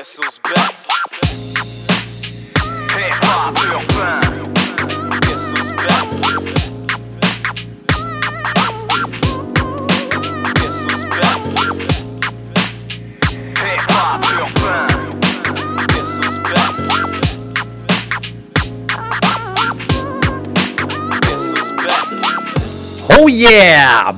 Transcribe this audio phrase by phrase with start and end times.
[0.00, 0.69] Guess who's back?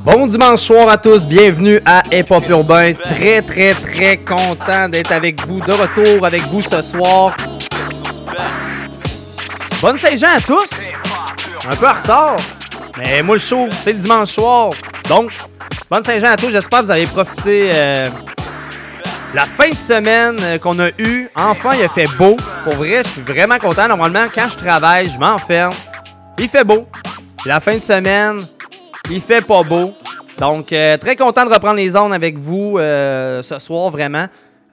[0.04, 2.92] Bon dimanche soir à tous, bienvenue à Hip Hop Urbain.
[2.92, 7.34] Très très très content d'être avec vous, de retour avec vous ce soir.
[9.80, 10.70] Bonne Saint-Jean à tous!
[11.64, 12.37] Un peu en retard,
[12.98, 14.73] mais moi le show, c'est le dimanche soir.
[15.09, 15.30] Donc,
[15.90, 20.37] bonne Saint-Jean à tous, j'espère que vous avez profité euh, de la fin de semaine
[20.42, 21.30] euh, qu'on a eue.
[21.34, 22.37] Enfin, il a fait beau.
[22.64, 23.88] Pour vrai, je suis vraiment content.
[23.88, 25.73] Normalement, quand je travaille, je m'enferme.
[26.38, 26.87] Il fait beau.
[27.46, 28.38] La fin de semaine,
[29.11, 29.92] il fait pas beau.
[30.38, 34.27] Donc, euh, très content de reprendre les ondes avec vous euh, ce soir, vraiment.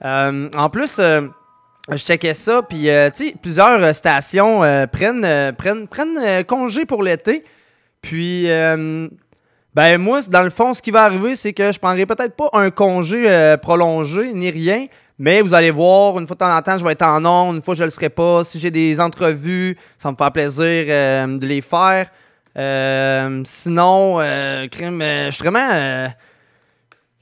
[0.04, 4.60] Euh, en plus, je checkais ça, puis tu sais, plusieurs stations
[4.90, 5.54] prennent,
[6.46, 7.44] congé pour l'été.
[8.00, 12.34] Puis, ben moi, dans le fond, ce qui va arriver, c'est que je prendrai peut-être
[12.34, 14.86] pas un congé prolongé, ni rien,
[15.18, 17.56] mais vous allez voir, une fois de temps en temps, je vais être en ondes,
[17.56, 18.42] une fois je le serai pas.
[18.42, 22.10] Si j'ai des entrevues, ça me faire plaisir de les faire.
[22.58, 26.08] Euh, sinon, euh, euh, je suis vraiment...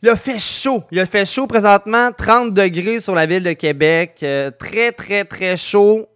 [0.02, 0.84] il a fait chaud.
[0.90, 4.24] Il a fait chaud présentement, 30 degrés sur la ville de Québec.
[4.58, 6.08] Très, très, très chaud.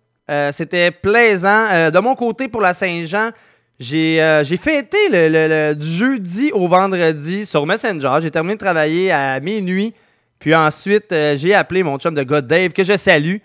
[0.51, 1.91] C'était plaisant.
[1.91, 3.31] De mon côté, pour la Saint-Jean,
[3.79, 8.15] j'ai fêté le, le- du jeudi au vendredi sur Messenger.
[8.23, 9.95] J'ai terminé de travailler à minuit.
[10.39, 13.37] Puis ensuite, j'ai appelé mon chum de gars Dave, que je salue.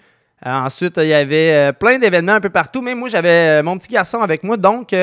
[0.46, 2.82] Ensuite, il y avait plein d'événements un peu partout.
[2.82, 4.56] Mais moi, j'avais mon petit garçon avec moi.
[4.56, 4.94] Donc,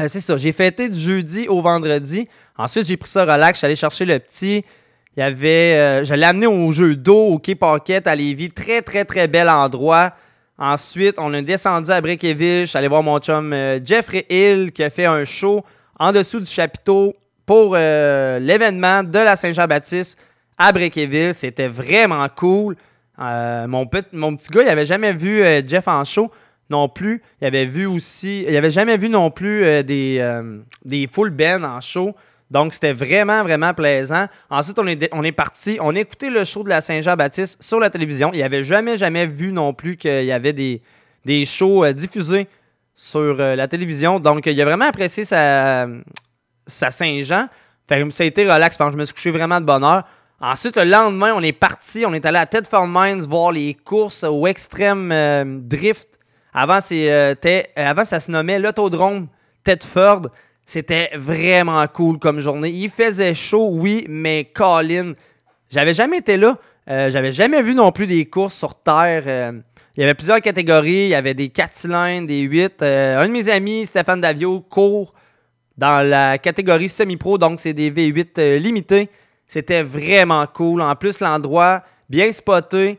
[0.00, 0.36] euh, c'est ça.
[0.38, 2.28] J'ai fêté du jeudi au vendredi.
[2.56, 3.62] Ensuite, j'ai pris ça relax.
[3.62, 4.64] Allé chercher le petit.
[5.16, 5.76] Il y avait.
[5.76, 8.50] euh, je l'ai amené au jeu d'eau, au Quai Paquette à Lévis.
[8.50, 10.12] Très, très, très bel endroit.
[10.58, 12.62] Ensuite, on est descendu à Brickeville.
[12.62, 15.64] Je suis allé voir mon chum euh, Jeffrey Hill qui a fait un show
[15.98, 17.14] en dessous du chapiteau
[17.44, 20.16] pour l'événement de la Saint-Jean-Baptiste
[20.56, 21.34] à Brickeville.
[21.34, 22.76] C'était vraiment cool.
[23.18, 26.30] Mon, mon petit gars, il avait jamais vu Jeff en show
[26.72, 27.22] non plus.
[27.40, 28.44] Il avait vu aussi.
[28.48, 32.16] Il avait jamais vu non plus euh, des, euh, des full bands en show.
[32.50, 34.26] Donc, c'était vraiment, vraiment plaisant.
[34.50, 35.78] Ensuite, on est, parti.
[35.80, 38.30] On a écouté le show de la Saint-Jean-Baptiste sur la télévision.
[38.34, 42.48] Il avait jamais, jamais vu non plus qu'il y avait des, shows euh, diffusés
[42.94, 44.20] sur la télévision.
[44.20, 45.86] Donc, il a vraiment apprécié sa,
[46.66, 47.46] sa Saint-Jean.
[47.88, 48.76] Fait que ça a été relax.
[48.78, 50.04] Je me suis couché vraiment de bonne heure.
[50.44, 52.04] Ensuite, le lendemain, on est parti.
[52.04, 56.18] On est allé à Tedford Mines voir les courses au Extreme euh, Drift.
[56.54, 59.28] Euh, euh, avant, ça se nommait l'autodrome
[59.64, 60.28] Tedford.
[60.66, 62.70] C'était vraiment cool comme journée.
[62.70, 65.14] Il faisait chaud, oui, mais Colin,
[65.70, 66.58] j'avais jamais été là.
[66.90, 69.52] Euh, j'avais jamais vu non plus des courses sur terre.
[69.96, 71.04] Il y avait plusieurs catégories.
[71.04, 72.82] Il y avait des 4 cylindres, des 8.
[72.82, 75.12] Euh, un de mes amis, Stéphane Davio, court
[75.76, 79.10] dans la catégorie semi-pro, donc c'est des V8 euh, limités.
[79.46, 80.80] C'était vraiment cool.
[80.80, 82.98] En plus, l'endroit bien spoté,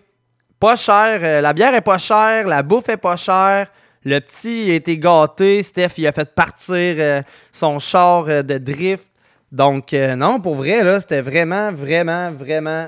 [0.64, 1.20] pas cher.
[1.22, 3.68] euh, la bière est pas chère, la bouffe est pas chère.
[4.06, 5.62] Le petit a été gâté.
[5.62, 9.04] Steph, il a fait partir euh, son char euh, de drift.
[9.52, 12.88] Donc, non, pour vrai, là, c'était vraiment, vraiment, vraiment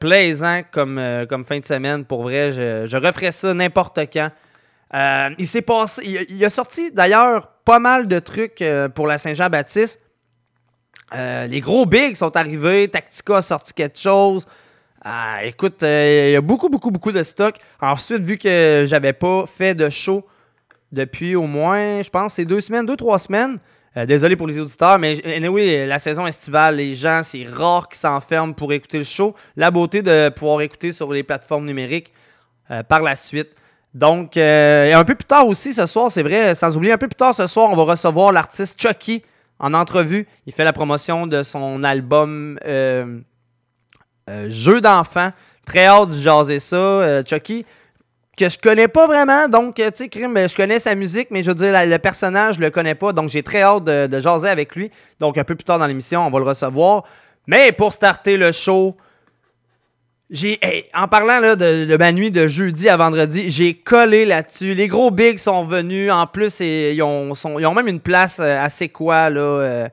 [0.00, 2.04] plaisant comme, comme fin de semaine.
[2.04, 4.30] Pour vrai, je, je referais ça n'importe quand.
[5.38, 6.02] Il s'est passé.
[6.04, 8.64] Il, a- il a sorti d'ailleurs pas mal de trucs
[8.96, 10.00] pour la Saint-Jean-Baptiste.
[11.14, 12.88] Les gros bigs sont arrivés.
[12.88, 14.44] Tactica a sorti quelque chose.
[15.04, 17.56] Ah, écoute, euh, il y a beaucoup, beaucoup, beaucoup de stock.
[17.80, 20.24] Ensuite, vu que j'avais pas fait de show
[20.92, 23.58] depuis au moins, je pense, c'est deux semaines, deux, trois semaines.
[23.96, 27.98] euh, désolé pour les auditeurs, mais anyway, la saison estivale, les gens, c'est rare qu'ils
[27.98, 29.34] s'enferment pour écouter le show.
[29.56, 32.12] La beauté de pouvoir écouter sur les plateformes numériques
[32.70, 33.56] euh, par la suite.
[33.94, 37.16] Donc, un peu plus tard aussi ce soir, c'est vrai, sans oublier, un peu plus
[37.16, 39.22] tard ce soir, on va recevoir l'artiste Chucky
[39.58, 40.26] en entrevue.
[40.46, 42.58] Il fait la promotion de son album
[44.28, 45.32] euh, Jeu d'enfant.
[45.66, 46.76] Très hâte de jaser ça.
[46.76, 47.64] Euh, Chucky,
[48.36, 51.42] que je connais pas vraiment, donc, euh, tu sais, ben, je connais sa musique, mais
[51.44, 54.48] je veux dire, le personnage, je le connais pas, donc j'ai très hâte de, jaser
[54.48, 54.90] avec lui.
[55.20, 57.04] Donc, un peu plus tard dans l'émission, on va le recevoir.
[57.46, 58.96] Mais pour starter le show,
[60.30, 60.58] j'ai,
[60.94, 64.72] en parlant de, ma nuit de jeudi à vendredi, j'ai collé là-dessus.
[64.72, 66.10] Les gros bigs sont venus.
[66.10, 69.88] En plus, et, ils, ont, même une place assez quoi là,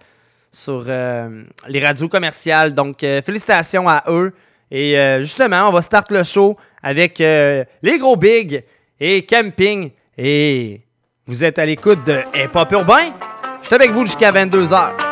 [0.52, 2.74] sur euh, les radios commerciales.
[2.74, 4.34] Donc, euh, félicitations à eux.
[4.72, 8.64] Et euh, justement, on va start le show avec les gros bigs
[9.00, 9.92] et camping.
[10.18, 10.82] Et
[11.26, 13.14] vous êtes à l'écoute de Hip Hop Urbain.
[13.62, 15.10] Je suis avec vous jusqu'à 22h.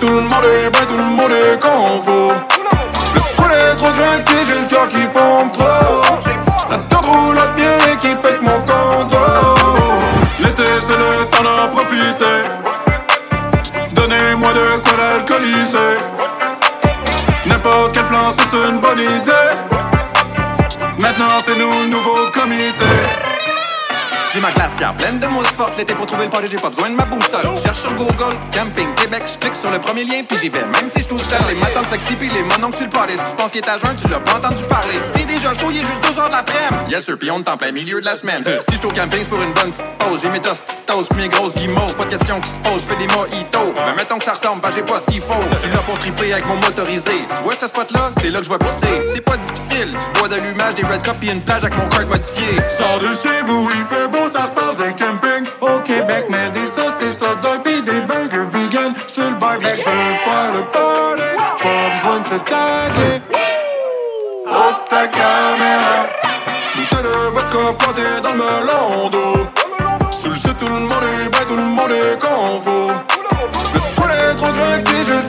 [0.00, 2.32] Tout le monde est bien, tout le monde est convo.
[3.14, 3.88] Le squat est trop
[4.46, 6.00] j'ai le cœur qui pompe trop.
[6.70, 9.18] La tente roule à pied qui pète mon condo.
[10.38, 12.48] L'été, c'est le temps d'en profiter.
[13.92, 16.00] Donnez-moi de quoi l'alcooliser.
[17.44, 19.52] N'importe quel plan, c'est une bonne idée.
[20.96, 23.29] Maintenant, c'est nous nouveau comité.
[24.32, 26.88] J'ai ma glacière pleine de mousse forte l'été pour trouver le party, j'ai pas besoin
[26.88, 27.42] de ma boussole.
[27.60, 30.60] Cherche sur Google, camping Québec, je clique sur le premier lien puis j'y vais.
[30.60, 33.14] Même si je tout seul, les matins sexy puis les mononcles sur le party.
[33.16, 35.00] Si tu penses qu'il est à jeun, tu l'as pas entendu parler.
[35.14, 36.92] T'es déjà chaud, il est juste 2 heures de l'après-midi.
[36.92, 38.44] Yes sir, pis on est en plein milieu de la semaine.
[38.68, 40.20] si je au camping, c'est pour une bonne petite pause.
[40.22, 41.96] J'ai mes tostitos pis mes grosses guimauves.
[41.96, 43.74] Pas de question qui se pose, je fais des mojitos.
[43.84, 45.42] Mais mettons que ça ressemble, bah j'ai pas ce qu'il faut.
[45.50, 47.26] Je suis là pour triper avec mon motorisé.
[47.26, 49.06] Tu vois ce spot là, c'est là que je vais pisser.
[49.12, 52.06] C'est pas difficile, du bois d'allumage, des red cups pis une plage avec mon kart
[52.06, 52.46] modifié.
[52.68, 56.50] Sors de chez vous, il fait beau, ça se passe le camping au Québec, mais
[56.50, 59.66] des saucisses hot dog pis des burgers vegan sur le barbecue.
[59.66, 61.22] Je veux faire le party,
[61.62, 63.22] pas besoin de se taguer.
[64.46, 66.06] Oh ta caméra,
[66.74, 69.46] bouteille de vodka plantée dans le melon d'eau.
[70.18, 72.92] Sous le tout le monde est bien, tout le monde est convo.
[73.72, 75.19] Le squat est trop craqué, j'ai le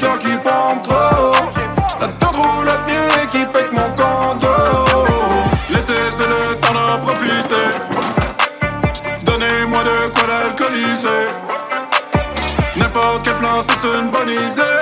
[13.61, 14.81] C'est une bonne idée.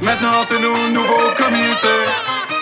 [0.00, 2.53] Maintenant, c'est nous nouveau comité.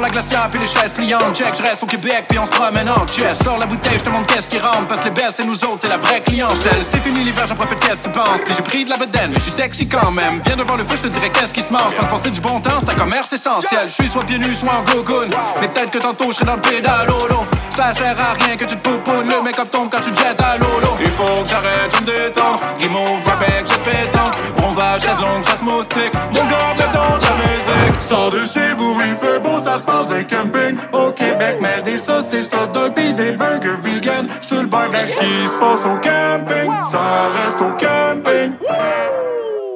[0.00, 1.36] La glacière puis les chaises pliantes.
[1.36, 3.38] Check, je reste au Québec puis on se promène en chess.
[3.44, 5.64] Sors la bouteille, je te montre qu'est-ce qui rentre Parce que les belles c'est nous
[5.64, 6.82] autres, c'est la vraie clientèle.
[6.82, 8.40] C'est fini l'hiver, j'en profite, qu'est-ce que tu penses?
[8.44, 10.40] Puis j'ai pris de la bedaine, mais je suis sexy quand même.
[10.44, 11.94] Viens devant le feu, je te dirai qu'est-ce qui se mange.
[11.94, 13.86] Pense passer du bon temps, c'est un commerce essentiel.
[13.86, 15.30] Je suis soit pieds nus, soit en gogoon.
[15.60, 17.46] Mais peut-être que tantôt je serai dans le pédalolo.
[17.70, 19.28] Ça sert à rien que tu te poupounes.
[19.28, 22.04] Le make-up tombe quand tu te jettes à lolo Il faut que j'arrête, je me
[22.04, 22.58] détends.
[22.78, 24.34] Guimauve, barbecue, je pétanque.
[24.56, 26.12] Bronzage, chaise longue, chasse moustique.
[26.32, 28.02] Mon gars, dans la musique.
[28.02, 31.98] Sors de chez vous, il fait beau, se passe le camping au Québec, mais des
[31.98, 35.12] saucisses hot dog des burgers vegan sur le barbecue.
[35.12, 38.52] Ce qui se passe au camping, ça reste au camping.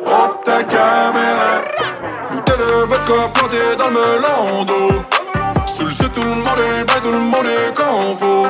[0.06, 1.62] Oh ta caméra,
[2.30, 5.02] bouteille de vodka plantée dans le melon d'eau.
[5.74, 8.46] Sous le jeu, tout le monde est bien, tout le monde est convo.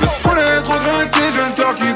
[0.00, 1.92] Le squat est trop craqué, j'ai le cœur qui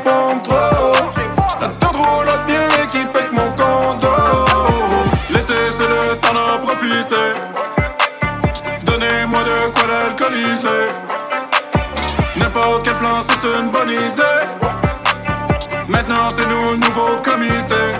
[12.37, 14.23] N'importe quel plan, c'est une bonne idée.
[15.89, 17.91] Maintenant, c'est nous le nouveau comité.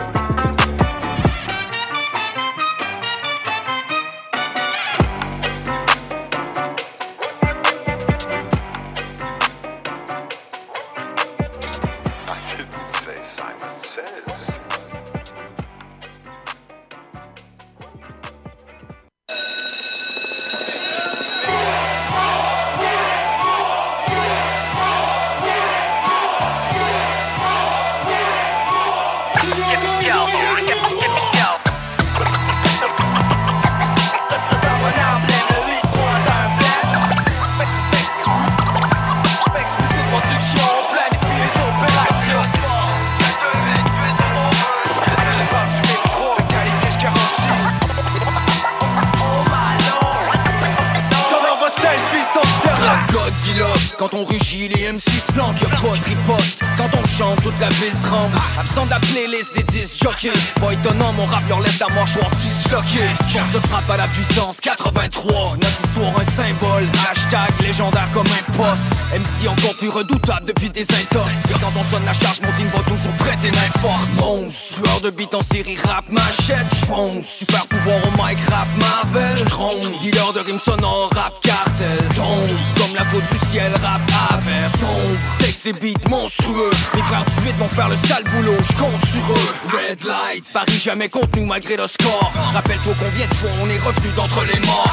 [90.83, 94.91] Jamais contenu malgré le score Rappelle-toi combien de fois on est revenu d'entre les morts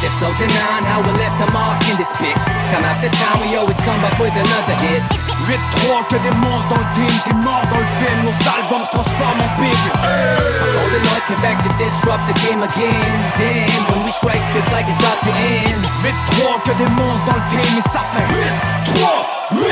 [0.00, 2.36] They're so denying how we left a mark in this bitch.
[2.68, 5.00] Time after time, we always come back with another hit.
[5.48, 8.90] 8-3 que des monstres dans le team T'es mort dans le film Nos albums se
[8.92, 13.08] transforment en big All the noise came back to disrupt the game again.
[13.36, 15.80] Damn, when we strike, feels like it's about to end.
[16.04, 19.68] 8-3 que des monstres dans le team Et ça fait 8 3 8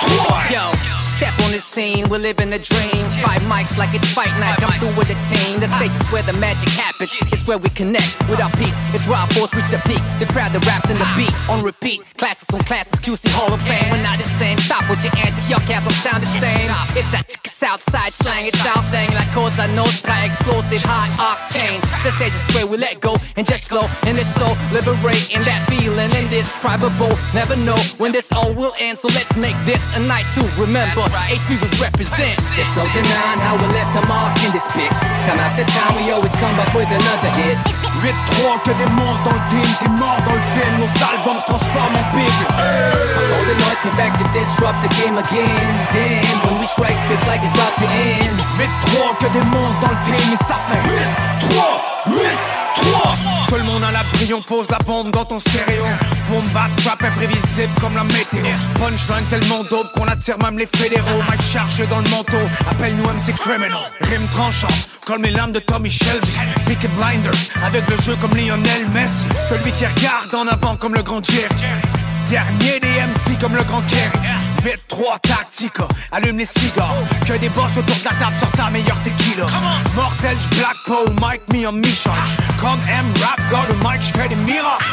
[0.00, 3.02] 3 Yo, step on the scene, we're living a dream.
[3.24, 5.58] Five mics like it's fight night, come through with a team.
[5.58, 8.76] The stage is where the magic happens, it's where we connect with our peaks.
[8.92, 10.00] It's where our force reach a peak.
[10.20, 12.04] The crowd, that raps, in the beat on repeat.
[12.20, 13.88] Classics on classes, QC Hall of Fame.
[13.90, 14.58] We're not the same.
[14.58, 16.68] Stop with your antics, your caps don't sound the same.
[16.92, 19.08] It's that Southside slang, it's our thing.
[19.16, 21.80] Like Cosa Nostra, explosive, high octane.
[22.04, 23.88] The stage is where we let go and just flow.
[24.04, 24.44] And it's so
[24.76, 27.08] liberating that feeling indescribable.
[27.32, 31.00] Never know when this all will end, so let's make this a night to remember.
[31.16, 32.36] H3 will represent.
[32.60, 34.92] It's so denying how we left a mark in this bitch.
[35.24, 37.56] Time after time, we always come back with another hit.
[38.04, 41.46] 8-3, que des monstres dans le team, t'es mort dans le film, nos albums se
[41.48, 42.36] transforment en big.
[43.32, 45.56] All the noise came back to disrupt the game again.
[45.88, 48.38] Damn, when we strike, feels like it's about to end.
[48.58, 50.82] 8-3, que des monstres dans le team, ça fait
[51.48, 53.48] 8-3, 8-3.
[53.48, 55.84] Tout le monde à l'abri, on pose la bombe dans ton stéréo.
[56.28, 58.42] Boom, back, trap imprévisible comme la météo.
[58.74, 61.22] Punchline tellement dope qu'on attire même les fédéraux.
[61.28, 63.78] Mike chargé dans le manteau, appelle-nous MC Criminal.
[64.00, 64.74] Rime tranchant,
[65.06, 66.32] comme les lames de Tommy Shelby.
[66.66, 67.32] Peaky Blinders,
[67.64, 69.26] avec le jeu comme Lionel Messi.
[69.48, 71.48] Celui qui regarde en avant comme le grand Jerry.
[72.28, 74.18] Dernier des MC comme le grand Kerry.
[74.64, 76.92] 8-3 tactica, allume les cigares.
[77.26, 79.46] Que des boss autour de la table sur ta meilleure tequila.
[79.94, 82.10] Mortel, Black Poe, Mike me en mission.
[82.60, 84.84] Comme M rap, God au Mike, j'fais des miracles.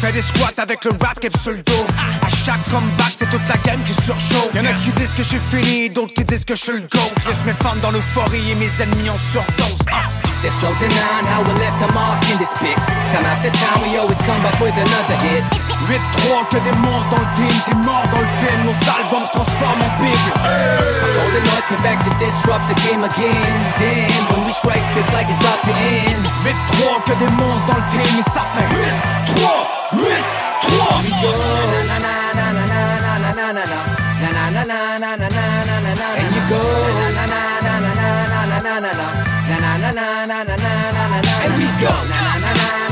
[0.00, 1.86] Fais des squats avec le rap cap sur le dos.
[2.26, 4.52] À chaque comeback, c'est toute la game qui surchauffe.
[4.52, 6.80] Y'en a qui disent que je suis fini, d'autres qui disent que je suis le
[6.80, 7.12] GOAT.
[7.28, 9.86] Laisse mes fans dans l'euphorie et mes ennemis en surdose.
[9.92, 10.10] Ah.
[10.42, 12.84] They're slow denying how we left a mark in this bitch.
[13.12, 15.71] Time after time, we always come back with another hit.
[15.88, 19.32] 8-3, que des monstres dans le team, t'es mort dans le film, nos albums se
[19.32, 20.22] transforment en big.
[20.42, 23.52] All the noise came back to disrupt the game again.
[23.78, 26.22] Damn, when we strike, feels like it's about to end.
[26.44, 28.68] 8-3, que des monstres dans le team, et ça fait
[29.34, 29.42] 8-3,
[29.94, 31.02] 8-3.
[31.02, 31.32] We go.
[31.88, 35.26] Na na na na na na na na na na na na na na na
[35.26, 36.60] na na na and you go.
[36.98, 39.08] Na na na na na na na na na na na
[39.52, 41.90] na na na na na na na na and we go.
[41.90, 42.90] Na na na na na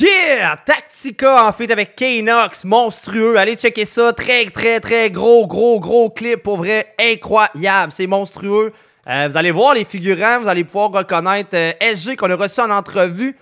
[0.00, 0.56] Yeah!
[0.64, 3.36] Tactica en fait avec K-Nox, monstrueux.
[3.36, 4.12] Allez checker ça.
[4.12, 6.42] Très, très, très gros, gros, gros clip.
[6.42, 7.92] Pour vrai, incroyable.
[7.92, 8.72] C'est monstrueux.
[9.08, 10.40] Euh, vous allez voir les figurants.
[10.40, 13.36] Vous allez pouvoir reconnaître euh, SG qu'on a reçu en entrevue.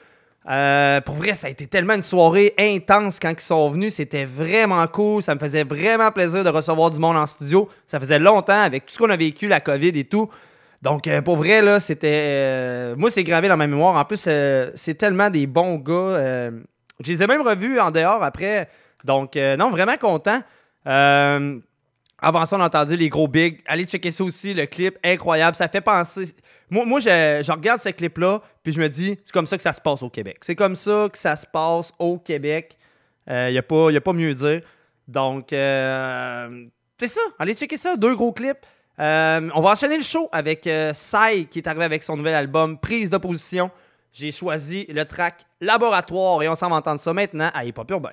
[0.49, 3.95] Euh, pour vrai, ça a été tellement une soirée intense quand ils sont venus.
[3.95, 5.23] C'était vraiment cool.
[5.23, 7.69] Ça me faisait vraiment plaisir de recevoir du monde en studio.
[7.87, 10.29] Ça faisait longtemps avec tout ce qu'on a vécu, la COVID et tout.
[10.83, 12.09] Donc, euh, pour vrai, là, c'était.
[12.13, 13.97] euh, moi, c'est gravé dans ma mémoire.
[13.97, 14.29] En plus,
[14.75, 16.51] c'est tellement des bons gars.
[17.01, 18.69] je les ai même revus en dehors après.
[19.05, 20.41] Donc, non, vraiment content.
[22.19, 23.61] Avant ça, on a entendu les gros bigs.
[23.67, 24.97] Allez checker ça aussi, le clip.
[25.05, 25.57] Incroyable.
[25.57, 26.35] Ça fait penser.
[26.71, 29.63] Moi, moi je, je regarde ce clip-là, puis je me dis, c'est comme ça que
[29.63, 30.39] ça se passe au Québec.
[30.43, 32.77] C'est comme ça que ça se passe au Québec.
[33.29, 34.61] Il n'y a, pas- y a pas mieux dire.
[35.09, 36.65] Donc, euh,
[36.99, 37.21] c'est ça.
[37.39, 37.97] Allez checker ça.
[37.97, 38.65] Deux gros clips.
[38.99, 42.35] Euh, on va enchaîner le show avec euh, Sai qui est arrivé avec son nouvel
[42.35, 43.71] album Prise d'opposition.
[44.13, 47.91] J'ai choisi le track Laboratoire et on s'en va entendre ça maintenant à Hip Hop
[47.91, 48.13] Urbain.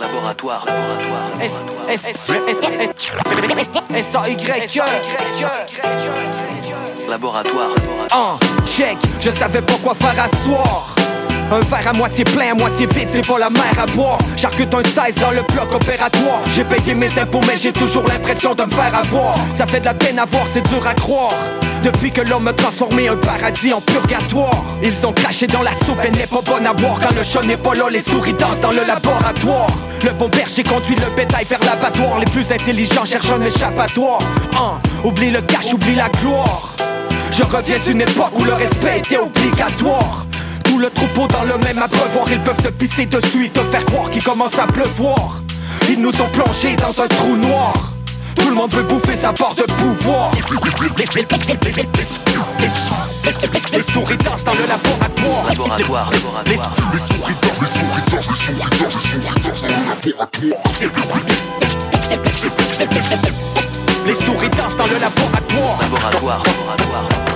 [0.00, 1.90] Laboratoire, laboratoire, S, laboratoire.
[1.90, 2.30] S, S, S,
[3.94, 5.66] S, A, Y, Laboratoire,
[7.08, 7.70] laboratoire.
[8.12, 10.97] Un, check, je savais pas quoi faire à soir.
[11.50, 14.18] Un verre à moitié plein, à moitié vide, c'est pas la mer à boire.
[14.36, 16.42] J'arcute un 16 dans le bloc opératoire.
[16.54, 19.34] J'ai payé mes impôts, mais j'ai toujours l'impression de me faire avoir.
[19.54, 21.32] Ça fait de la peine à voir, c'est dur à croire.
[21.82, 24.62] Depuis que l'homme a transformé un paradis en purgatoire.
[24.82, 26.98] Ils ont craché dans la soupe, elle n'est pas bonne à boire.
[27.00, 29.70] Quand le chat n'est pas là, les souris dansent dans le laboratoire.
[30.04, 32.18] Le bon berger conduit le bétail vers l'abattoir.
[32.18, 34.18] Les plus intelligents cherchent un échappatoire.
[34.54, 36.74] Un, oublie le cash, oublie la gloire.
[37.30, 40.26] Je reviens d'une époque où le respect était obligatoire
[40.78, 43.84] Tout le troupeau dans le même abreuvoir Ils peuvent te pisser dessus et te faire
[43.86, 45.42] croire qu'il commence à pleuvoir.
[45.90, 47.72] Ils nous ont plongés dans un trou noir.
[48.36, 50.30] Tout le monde veut bouffer sa part de pouvoir.
[53.72, 55.46] Les souris dansent dans le laboratoire.
[55.48, 56.44] Laboratoire, laboratoire.
[64.06, 65.78] Les souris dansent dans le laboratoire.
[65.80, 67.08] Laboratoire, laboratoire.
[67.08, 67.27] Quand le chat n'est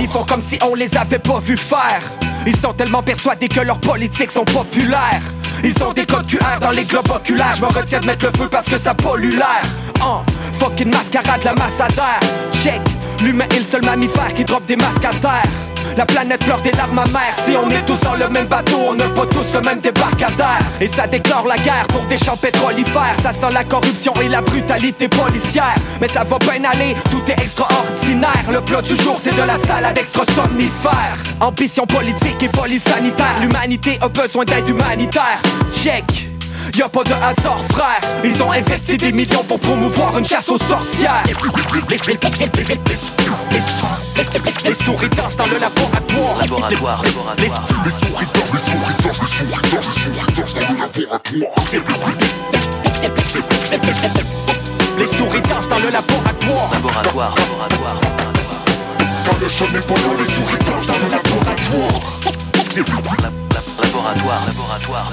[0.00, 2.02] Ils font comme si on les avait pas vus faire.
[2.46, 5.22] Ils sont tellement persuadés que leurs politiques sont populaires.
[5.64, 7.54] Ils ont des codes QR dans les globes oculaires.
[7.56, 9.62] Je me retiens de mettre le feu parce que ça pollue l'air.
[10.00, 10.20] Oh,
[10.58, 12.20] fucking mascarade, la masse à terre
[12.62, 12.80] Check,
[13.22, 15.65] l'humain est le seul mammifère qui drop des masques à terre
[15.96, 17.36] La planète pleure des larmes amères.
[17.44, 20.60] Si on est tous dans le même bateau On n'a pas tous le même débarcadère.
[20.80, 23.16] Et ça déclare la guerre pour des champs pétrolifères.
[23.22, 25.74] Ça sent la corruption et la brutalité policière.
[26.00, 28.44] Mais ça va bien aller, tout est extraordinaire.
[28.50, 33.40] Le plat du jour c'est de la salade extra somnifère Ambition politique et folie sanitaire.
[33.40, 35.40] L'humanité a besoin d'aide humanitaire.
[35.72, 36.28] Check.
[36.76, 38.00] Y'a pas de hasard frère.
[38.24, 41.22] Ils ont investi des millions pour promouvoir une chasse aux sorcières
[44.16, 47.36] Les souris dansent dans le laboratoire Laboratoire, laboratoire.
[47.84, 51.20] Les souris dansent, les souris dansent, les souris dansent, les souris dansent dans le laboratoire
[54.98, 58.00] Les souris dansent dans le laboratoire Laboratoire, laboratoire.
[59.26, 59.48] Quand le
[59.82, 62.02] pas là, les souris dansent dans le laboratoire
[63.22, 63.32] La- la-
[63.82, 65.10] Laboratoire, laboratoire.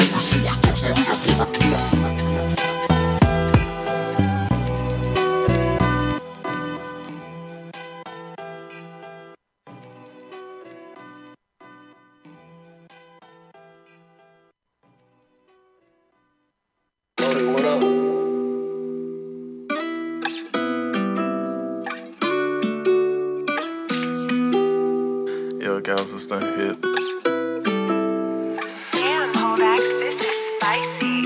[25.95, 26.81] Guys, it's that hit.
[28.93, 31.21] Damn, Holdax, this is spicy.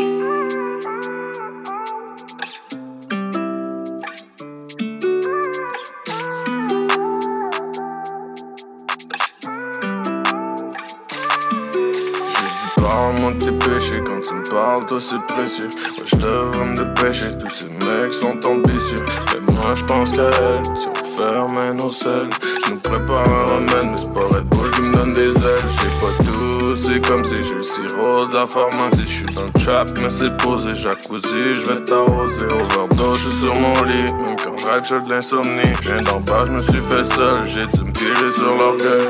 [12.26, 15.70] Je dis parle-moi de tes péchés quand tu me parles, toi c'est précieux.
[15.96, 19.06] Moi je devrais me dépêcher, tous ces mecs sont ambitieux.
[19.34, 22.30] Mais moi je pense qu'à elle, si on ferme nos selles.
[22.66, 25.68] Je prépare un remède, mais c'est pas Red Bull qui me donne des ailes.
[25.68, 29.02] J'ai pas tout, c'est comme si j'ai le sirop de la pharmacie.
[29.02, 32.46] Je suis dans le trap, mais c'est posé, jacuzzi, je vais t'arroser.
[32.46, 35.74] Overdose, je suis sur mon lit, même quand j'ai de l'insomnie.
[35.82, 37.68] Je viens d'en bas, je me suis fait seul, j'ai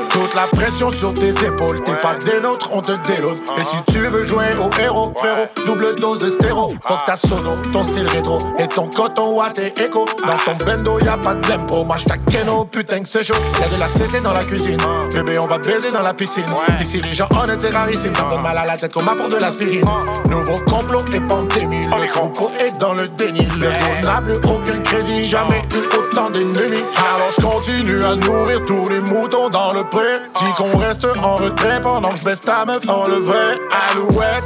[0.09, 3.41] Toute la pression sur tes épaules, t'es pas des nôtres, on te délote.
[3.57, 6.73] Et si tu veux jouer au héros, frérot, double dose de stéro.
[6.85, 10.05] Faut que ta sono, ton style rétro et ton coton watt et écho.
[10.25, 11.85] Dans ton bendo, y a pas de blempo.
[11.85, 13.35] Moi j't'ai keno, putain que c'est chaud.
[13.61, 14.77] Y'a de la CC dans la cuisine.
[15.13, 16.43] Bébé, on va te baiser dans la piscine.
[16.81, 18.13] Ici, les gens honnêtes, c'est rarissime.
[18.13, 19.85] Ça donne mal à la tête comme pour de l'aspirine.
[20.29, 21.85] Nouveau complot et pandémie.
[21.85, 23.47] Le propos est dans le déni.
[23.55, 25.23] Le dos n'a plus aucun crédit.
[25.23, 26.83] Jamais eu autant d'ennemis.
[27.15, 30.05] Alors je continue à nourrir tous les moutons dans le pré.
[30.35, 33.55] Dis qu'on reste en retrait pendant que je baisse ta meuf en le vrai.
[33.91, 34.43] Alouette.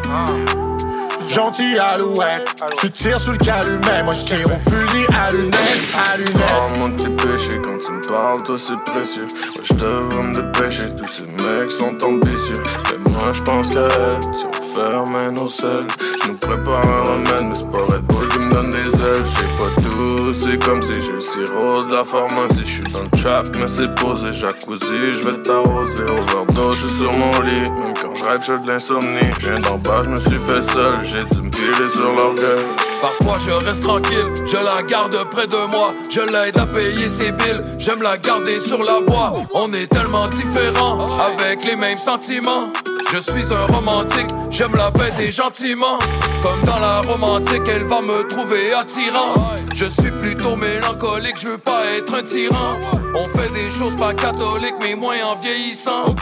[1.29, 5.55] Gentil alouette, tu tires sous le calumet, moi je tire au fusil à lunettes,
[5.95, 6.35] à lunettes.
[6.35, 9.23] Parle-moi de tes péchés quand tu me parles, toi c'est précieux.
[9.23, 12.61] Ouais, je devrais me dépêcher, tous ces mecs sont ambitieux.
[12.91, 15.87] Mais moi je pense qu'à elle, si on ferme nos selles.
[16.21, 18.90] Je nous prépare un remède, mais c'est pas Red Bull me donne des
[19.21, 19.31] ailes.
[19.37, 22.61] J'ai pas tout, c'est comme si j'ai le sirop de la pharmacie.
[22.61, 26.03] Je suis dans le trap, mais c'est posé, jacuzzi, je vais t'arroser.
[26.03, 29.31] Overdose, je sur mon lit, même quand je ride, j'ai de l'insomnie.
[29.39, 32.65] Je viens d'en bas, je me suis fait seul, j'ai dû me piler sur l'orgueil.
[33.01, 37.31] Parfois je reste tranquille, je la garde près de moi, je l'aide à payer ses
[37.31, 39.33] billes, j'aime la garder sur la voie.
[39.55, 42.71] On est tellement différents, avec les mêmes sentiments.
[43.13, 45.99] Je suis un romantique, j'aime la baiser gentiment.
[46.41, 49.51] Comme dans la romantique, elle va me trouver attirant.
[49.75, 52.77] Je suis plutôt mélancolique, je veux pas être un tyran.
[53.13, 56.15] On fait des choses pas catholiques, mais moins en vieillissant.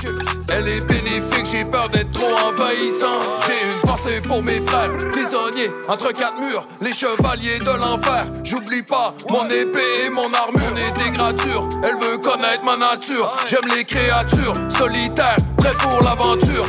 [0.52, 3.20] Elle est bénéfique, j'ai peur d'être trop envahissant.
[3.46, 8.26] J'ai une pensée pour mes frères, prisonniers entre quatre murs, les chevaliers de l'enfer.
[8.44, 10.60] J'oublie pas mon épée et mon armure.
[10.80, 13.32] Est des gratures, elle veut connaître ma nature.
[13.48, 16.66] J'aime les créatures solitaires, prêts pour l'aventure.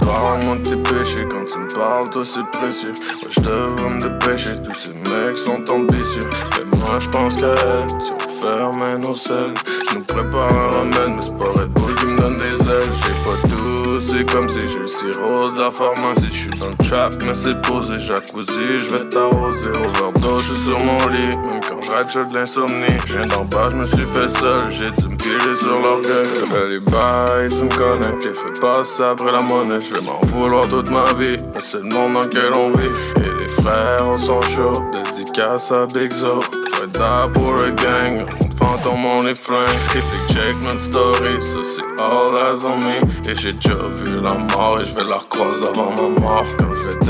[0.00, 2.92] Parle-moi de tes péchés quand tu me parles, toi c'est précieux.
[2.92, 6.28] Ouais, je devrais me dépêcher, tous ces mecs sont ambitieux.
[6.58, 9.54] Mais moi je pense qu'à elle, si on ferme nos selles.
[9.90, 12.92] Je nous prépare un remède, mais c'est pas Red Bull qui me donne des ailes.
[12.92, 16.26] J'ai pas tout, c'est comme si j'ai le sirop de la pharmacie.
[16.26, 19.70] Je suis dans le trap, mais c'est posé, jacuzzi, je vais t'arroser.
[19.70, 22.98] Overdose, je suis sur mon lit, même quand je ride, j'ai de l'insomnie.
[23.06, 26.24] Je viens d'en bas, je me suis fait seul, j'ai dû me sur l'orgueil.
[26.24, 29.80] Fais les bails, tu me connais, j'ai fait passer après la monnaie.
[29.80, 32.88] Je vais m'en vouloir toute ma vie, mais c'est le monde dans lequel on vit.
[33.24, 36.40] Et les frères, on sont chauds, dédicace à Big Zo.
[36.86, 38.26] Die pour le gang,
[38.58, 39.68] fantôme, on les flingue.
[39.94, 43.30] Et fait check notre story, ça c'est all eyes on me.
[43.30, 46.44] Et j'ai déjà vu la mort et je vais la recroiser avant ma mort.
[46.58, 47.08] Quand je vais die,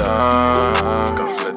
[1.16, 1.54] quand je vais.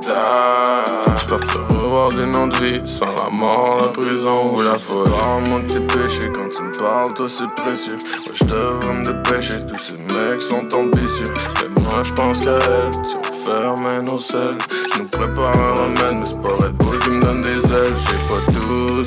[1.17, 5.11] J'peux te revoir des noms de vie sans la mort, la prison ou la folie.
[5.11, 7.97] Parle-moi de tes péchés quand tu me parles, toi c'est précieux.
[7.97, 11.33] Ouais, je devrais me dépêcher, tous ces mecs sont ambitieux.
[11.61, 14.57] Mais moi je pense qu'à elle, si on fermer nos selles.
[14.93, 16.06] Je nous prépare un remède,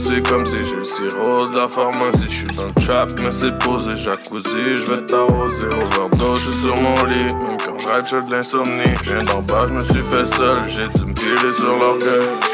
[0.04, 2.24] c'est comme si j'ai le sirop de la pharmacie.
[2.24, 3.96] Je suis dans le trap, mais c'est posé.
[3.96, 5.68] Jacuzzi, je vais t'arroser.
[5.68, 7.34] Overdose, je suis sur mon lit.
[7.34, 8.94] Même quand j'ai de l'insomnie.
[9.04, 10.62] Je viens d'en bas, je me suis fait seul.
[10.66, 12.49] J'ai dû me piler sur l'orgueil.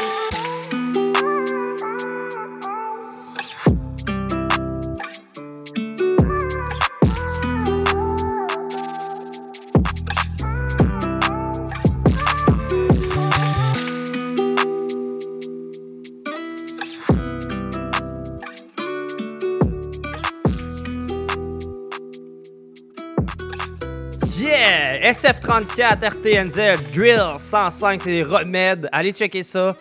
[25.57, 25.95] Yeah!
[25.97, 28.87] SF34, RTNZ, Drill 105, c'est des remèdes.
[28.91, 29.75] Allez checker ça.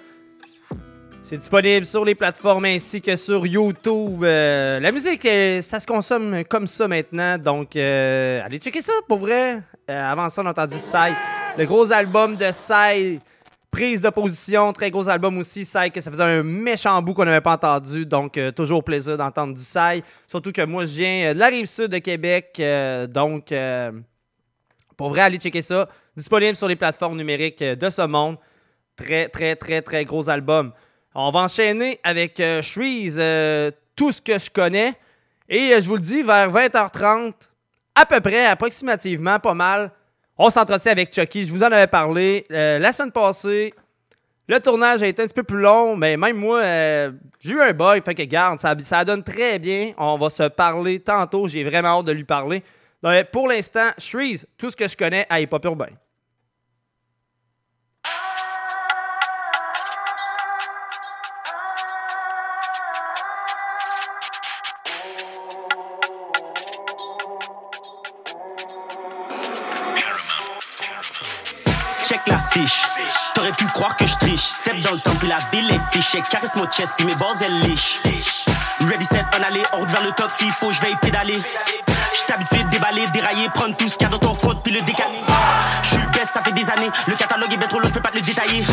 [1.23, 4.25] C'est disponible sur les plateformes ainsi que sur YouTube.
[4.25, 7.37] Euh, la musique, euh, ça se consomme comme ça maintenant.
[7.37, 9.61] Donc, euh, allez checker ça pour vrai.
[9.91, 11.13] Euh, avant ça, on a entendu Sai.
[11.59, 13.19] Le gros album de Sai.
[13.71, 15.67] Prise de position, très gros album aussi.
[15.67, 18.07] Sai, que ça faisait un méchant bout qu'on n'avait pas entendu.
[18.07, 20.03] Donc, toujours plaisir d'entendre du Sai.
[20.27, 22.63] Surtout que moi, je viens de la rive sud de Québec.
[23.11, 23.53] donc,
[24.97, 25.89] pour vrai, allez checker ça.
[26.17, 28.37] Disponible sur les plateformes numériques euh, de ce monde.
[28.97, 30.73] Très, très, très, très gros album.
[31.19, 34.93] On va enchaîner avec euh, euh, tout ce que je connais.
[35.49, 37.33] Et euh, je vous le dis, vers 20h30,
[37.95, 39.91] à peu près, approximativement, pas mal,
[40.37, 41.47] on s'entretient avec Chucky.
[41.47, 43.73] Je vous en avais parlé la semaine passée.
[44.47, 46.61] Le tournage a été un petit peu plus long, mais même moi,
[47.41, 48.05] j'ai eu un bug.
[48.05, 49.95] Fait que, garde, ça donne très bien.
[49.97, 51.49] On va se parler tantôt.
[51.49, 52.63] J'ai vraiment hâte de lui parler.
[53.31, 55.87] Pour l'instant, Shreeze, tout ce que je connais à Hip Hop Urbain.
[72.03, 72.83] Check la fiche.
[73.35, 74.41] T'aurais pu croire que je triche.
[74.41, 76.23] Step dans le temps, puis la ville est fichée.
[76.29, 78.01] Caresse mon chest, puis mes balls, elles lichent.
[78.81, 80.31] Ready, set, on aller, en route vers le top.
[80.33, 81.41] S'il faut, je vais y pédaler.
[82.17, 84.73] J'suis habitué de déballer, dérailler, prendre tout ce qu'il y a dans ton code, puis
[84.73, 85.21] le décaler.
[85.83, 86.91] J'suis best, ça fait des années.
[87.07, 88.65] Le catalogue est bien trop long, j'peux pas te le détailler.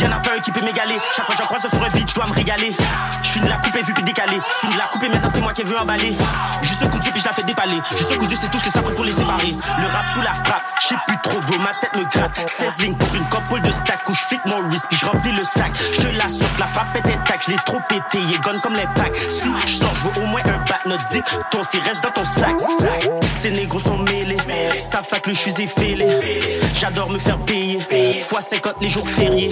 [0.00, 0.96] Y'en a pas un qui peut m'égaler.
[1.16, 2.76] Chaque fois que j'en croise sur un beat, j'dois me régaler.
[3.22, 4.40] J'suis de la coupe et vu puis décalé.
[4.60, 6.16] Fini de la coupe et maintenant c'est moi qui veux emballer.
[6.62, 7.80] Juste un coup de Dieu puis je la fais dépaler.
[7.96, 9.56] Juste un coup de Dieu, c'est tout ce que ça prend pour les séparer.
[9.78, 12.48] Le rap ou la frappe, j'sais plus trop gros, ma tête me gratte.
[12.48, 15.72] 16 lignes pour une couple de stack où j'fit mon wrist puis j'remplis le sac.
[15.92, 18.86] J'te l'assure que la frappe était tac, j'l'ai trop pété, il est gone comme les
[18.94, 19.16] packs.
[19.28, 22.54] Si j'sors, j'veux au moins un bat, notre dit ton si reste dans ton sac.
[23.42, 24.36] Ces négros sont mêlés,
[25.10, 26.06] pas que le suis effilé.
[26.74, 27.78] J'adore me faire payer,
[28.20, 29.50] fois 50 les jours fériés.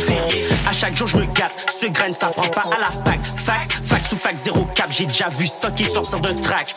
[0.69, 3.21] À chaque jour je me gâte, ce grain ça prend pas à la fac.
[3.45, 6.75] Fax, fax ou fax, zéro cap, j'ai déjà vu ça qui sortir d'un track.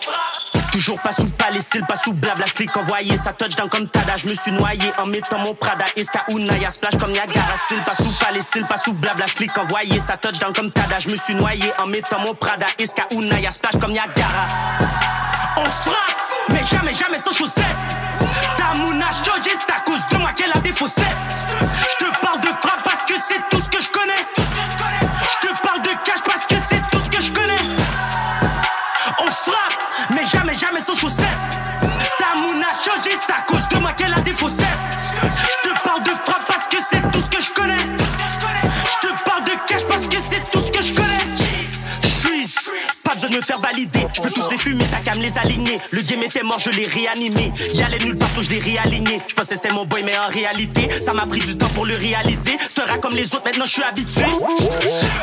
[0.71, 4.27] Toujours pas sous Palestine, pas sous blabla, clic envoyé, ça touch dans comme Tada, je
[4.27, 7.95] me suis noyé en mettant mon Prada, Iska ou Naya, splash comme Niagara, style pas
[7.95, 11.33] sous Palestine, pas sous blabla, clic envoyé, ça touch dans comme Tada, je me suis
[11.33, 14.45] noyé en mettant mon Prada, Iska ou Naya, splash comme Niagara.
[15.57, 17.65] On frappe, mais jamais, jamais sans chaussettes.
[18.57, 21.01] Ta mouna changé, c'est à cause de moi qu'elle a défaussé.
[21.61, 24.25] Je te parle de frappe parce que c'est tout ce que je connais.
[24.37, 27.75] Je te parle de cash parce que c'est tout ce que je connais.
[29.19, 29.83] On frappe,
[30.13, 31.25] mais jamais, jamais sans chaussettes.
[32.19, 34.65] Ta mouna changé, c'est à cause de moi qu'elle a défaussé.
[35.23, 35.26] Je
[43.41, 44.07] faire valider.
[44.13, 45.79] Je peux tous les fumer, t'as qu'à me les aligner.
[45.91, 47.51] Le game était mort, je l'ai réanimé.
[47.73, 49.21] Y'allait nulle part, so je l'ai réaligné.
[49.27, 51.95] Je pensais c'était mon boy, mais en réalité, ça m'a pris du temps pour le
[51.95, 52.57] réaliser.
[52.87, 54.25] Rat comme les autres, maintenant je suis habitué.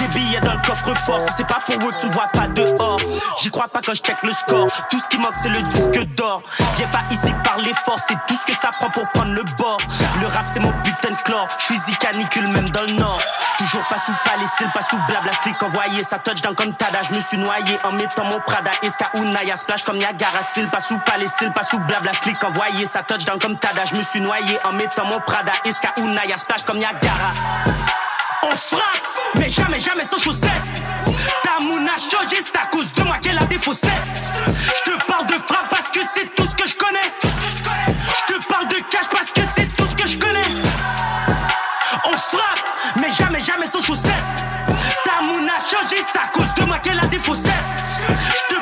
[0.00, 3.00] Des billets dans le coffre-fort, si c'est pas pour eux tu me vois pas dehors.
[3.40, 4.66] J'y crois pas quand je check le score.
[4.90, 6.42] Tout ce qui manque, c'est le disque d'or.
[6.77, 9.79] Viens pas ici parler fort, c'est tout ce que ça prend pour prendre le bord.
[10.20, 11.46] Le rap, c'est mon putain de chlore.
[11.59, 13.20] Je suis canicule même dans le nord.
[13.64, 16.03] Toujours pas sous Palestine, pas sous blabla, clic envoyé.
[16.03, 18.70] Ça dans comme Tada, je me suis noyé en mettant mon Prada.
[18.83, 22.85] Iska ou Naya, splash comme Niagara, style pas sous Palestine, pas sous blabla, clic envoyé.
[22.85, 25.53] Ça dans comme Tada, je me suis noyé en mettant mon Prada.
[25.64, 27.33] Iska ou Naya, splash comme Niagara.
[28.42, 28.83] On frappe,
[29.37, 30.50] mais jamais, jamais sans chaussettes.
[31.42, 33.88] Ta mouna changé, c'est à cause de moi qu'elle a défaussé.
[34.46, 37.14] Je te parle de frappe parce que c'est tout ce que je connais.
[37.22, 39.63] Je te parle de cash parce que c'est
[43.55, 44.11] kame sou chouset
[45.05, 48.54] Ta moun a chanji, sta kouz de mwen ke la defouset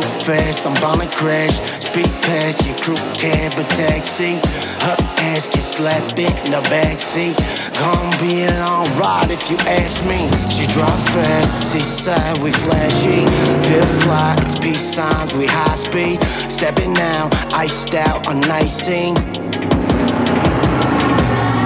[0.00, 1.56] too fast, I'm bound to crash.
[1.80, 4.36] Speed past your crew cab or taxi.
[4.84, 4.96] Her
[5.30, 7.36] ass get slapped in the backseat.
[7.80, 10.28] Gonna be a long ride if you ask me.
[10.50, 13.24] She drive fast, seaside, we flashy.
[13.68, 16.22] Feel fly, it's peace signs, we high speed.
[16.50, 19.16] Stepping now, iced out on night scene.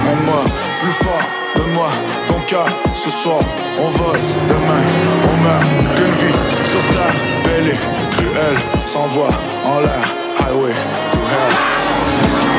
[0.09, 0.43] En moi,
[0.79, 1.89] plus fort, donne-moi
[2.27, 3.43] ton cœur ce soir.
[3.79, 4.83] On vole demain,
[5.29, 5.65] on meurt
[5.95, 6.39] qu'une vie
[6.71, 7.15] sur terre.
[7.43, 8.00] Belle
[8.85, 9.29] sans voix
[9.65, 10.05] en l'air.
[10.39, 10.73] Highway
[11.11, 11.53] to hell.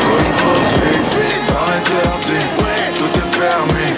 [0.06, 1.02] Going full speed,
[1.48, 2.46] dans l'interdit,
[2.98, 3.94] tout est permis.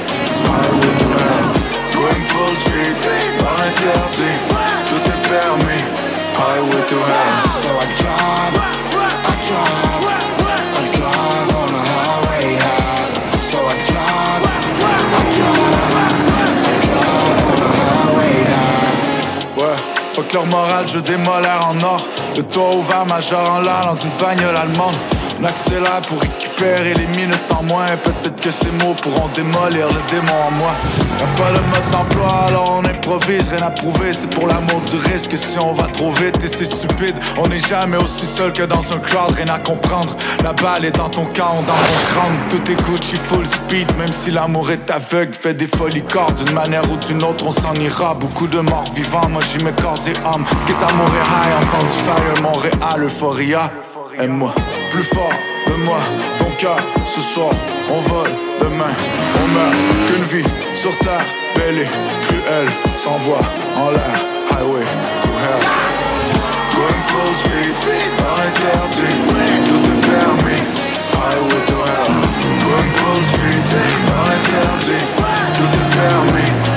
[0.50, 1.46] Highway to hell.
[1.94, 2.94] Going full speed,
[3.40, 4.36] dans l'interdit,
[4.88, 5.84] tout est permis.
[6.36, 7.32] Highway to hell.
[7.62, 8.53] So I drive,
[20.34, 22.08] leur morale, je démolère en or.
[22.36, 24.96] Le toit ouvert, majeur en l'air dans une bagnole allemande.
[25.44, 27.98] On accélère pour récupérer les minutes en moins.
[28.02, 30.72] Peut-être que ces mots pourront démolir le démon en moi.
[31.20, 33.48] Y'a pas de mode d'emploi, alors on improvise.
[33.48, 35.36] Rien à prouver, c'est pour l'amour du risque.
[35.36, 38.90] Si on va trop vite et c'est stupide, on n'est jamais aussi seul que dans
[38.90, 39.34] un crowd.
[39.36, 40.16] Rien à comprendre.
[40.42, 42.38] La balle est dans ton camp, dans ton crâne.
[42.48, 45.34] Tout est Gucci full speed, même si l'amour est aveugle.
[45.34, 48.14] Fait des folies corps d'une manière ou d'une autre, on s'en ira.
[48.14, 50.46] Beaucoup de morts vivants, moi j'y mets corps et âme.
[50.66, 53.70] Quitte à mourir high, enfant du fire, Montréal, euphoria.
[54.18, 54.54] Aime-moi
[54.94, 55.32] plus fort
[55.66, 55.98] de moi,
[56.38, 57.52] ton cœur ce soir.
[57.90, 58.30] On vole
[58.60, 58.94] demain,
[59.42, 59.74] on meurt
[60.06, 61.26] qu'une vie sur terre.
[61.56, 61.88] Belle et
[62.24, 63.44] cruelle, sans voix
[63.76, 64.18] en l'air.
[64.52, 64.86] Highway
[65.22, 65.62] to hell.
[66.76, 67.74] Going full speed,
[68.18, 69.16] dans l'interdit,
[69.68, 70.62] tout est permis.
[71.18, 72.12] Highway to hell.
[72.64, 73.64] Going full speed,
[74.06, 75.04] dans l'interdit,
[75.56, 76.73] tout est permis.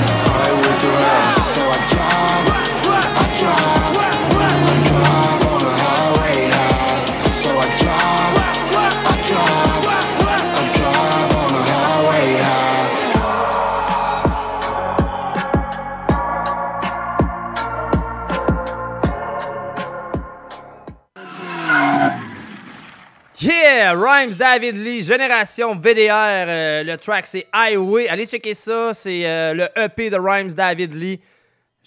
[24.18, 26.10] Rhymes David Lee, Génération VDR.
[26.48, 28.08] euh, le track, c'est Highway.
[28.08, 28.92] Allez checker ça.
[28.92, 31.20] C'est euh, le EP de Rhymes David Lee.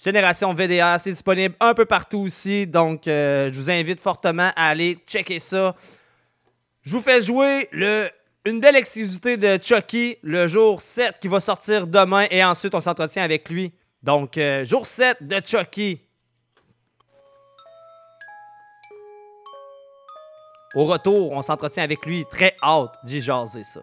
[0.02, 0.98] Génération VDR.
[0.98, 2.66] C'est disponible un peu partout aussi.
[2.66, 5.76] Donc, euh, je vous invite fortement à aller checker ça.
[6.80, 8.08] Je vous fais jouer le,
[8.46, 12.26] une belle exclusivité de Chucky, le jour 7 qui va sortir demain.
[12.30, 13.72] Et ensuite, on s'entretient avec lui.
[14.02, 16.00] Donc, jour 7 de Chucky.
[20.74, 22.24] Au retour, on s'entretient avec lui.
[22.30, 23.80] Très hâte d'y jaser ça.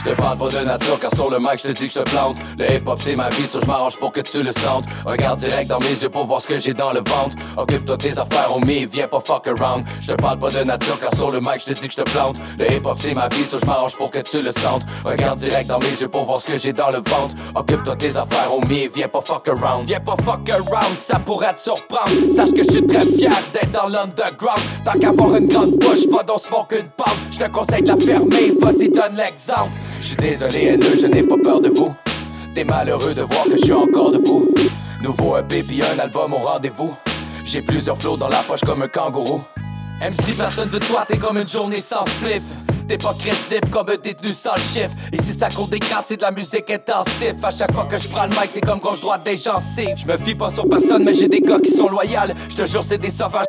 [0.08, 2.10] te parle pas de nature car sur le mic je te dis que je te
[2.10, 4.86] plante Le hip hop c'est ma vie so je m'arrange pour que tu le sentes
[5.06, 8.18] Regarde direct dans mes yeux pour voir ce que j'ai dans le ventre Occupe-toi tes
[8.18, 11.40] affaires me viens pas fuck around Je te parle pas de nature car sur le
[11.40, 13.58] mic je te dis que je te plante Le hip hop c'est ma vie so
[13.60, 16.48] je m'arrange pour que tu le sentes Regarde direct dans mes yeux pour voir ce
[16.48, 20.16] que j'ai dans le ventre Occupe-toi tes affaires me viens pas fuck around Viens pas
[20.24, 22.12] fuck around, ça pourrait te surprendre.
[22.36, 24.60] Sache que je suis très fier d'être dans l'underground.
[24.86, 27.18] Tant qu'avoir une grande bouche, va donc smoke une pomme.
[27.32, 29.72] Je te conseille de la fermer, vas-y donne l'exemple.
[30.00, 31.94] Je suis désolé haineux, je n'ai pas peur de vous
[32.54, 34.48] T'es malheureux de voir que je suis encore debout
[35.02, 36.96] Nouveau EP puis un album au rendez-vous
[37.44, 39.42] J'ai plusieurs flots dans la poche comme un kangourou
[40.00, 42.44] MC, personne veut de toi, t'es comme une journée sans spliff.
[42.88, 44.94] T'es pas crédible comme un détenu sans chiffre.
[45.12, 47.34] Ici, ça court des grâces, c'est de la musique intensive.
[47.44, 49.98] À chaque fois que je prends le mic, c'est comme gauche-droite des gencives.
[49.98, 52.32] Je me fie pas sur personne, mais j'ai des gars qui sont loyaux.
[52.48, 53.46] Je te jure, c'est des sauvages.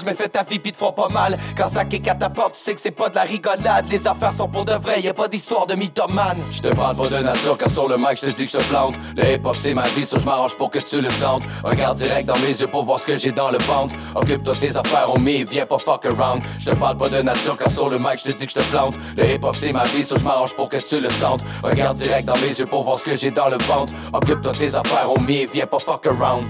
[0.00, 1.38] Je me fais ta vie pis te pas mal.
[1.56, 3.86] Quand ça kick à ta porte, tu sais que c'est pas de la rigolade.
[3.88, 6.38] Les affaires sont pour de vrai, y a pas d'histoire de mythomane.
[6.50, 8.58] Je te parle pas de nature car sur le mic je te dis que je
[8.58, 8.94] te plante.
[9.16, 11.44] Le hip hop c'est ma vie so je m'arrange pour que tu le sentes.
[11.62, 13.94] Regarde direct dans mes yeux pour voir ce que j'ai dans le ventre.
[14.16, 16.42] Occupe-toi tes affaires on me viens pas fuck around.
[16.58, 18.58] Je te parle pas de nature car sur le mic je te dis que je
[18.58, 18.98] te plante.
[19.16, 21.44] Le hip hop c'est ma vie so je m'arrange pour que tu le sentes.
[21.62, 23.92] Regarde direct dans mes yeux pour voir ce que j'ai dans le ventre.
[24.12, 26.44] Occupe-toi tes affaires on me viens pas fuck around.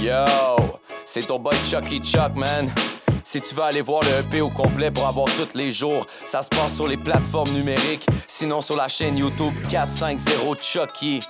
[0.00, 0.24] Yo,
[1.20, 2.70] c'est ton boy Chucky Chuck, man.
[3.24, 6.42] Si tu veux aller voir le EP au complet pour avoir tous les jours, ça
[6.42, 11.20] se passe sur les plateformes numériques, sinon sur la chaîne YouTube 450 Chucky.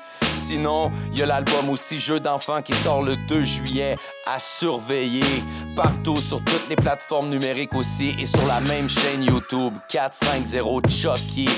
[0.44, 3.94] Sinon, il y a l'album aussi Jeux d'enfants qui sort le 2 juillet
[4.27, 5.44] à surveiller
[5.77, 11.49] partout sur toutes les plateformes numériques aussi et sur la même chaîne YouTube 450 Chucky.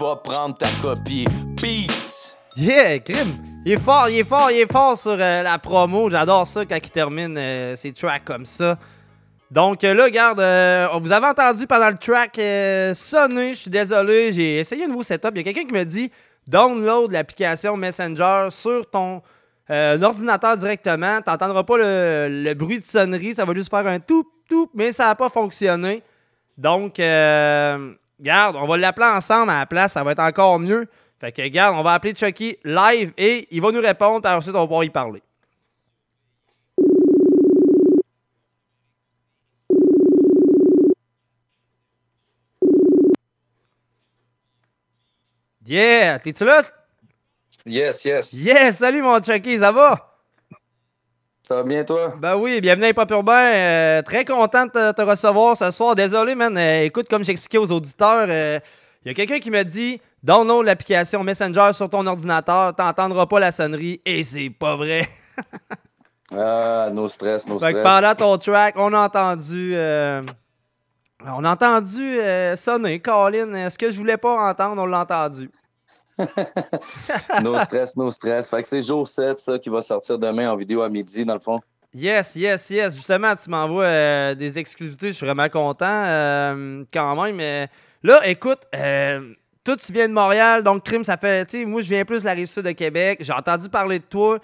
[0.00, 1.26] Va prendre ta copie.
[1.56, 2.27] Peace.
[2.60, 3.40] Yeah, Grim!
[3.64, 6.10] Il est fort, il est fort, il est fort sur euh, la promo.
[6.10, 8.76] J'adore ça quand il termine euh, ses tracks comme ça.
[9.48, 12.34] Donc euh, là, regarde, euh, vous avez entendu pendant le track
[12.96, 15.30] sonner, je suis désolé, j'ai essayé un nouveau setup.
[15.34, 16.10] Il y a quelqu'un qui me dit
[16.48, 19.22] download l'application Messenger sur ton
[19.70, 21.22] ordinateur directement.
[21.22, 24.90] Tu n'entendras pas le, bruit de sonnerie, ça va juste faire un tout, tout, mais
[24.90, 26.02] ça n'a pas fonctionné.
[26.56, 30.88] Donc, regarde, on va l'appeler ensemble à la place, ça va être encore mieux.
[31.20, 34.54] Fait que, regarde, on va appeler Chucky live et il va nous répondre, puis ensuite
[34.54, 35.22] on va pouvoir y parler.
[45.66, 46.18] Yeah!
[46.20, 46.62] T'es-tu là?
[47.66, 48.32] Yes, yes.
[48.32, 48.76] Yes!
[48.78, 50.14] Salut mon Chucky, ça va?
[51.42, 52.14] Ça va bien, toi?
[52.16, 53.52] Ben oui, bienvenue à Pop Urbain.
[53.52, 55.94] Euh, très content de te, te recevoir ce soir.
[55.94, 56.56] Désolé, man.
[56.56, 61.22] Euh, écoute, comme j'expliquais aux auditeurs, il y a quelqu'un qui m'a dit download l'application
[61.24, 64.00] Messenger sur ton ordinateur, t'entendras pas la sonnerie.
[64.04, 65.08] Et c'est pas vrai.
[66.30, 67.74] Ah, no stress, no Fait stress.
[67.76, 69.72] que pendant ton track, on a entendu.
[69.74, 70.20] euh,
[71.24, 73.00] on a entendu euh, sonner.
[73.00, 75.50] Colin, euh, ce que je voulais pas entendre, on l'a entendu.
[77.42, 78.50] no stress, no stress.
[78.50, 81.32] Fait que c'est jour 7, ça, qui va sortir demain en vidéo à midi, dans
[81.34, 81.60] le fond.
[81.94, 82.94] Yes, yes, yes.
[82.94, 85.08] Justement, tu m'envoies euh, des exclusivités.
[85.08, 86.04] Je suis vraiment content
[86.92, 87.68] quand même.
[88.02, 89.32] Là, écoute, euh,
[89.68, 91.52] toi, tu viens de Montréal, donc crime, ça fait.
[91.66, 93.18] Moi, je viens plus de la rive sud de Québec.
[93.20, 94.38] J'ai entendu parler de toi.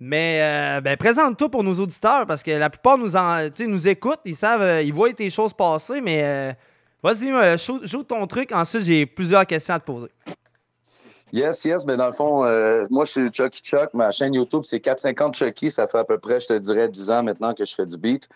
[0.00, 4.18] Mais euh, ben, présente-toi pour nos auditeurs parce que la plupart nous, en, nous écoutent,
[4.24, 6.52] ils savent, euh, ils voient tes choses passer, mais euh,
[7.04, 8.50] vas-y, shoot ton truc.
[8.50, 10.10] Ensuite, j'ai plusieurs questions à te poser.
[11.32, 12.38] Yes, yes, mais dans le fond,
[12.90, 13.94] moi, je suis Chucky Chuck.
[13.94, 15.70] Ma chaîne YouTube, c'est 450 Chucky.
[15.70, 17.96] Ça fait à peu près, je te dirais, 10 ans maintenant que je fais du
[17.96, 18.28] beat.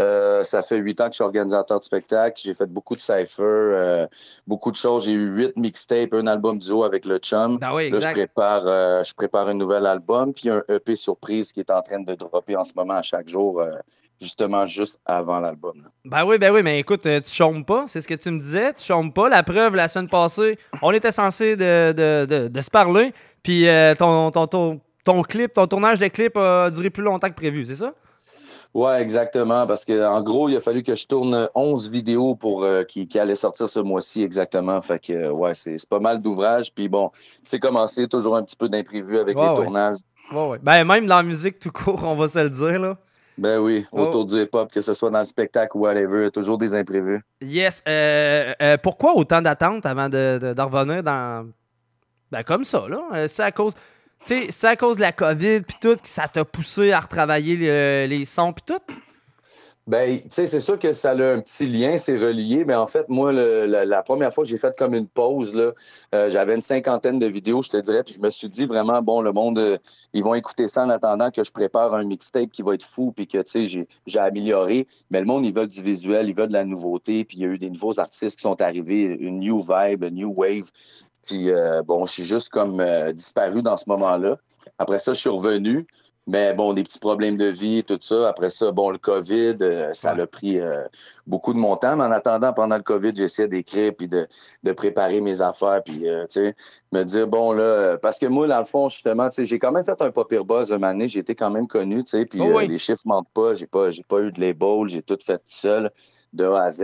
[0.00, 2.38] Euh, ça fait 8 ans que je suis organisateur de spectacle.
[2.44, 4.06] J'ai fait beaucoup de cypher, euh,
[4.46, 5.04] beaucoup de choses.
[5.06, 7.58] J'ai eu 8 mixtapes, un album duo avec le chum.
[7.58, 11.52] Ben oui, Là, je prépare, euh, je prépare un nouvel album, puis un EP surprise
[11.52, 13.62] qui est en train de dropper en ce moment à chaque jour,
[14.20, 15.88] justement juste avant l'album.
[16.04, 18.72] Ben oui, ben oui, mais écoute, tu chômes pas, c'est ce que tu me disais,
[18.74, 19.28] tu chômes pas.
[19.28, 23.68] La preuve, la semaine passée, on était censé de, de- de- de se parler, puis
[23.68, 27.34] euh, ton, ton, ton, ton clip, ton tournage de clip a duré plus longtemps que
[27.34, 27.92] prévu, c'est ça?
[28.76, 29.66] Ouais, exactement.
[29.66, 33.08] Parce que en gros, il a fallu que je tourne 11 vidéos pour euh, qui,
[33.08, 34.80] qui allaient sortir ce mois-ci exactement.
[34.82, 36.72] Fait que euh, ouais, c'est pas mal d'ouvrages.
[36.74, 37.10] Puis bon,
[37.42, 39.56] c'est commencé toujours un petit peu d'imprévu avec Ouais, les ouais.
[39.64, 39.96] tournages.
[40.32, 40.58] Ouais.
[40.62, 42.96] Ben même dans la musique tout court, on va se le dire, là.
[43.38, 44.00] Ben oui, Oh.
[44.00, 46.56] autour du hip-hop, que ce soit dans le spectacle ou whatever, il y a toujours
[46.58, 47.20] des imprévus.
[47.42, 47.82] Yes.
[47.86, 51.46] euh, euh, pourquoi autant d'attentes avant de, de- d'en revenir dans.
[52.32, 53.26] Ben, comme ça, là?
[53.28, 53.72] C'est à cause.
[54.26, 58.06] C'est à cause de la COVID, puis tout, que ça t'a poussé à retravailler le-
[58.08, 58.94] les sons, puis tout?
[59.86, 62.88] Ben, tu sais, c'est sûr que ça a un petit lien, c'est relié, mais en
[62.88, 65.70] fait, moi, la, première fois que j'ai fait comme une pause, là,
[66.12, 69.00] euh, j'avais une cinquantaine de vidéos, je te dirais, puis je me suis dit vraiment,
[69.00, 69.78] bon, le monde, euh,
[70.12, 73.12] ils vont écouter ça en attendant que je prépare un mixtape qui va être fou,
[73.14, 76.48] puis que, tu sais, j'ai, amélioré, mais le monde, ils veulent du visuel, ils veulent
[76.48, 79.38] de la nouveauté, puis il y a eu des nouveaux artistes qui sont arrivés, une
[79.38, 80.68] new vibe, une new wave,
[81.26, 84.36] puis euh, bon, je suis juste comme euh, disparu dans ce moment-là.
[84.78, 85.86] Après ça, je suis revenu.
[86.28, 88.28] Mais bon, des petits problèmes de vie, tout ça.
[88.28, 90.58] Après ça, bon, le COVID, euh, ça a pris
[91.24, 91.96] beaucoup de mon temps.
[91.96, 94.26] Mais en attendant, pendant le COVID, j'essayais d'écrire puis de,
[94.64, 95.82] de préparer mes affaires.
[95.84, 96.56] Puis, tu sais,
[96.90, 99.70] me dire, bon, là, parce que moi, dans le fond, justement, tu sais, j'ai quand
[99.70, 101.06] même fait un pas pire buzz une année.
[101.06, 102.26] J'ai été quand même connu, tu sais.
[102.26, 102.66] Puis Oh oui.
[102.66, 103.54] les chiffres mentent pas.
[103.54, 104.88] J'ai pas, j'ai pas eu de label.
[104.88, 105.92] J'ai tout fait tout seul,
[106.32, 106.82] de A à Z.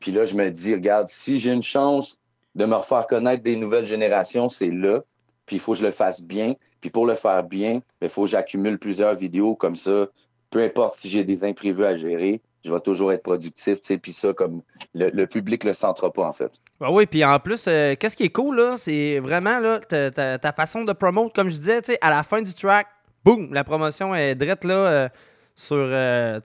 [0.00, 2.18] Puis là, je me dis, regarde, si j'ai une chance
[2.54, 5.00] de me refaire connaître des nouvelles générations, c'est là.
[5.46, 6.54] Puis il faut que je le fasse bien.
[6.80, 10.06] Puis pour le faire bien, il faut que j'accumule plusieurs vidéos comme ça.
[10.50, 13.78] Peu importe si j'ai des imprévus à gérer, je vais toujours être productif.
[14.00, 14.62] Puis ça, comme
[14.94, 16.52] le, le public le sentira pas, en fait.
[16.80, 20.10] Ben oui, puis en plus, euh, qu'est-ce qui est cool, là, c'est vraiment là, ta,
[20.10, 22.86] ta- ta façon de promote, comme je disais, tu à la fin du track,
[23.24, 25.08] boum, la promotion est drette là euh,
[25.56, 26.40] sur, euh,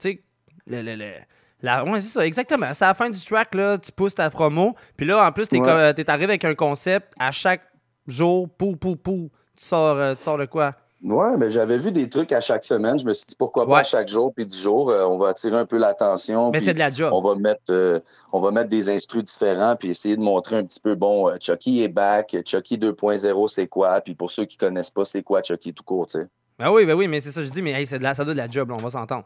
[1.62, 2.66] la, ouais, c'est ça, exactement.
[2.74, 5.48] C'est à la fin du track, là, tu pousses ta promo, puis là, en plus,
[5.48, 5.66] t'es Ouais.
[5.66, 7.62] comme- euh, t'es arrivé avec un concept, à chaque
[8.06, 10.74] jour, pou, pou, pou, tu sors, euh, tu sors de quoi?
[11.02, 12.98] Ouais, mais j'avais vu des trucs à chaque semaine.
[12.98, 13.84] Je me suis dit pourquoi pas Ouais.
[13.84, 16.50] chaque jour, puis dix jours, euh, on va attirer un peu l'attention.
[16.50, 17.10] Mais c'est de la job.
[17.14, 18.00] On va mettre, euh,
[18.34, 21.82] on va mettre des instrus différents, puis essayer de montrer un petit peu, bon, Chucky
[21.82, 24.02] est back, Chucky 2.0, c'est quoi?
[24.02, 26.26] Puis pour ceux qui connaissent pas, c'est quoi Chucky tout court, tu sais.
[26.58, 28.22] Ben oui, ben oui, mais c'est ça, je dis, mais hey, c'est de la, ça
[28.22, 29.24] doit de la job, là, on va s'entendre.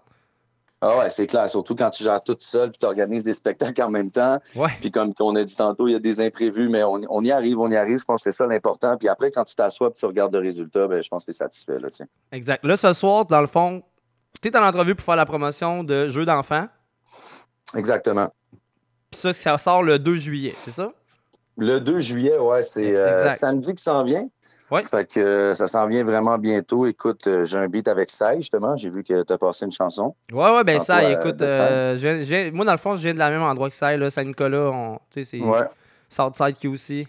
[0.87, 1.49] Ah ouais, c'est clair.
[1.49, 4.39] Surtout quand tu gères tout seul puis tu organises des spectacles en même temps.
[4.55, 4.69] Ouais.
[4.83, 7.31] Puis comme on a dit tantôt, il y a des imprévus, mais on, on y
[7.31, 7.99] arrive, on y arrive.
[7.99, 8.99] Je pense que c'est ça l'important.
[8.99, 11.31] Puis après, quand tu t'assois et tu regardes le résultat, ben, je pense que tu
[11.31, 11.79] es satisfait.
[11.79, 12.05] Là, tu sais.
[12.33, 12.63] Exact.
[12.67, 13.83] Là, ce soir, dans le fond,
[14.43, 16.69] tu es en entrevue pour faire la promotion de Jeux d'enfants.
[17.75, 18.29] Exactement.
[19.11, 20.93] Puis ça, ça sort le 2 juillet, c'est ça?
[21.57, 24.29] Le 2 juillet, ouais, c'est euh, samedi qui s'en vient.
[24.71, 24.83] Ouais.
[24.83, 26.87] Fait que euh, ça s'en vient vraiment bientôt.
[26.87, 28.77] Écoute, euh, j'ai un beat avec Sai, justement.
[28.77, 30.15] J'ai vu que tu as passé une chanson.
[30.33, 31.47] Ouais, ouais, ben ça, écoute, Sai?
[31.49, 33.69] euh, je viens- je viens- moi, dans le fond, je viens de la même endroit
[33.69, 34.71] que ça, là, Saint-Nicolas.
[34.73, 35.65] on- Tu sais, c'est Ouais.
[36.09, 37.07] Southside QC.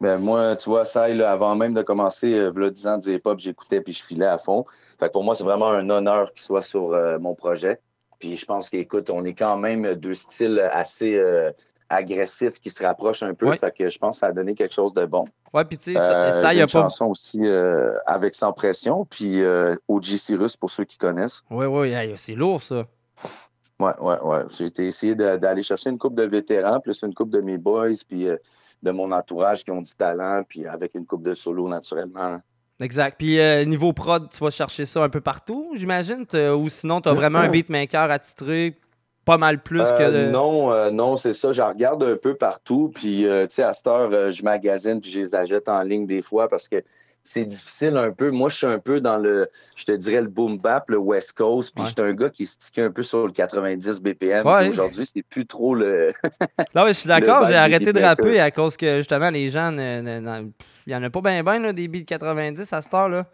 [0.00, 3.14] Ben, moi, tu vois, Sai, là, avant même de commencer, euh, v'là 10 ans du
[3.14, 4.64] hip-hop, j'écoutais puis je filais à fond.
[4.98, 7.78] Fait que pour moi, c'est vraiment un honneur qu'il soit sur euh, mon projet.
[8.18, 11.50] Puis je pense qu'écoute, on est quand même deux styles assez euh,
[11.92, 13.48] agressifs qui se rapprochent un peu.
[13.50, 13.56] Ouais.
[13.56, 15.24] Fait que je pense que ça a donné quelque chose de bon.
[15.52, 16.66] Ouais, puis tu sais, ça, Euh, ça, y a une pas.
[16.82, 21.42] chanson aussi euh, avec Sans Pression, puis euh, OG Cyrus pour ceux qui connaissent.
[21.50, 22.86] Ouais, ouais, hey, c'est lourd, ça.
[23.78, 24.40] Ouais, ouais, ouais.
[24.56, 27.88] J'ai été essayé d'aller chercher une coupe de vétérans, plus une coupe de mes boys,
[28.08, 28.36] puis euh,
[28.82, 32.40] de mon entourage qui ont du talent, puis avec une coupe de solo naturellement.
[32.80, 33.16] Exact.
[33.18, 36.24] Puis euh, niveau prod, tu vas chercher ça un peu partout, j'imagine?
[36.56, 38.76] Ou sinon, tu as vraiment un beatmaker attitré?
[39.24, 40.02] Pas mal plus que.
[40.02, 41.52] Euh, de- Non, euh, non, c'est ça.
[41.52, 42.90] Je regarde un peu partout.
[42.94, 46.06] Puis, euh, tu sais, à cette heure, je magasine puis je les achète en ligne
[46.06, 46.82] des fois parce que
[47.24, 48.32] c'est difficile un peu.
[48.32, 51.34] Moi, je suis un peu dans le, je te dirais, le boom bap, le West
[51.34, 51.72] Coast.
[51.72, 51.88] Puis, Ouais.
[51.88, 54.44] j'étais un gars qui se tiquait un peu sur le 90 BPM.
[54.44, 54.66] Ouais.
[54.68, 56.12] Aujourd'hui, c'est plus trop le.
[56.74, 60.00] Ouais, je suis d'accord, j'ai arrêté de rapper à cause que justement, les gens, ne-
[60.00, 62.92] ne- ne- pff, il y en a pas bien, bien des beats 90 à cette
[62.92, 63.24] heure-là.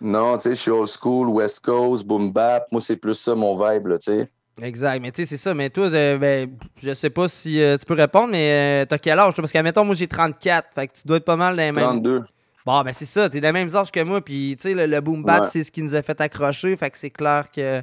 [0.00, 2.66] Non, tu sais, je suis old school, West Coast, boom bap.
[2.72, 4.30] Moi, c'est plus ça mon vibe, là, tu sais.
[4.60, 5.54] Exact, mais tu sais, c'est ça.
[5.54, 8.98] Mais toi, euh, ben, je sais pas si euh, tu peux répondre, mais euh, t'as
[8.98, 9.34] quel âge?
[9.34, 11.72] Parce que, mettons, moi, j'ai 34, fait que tu dois être pas mal dans les
[11.72, 11.84] mêmes.
[11.84, 12.22] 32.
[12.64, 15.00] Bon, ben c'est ça, t'es des mêmes âges que moi, puis tu sais, le, le
[15.00, 15.48] boom bap, Ouais.
[15.48, 17.82] c'est ce qui nous a fait accrocher, fait que c'est clair que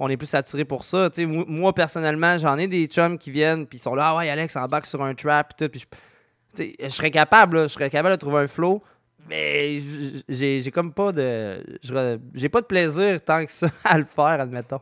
[0.00, 1.08] on est plus attiré pour ça.
[1.10, 4.16] Tu sais, moi, personnellement, j'en ai des chums qui viennent, puis ils sont là, ah
[4.16, 5.86] ouais, Alex, embarque sur un trap, puis tout, puis je,
[6.56, 8.82] tu sais, je serais capable, je serais capable de trouver un flow,
[9.28, 9.80] mais
[10.28, 11.62] j'ai comme pas de.
[12.34, 14.80] J'ai pas de plaisir tant que ça à le faire, admettons.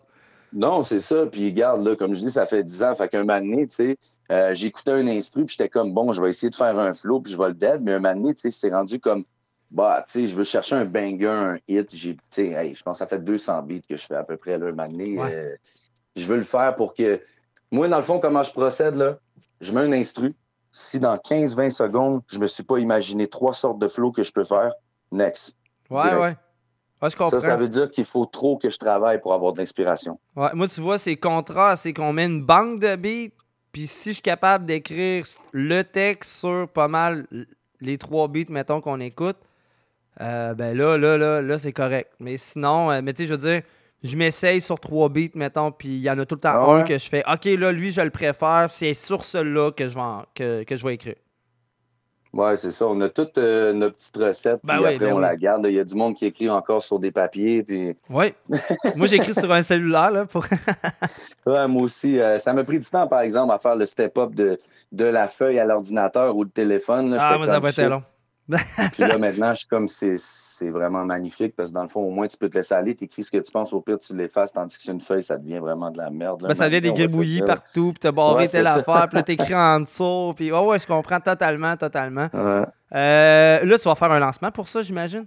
[0.55, 1.27] Non, c'est ça.
[1.27, 2.95] Puis regarde, là, comme je dis, ça fait 10 ans.
[2.95, 3.99] Fait qu'un donné, tu sais,
[4.31, 7.21] euh, j'écoutais un instru, puis j'étais comme, bon, je vais essayer de faire un flow,
[7.21, 7.81] puis je vais le dead.
[7.83, 9.25] Mais un donné, tu sais, c'est rendu comme,
[9.73, 11.95] bah, tu sais, je veux chercher un banger, un hit.
[11.95, 14.23] J'ai, tu sais, hey, je pense que ça fait 200 beats que je fais à
[14.23, 14.89] peu près, là, un.
[14.89, 15.35] Ouais.
[15.35, 15.57] Euh,
[16.15, 17.21] je veux le faire pour que.
[17.73, 19.19] Moi, dans le fond, comment je procède, là,
[19.61, 20.37] je mets un instru.
[20.71, 24.33] Si dans 15-20 secondes, je me suis pas imaginé trois sortes de flows que je
[24.33, 24.73] peux faire,
[25.11, 25.57] next.
[25.91, 26.21] Ouais, Direct.
[26.21, 26.37] ouais.
[27.05, 27.31] Ouais, je comprends.
[27.39, 30.19] Ça, ça veut dire qu'il faut trop que je travaille pour avoir de l'inspiration.
[30.37, 33.35] Ouais, moi, tu vois, c'est contrat, c'est qu'on met une banque de beats,
[33.73, 37.27] puis si je suis capable d'écrire le texte sur pas mal
[37.81, 39.37] les trois beats, mettons, qu'on écoute,
[40.21, 42.13] euh, ben là, là, là, là, c'est correct.
[42.21, 43.63] Mais sinon, euh, mais tu sais, je veux dire,
[44.03, 46.73] je m'essaye sur trois beats, mettons, puis il y en a tout le temps Ah
[46.77, 49.95] un que je fais, OK, là, lui, je le préfère, c'est sur celui-là que je
[49.95, 51.17] vais, en- que, que je vais écrire.
[52.35, 52.87] Ouais, c'est ça.
[52.89, 55.23] On a toutes euh, nos petites recettes, Ben puis oui, après, ben on oui.
[55.23, 55.67] la garde.
[55.69, 57.97] Il y a du monde qui écrit encore sur des papiers, puis...
[58.11, 58.35] Oui.
[58.97, 60.45] moi, j'écris sur un cellulaire, là, pour...
[61.47, 62.19] Ouais, moi aussi.
[62.19, 64.59] euh, ça m'a pris du temps, par exemple, à faire le step-up de,
[64.93, 67.11] de la feuille à l'ordinateur ou le téléphone.
[67.11, 67.19] là.
[67.21, 67.91] ah, moi, ça a comme pas été shit.
[67.91, 68.03] long.
[68.49, 72.01] Puis là, maintenant, je suis comme, c'est c'est vraiment magnifique, parce que dans le fond,
[72.01, 73.99] au moins, tu peux te laisser aller, tu écris ce que tu penses, au pire,
[73.99, 76.43] tu l'effaces, tandis que sur une feuille, ça devient vraiment de la merde.
[76.43, 76.49] là.
[76.49, 79.23] Ben, ça devient des gribouillis partout, puis t'as barré Ouais, c'est telle affaire, puis là,
[79.25, 82.29] t'écris en dessous, puis ouais, ouais, je comprends totalement, totalement.
[82.33, 82.65] Ouais.
[82.95, 85.27] Euh, là, tu vas faire un lancement pour ça, j'imagine?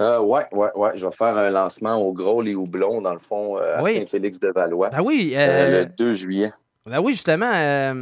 [0.00, 0.90] Euh, ouais, ouais, ouais.
[0.94, 3.94] Je vais faire un lancement au Gros Les Houblons, dans le fond, euh, à Oui.
[3.94, 4.90] Saint-Félix-de-Valois.
[4.90, 6.52] Ben oui, euh, le 2 juillet.
[6.86, 7.52] Ben oui, justement,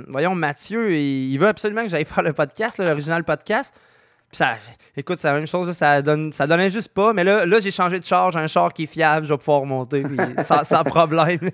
[0.09, 3.75] voyons, Mathieu, il, veut absolument que j'aille faire le podcast, l'original podcast.
[4.33, 4.51] Ça,
[4.97, 7.59] écoute, c'est la même chose, là, ça, donne, ça donnait juste pas, mais là, là
[7.59, 10.17] j'ai changé de char, j'ai un char qui est fiable, je vais pouvoir remonter, puis
[10.45, 11.51] sans, sans problème.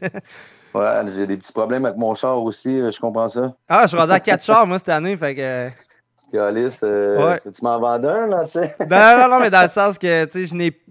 [0.74, 3.54] Ouais, j'ai des petits problèmes avec mon char aussi, je comprends ça.
[3.68, 5.68] ah, je suis rendu à 4 chars, moi, cette année, fait que...
[6.32, 7.40] Calice, euh, Ouais.
[7.40, 8.74] tu m'en vends un, là, tu sais?
[8.86, 10.72] Ben non, non, mais dans le sens que, tu sais, je n'ai.
[10.72, 10.82] Tu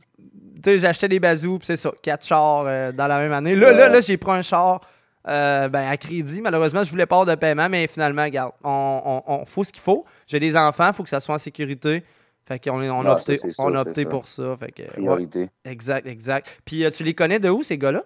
[0.63, 3.53] sais, j'achetais des bazous, puis c'est ça, quatre chars euh, dans la même année.
[3.53, 4.79] Là, là, là, j'ai pris un char
[5.27, 6.39] euh, ben, à crédit.
[6.41, 9.73] Malheureusement, je voulais pas avoir de paiement, mais finalement, regarde, on, on, on- faut ce
[9.73, 10.05] qu'il faut.
[10.27, 12.03] J'ai des enfants, il faut que ça soit en sécurité.
[12.47, 14.55] Fait qu'on on a Ah, opté, ça, on a pour ça.
[14.57, 14.89] Fait que, ouais.
[14.89, 15.49] Priorité.
[15.63, 16.47] exact, exact.
[16.63, 18.03] Puis euh, tu les connais de où, ces gars-là?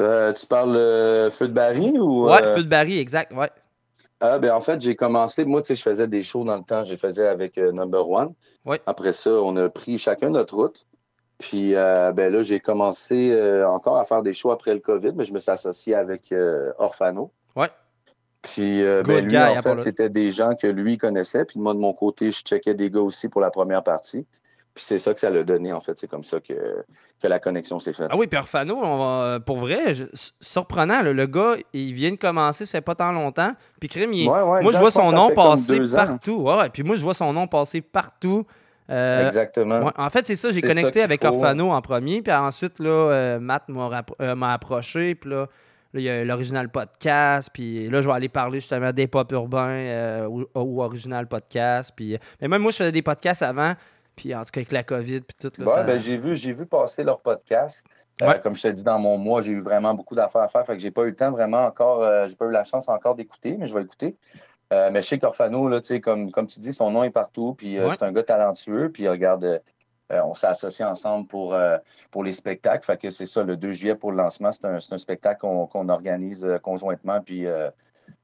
[0.00, 2.28] Euh, tu parles euh, feu de Barry ou.
[2.28, 3.50] Ouais, Feu de Barry, exact, ouais.
[4.20, 5.44] Ah, ben en fait, j'ai commencé.
[5.44, 6.82] Moi, tu sais, je faisais des shows dans le temps.
[6.82, 8.34] Je les faisais avec Number One.
[8.64, 8.80] Ouais.
[8.86, 10.86] Après ça, on a pris chacun notre route.
[11.38, 13.36] Puis, ben là, j'ai commencé
[13.66, 16.32] encore à faire des shows après le COVID, mais je me suis associé avec
[16.78, 17.32] Orfano.
[17.56, 17.68] Ouais.
[18.42, 21.44] Puis, euh, ben, Good lui, guy, en hein, fait, c'était des gens que lui connaissait.
[21.44, 24.26] Puis, moi, de mon côté, je checkais des gars aussi pour la première partie.
[24.74, 25.98] Puis c'est ça que ça l'a donné, en fait.
[25.98, 26.54] C'est comme ça que,
[27.22, 28.08] que la connexion s'est faite.
[28.10, 30.04] Ah oui, puis Orfano, on va, pour vrai, je-
[30.40, 33.52] surprenant, là, le gars, il vient de commencer, ça fait pas tant longtemps.
[33.78, 36.36] Puis Crime, il- Ouais, ouais, moi, je vois son nom passer partout.
[36.42, 38.46] Ouais, puis moi, je vois son nom passer partout.
[38.90, 39.90] Euh, Exactement.
[39.96, 41.28] en fait, c'est ça, j'ai ça connecté avec faut.
[41.28, 45.48] Orfano en premier, puis ensuite, là, euh, Matt euh, m'a approché, puis là,
[45.92, 49.30] là, il y a l'original podcast, puis là, je vais aller parler justement des pop
[49.32, 52.18] urbains euh, ou, ou original podcast, puis...
[52.40, 53.74] Mais même moi, je faisais des podcasts avant,
[54.16, 56.34] puis en tout cas, avec la COVID, puis tout, là, Ouais, ça- ben, j'ai vu,
[56.36, 57.84] j'ai vu passer leur podcast.
[58.22, 58.40] Euh, Ouais.
[58.40, 60.64] comme je te dis dans mon mois, j'ai eu vraiment beaucoup d'affaires à faire.
[60.66, 62.88] Fait que j'ai pas eu le temps vraiment encore, euh, j'ai pas eu la chance
[62.88, 64.16] encore d'écouter, mais je vais l'écouter.
[64.72, 67.88] Euh, mais sais qu'Orfano, là, comme, comme tu dis, son nom est partout, puis Ouais.
[67.90, 69.60] c'est un gars talentueux, puis regarde,
[70.20, 71.78] on s'est associés ensemble pour, euh,
[72.10, 72.84] pour les spectacles.
[72.84, 75.40] Fait que c'est ça, le 2 juillet pour le lancement, c'est un, c'est un spectacle
[75.40, 77.70] qu'on qu'on organise euh, conjointement, puis euh,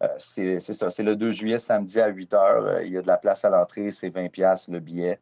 [0.03, 2.85] euh, c'est c'est ça, c'est le 2 juillet, samedi à 8 h.
[2.85, 5.19] il y a de la place à l'entrée, c'est 20$ piastres, le billet.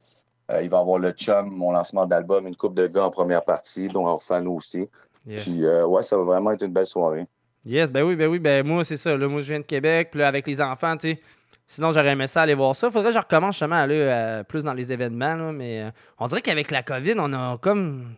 [0.50, 3.10] Euh, il va y avoir le Chum, mon lancement d'album, une coupe de gars en
[3.10, 4.88] première partie, dont Orfano aussi.
[5.26, 5.42] Yes.
[5.42, 7.26] Puis, euh, ouais, ça va vraiment être une belle soirée.
[7.64, 9.16] Yes, ben oui, ben oui, ben moi, c'est ça.
[9.16, 11.20] Là, moi, je viens de Québec, puis là, avec les enfants, tu sais.
[11.68, 12.90] Sinon, j'aurais aimé ça aller voir ça.
[12.90, 15.90] Faudrait que je recommence justement à aller euh, plus dans les événements, là, mais euh,
[16.18, 18.14] on dirait qu'avec la COVID, on a comme.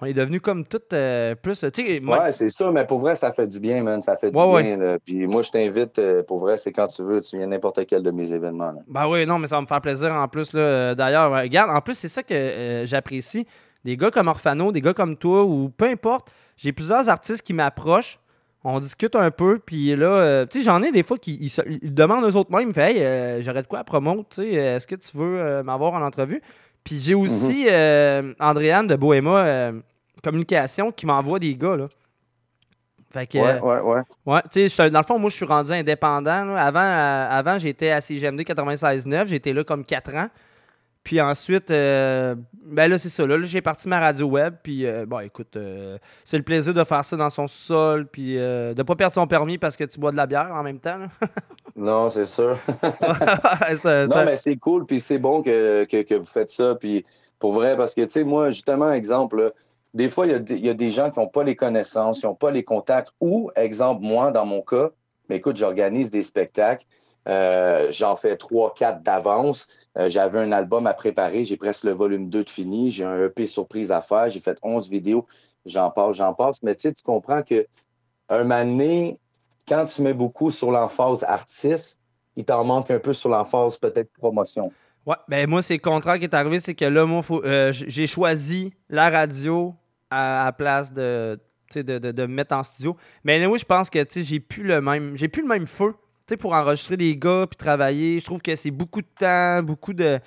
[0.00, 1.60] On est devenu comme tout euh, plus.
[1.72, 4.02] Tu sais, moi- Ouais, c'est ça, mais pour vrai, ça fait du bien, man.
[4.02, 4.76] Ça fait du Ouais, bien.
[4.76, 4.98] là.
[5.04, 7.86] Puis moi, je t'invite, euh, pour vrai, c'est quand tu veux, tu viens à n'importe
[7.86, 8.72] quel de mes événements.
[8.72, 8.80] là.
[8.88, 10.52] Ben oui, non, mais ça va me faire plaisir en plus.
[10.54, 13.46] Là, euh, D'ailleurs, euh, regarde, en plus, c'est ça que euh, j'apprécie.
[13.84, 17.52] Des gars comme Orfano, des gars comme toi, ou peu importe, j'ai plusieurs artistes qui
[17.52, 18.18] m'approchent.
[18.64, 21.50] On discute un peu, puis là, euh, tu sais, j'en ai des fois qui ils
[21.50, 23.84] se- ils demandent eux autres mêmes, ils me font Hey, euh, j'aurais de quoi à
[23.84, 26.40] promote, tu sais, est-ce que tu veux euh, m'avoir en entrevue?
[26.84, 29.72] Puis j'ai aussi euh, Andréane de Bohéma
[30.22, 31.88] Communication qui m'envoie des gars, là.
[33.10, 34.00] Fait que, Ouais, ouais, ouais.
[34.24, 36.44] Ouais, tu sais, dans le fond, moi, je suis rendu indépendant.
[36.44, 36.64] là.
[36.64, 39.26] Avant, avant j'étais à CGMD 96.9.
[39.26, 40.28] J'étais là comme 4 ans.
[41.04, 43.26] Puis ensuite, euh, ben là, c'est ça.
[43.26, 44.54] Là, Là, j'ai parti ma radio web.
[44.62, 48.06] Puis, euh, bon, écoute, euh, c'est le plaisir de faire ça dans son sol.
[48.06, 50.78] Puis de pas perdre son permis parce que tu bois de la bière en même
[50.78, 50.98] temps.
[51.74, 52.56] Non, c'est sûr.
[54.06, 56.74] Non, mais c'est cool, puis c'est bon que, que, que vous faites ça.
[56.74, 57.02] Puis
[57.38, 59.50] pour vrai, parce que, tu sais, moi, justement, exemple, là,
[59.94, 61.56] des fois, il y, a des- il y a des gens qui n'ont pas les
[61.56, 63.10] connaissances, qui n'ont pas les contacts.
[63.22, 64.90] Ou, exemple, moi, dans mon cas,
[65.30, 66.84] mais écoute, j'organise des spectacles.
[67.28, 69.68] Euh, J'en fais trois, quatre d'avance.
[69.96, 71.44] Euh, J'avais un album à préparer.
[71.44, 72.90] J'ai presque le volume 2 de fini.
[72.90, 74.28] J'ai un EP surprise à faire.
[74.28, 75.26] J'ai fait 11 vidéos.
[75.64, 76.62] J'en passe, j'en passe.
[76.62, 77.66] Mais tu tu comprends que
[78.28, 79.18] un donné,
[79.68, 82.00] quand tu mets beaucoup sur l'emphase artiste,
[82.34, 84.72] il t'en manque un peu sur l'emphase peut-être promotion.
[85.04, 86.60] Ouais, ben moi, c'est le contraire qui est arrivé.
[86.60, 89.74] C'est que là, moi, euh, j'ai choisi la radio
[90.10, 91.38] à, place de,
[91.74, 92.96] de, de, me mettre en studio.
[93.24, 95.94] Mais oui, je pense que j'ai plus le même j'ai plus le même feu
[96.26, 98.18] tu sais, pour enregistrer des gars puis travailler.
[98.18, 100.18] Je trouve que c'est beaucoup de temps, beaucoup de,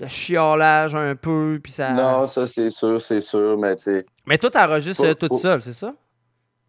[0.00, 1.58] de chiolage un peu.
[1.62, 1.90] Puis ça...
[1.92, 4.06] Non, ça c'est sûr, c'est sûr, mais tu sais.
[4.26, 5.94] Mais toi, t'enregistres Faut- euh, toute faut- seule, c'est ça?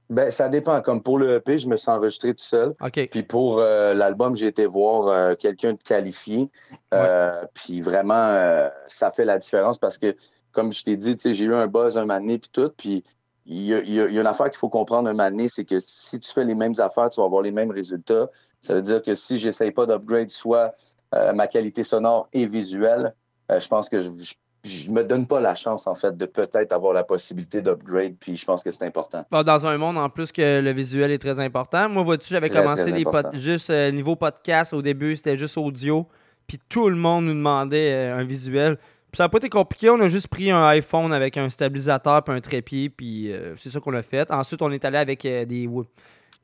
[0.10, 0.82] Ben, ça dépend.
[0.82, 2.74] Comme pour le EP, je me suis enregistré tout seul.
[3.12, 6.50] Puis pour euh, l'album, j'ai été voir euh, quelqu'un de qualifié.
[6.96, 10.16] Euh, Puis vraiment, ça fait la différence parce que,
[10.52, 12.72] comme je t'ai dit, j'ai eu un buzz un donné, puis tout.
[12.76, 13.04] Puis
[13.46, 15.64] il y y a- il y a une affaire qu'il faut comprendre un donné, c'est
[15.64, 18.28] que si tu fais les mêmes affaires, tu vas avoir les mêmes résultats.
[18.62, 20.74] Ça veut dire que si j'essaye pas d'upgrade soit
[21.16, 23.14] euh, ma qualité sonore et visuelle,
[23.52, 24.34] euh, je pense que je, je,
[24.64, 28.16] je me donne pas la chance, en fait, de peut-être avoir la possibilité d'upgrade.
[28.20, 29.26] Puis je pense que c'est important.
[29.32, 31.90] Dans un monde en plus que le visuel est très important.
[31.90, 36.08] Moi, vois-tu, j'avais commencé les juste euh, niveau podcast au début, c'était juste audio.
[36.48, 38.78] Puis tout le monde nous demandait euh, un visuel.
[39.12, 42.24] Puis ça n'a pas été compliqué, on a juste pris un iPhone avec un stabilisateur
[42.24, 44.30] puis un trépied, puis euh, c'est ça qu'on a fait.
[44.30, 45.68] Ensuite, on est allé avec des,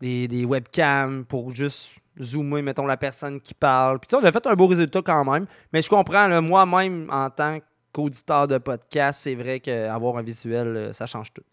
[0.02, 4.00] des, des webcams pour juste zoomer, mettons, la personne qui parle.
[4.00, 5.46] Puis tu sais, on a fait un beau résultat quand même.
[5.74, 7.60] Mais je comprends, moi-même, en tant
[7.93, 11.43] qu'auditeur de podcast, c'est vrai qu'avoir un visuel, euh, ça change tout.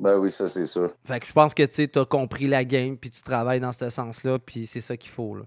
[0.00, 0.92] Ben oui, ça, c'est sûr.
[1.04, 3.88] Fait que je pense que tu as compris la game, puis tu travailles dans ce
[3.90, 5.34] sens-là, puis c'est ça qu'il faut.
[5.34, 5.42] Là.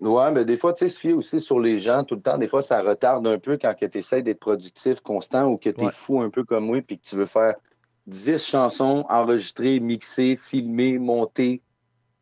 [0.00, 2.36] Ouais, mais des fois, tu sais, se fier aussi sur les gens tout le temps.
[2.36, 5.80] Des fois, ça retarde un peu quand tu essaies d'être productif, constant, ou que tu
[5.80, 5.90] es Ouais.
[5.90, 7.54] fou un peu comme moi, puis que tu veux faire
[8.06, 11.62] 10 chansons enregistrées, mixées, filmées, montées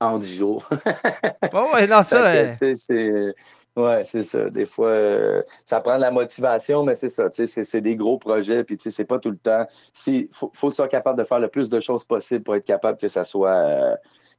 [0.01, 0.69] en 10 jours.
[1.53, 2.25] Ouais, ouais, non, ça.
[2.25, 3.35] Fait que, euh, c'est.
[3.77, 4.51] Ouais, c'est ça.
[4.51, 7.29] Des fois, euh, ça prend de la motivation, mais c'est ça.
[7.33, 9.67] C'est c'est des gros projets, puis c'est pas tout le temps.
[10.07, 12.55] Il faut, faut que tu sois capable de faire le plus de choses possible pour
[12.57, 13.97] être capable que ça soit euh,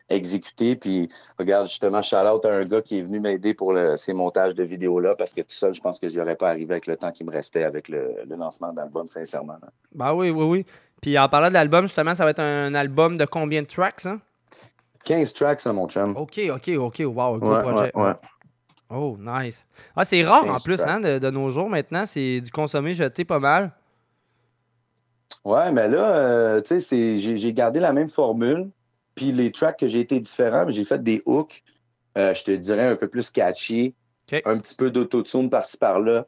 [0.10, 0.76] exécuté.
[0.76, 4.56] Puis, regarde, justement, shout-out à un gars qui est venu m'aider pour le- ces montages
[4.56, 6.96] de vidéos-là, parce que tout seul, je pense que j'y aurais pas arrivé avec le
[6.96, 9.58] temps qui me restait avec le, le lancement d'album, sincèrement.
[9.94, 10.66] Ben oui, oui, oui.
[11.06, 14.08] Puis en parlant de l'album, justement, ça va être un album de combien de tracks,
[14.08, 14.20] hein?
[15.04, 16.18] 15 tracks, ça, mon chum.
[16.18, 17.04] OK, OK, OK.
[17.06, 17.92] Wow, gros Ouais, projet.
[17.94, 18.14] ouais, ouais.
[18.90, 19.68] Oh, nice.
[19.96, 20.90] Ah, c'est rare en 15 plus, tracks.
[20.90, 22.08] hein, de, de nos jours maintenant.
[22.08, 23.72] C'est du consommé jeté pas mal.
[25.44, 28.72] Ouais, mais là, euh, tu sais, j'ai gardé la même formule.
[29.14, 31.62] Puis les tracks que j'ai été différents, mais j'ai fait des hooks,
[32.18, 33.94] euh, je te dirais un peu plus catchy,
[34.44, 36.26] un petit peu d'autotune par-ci par-là.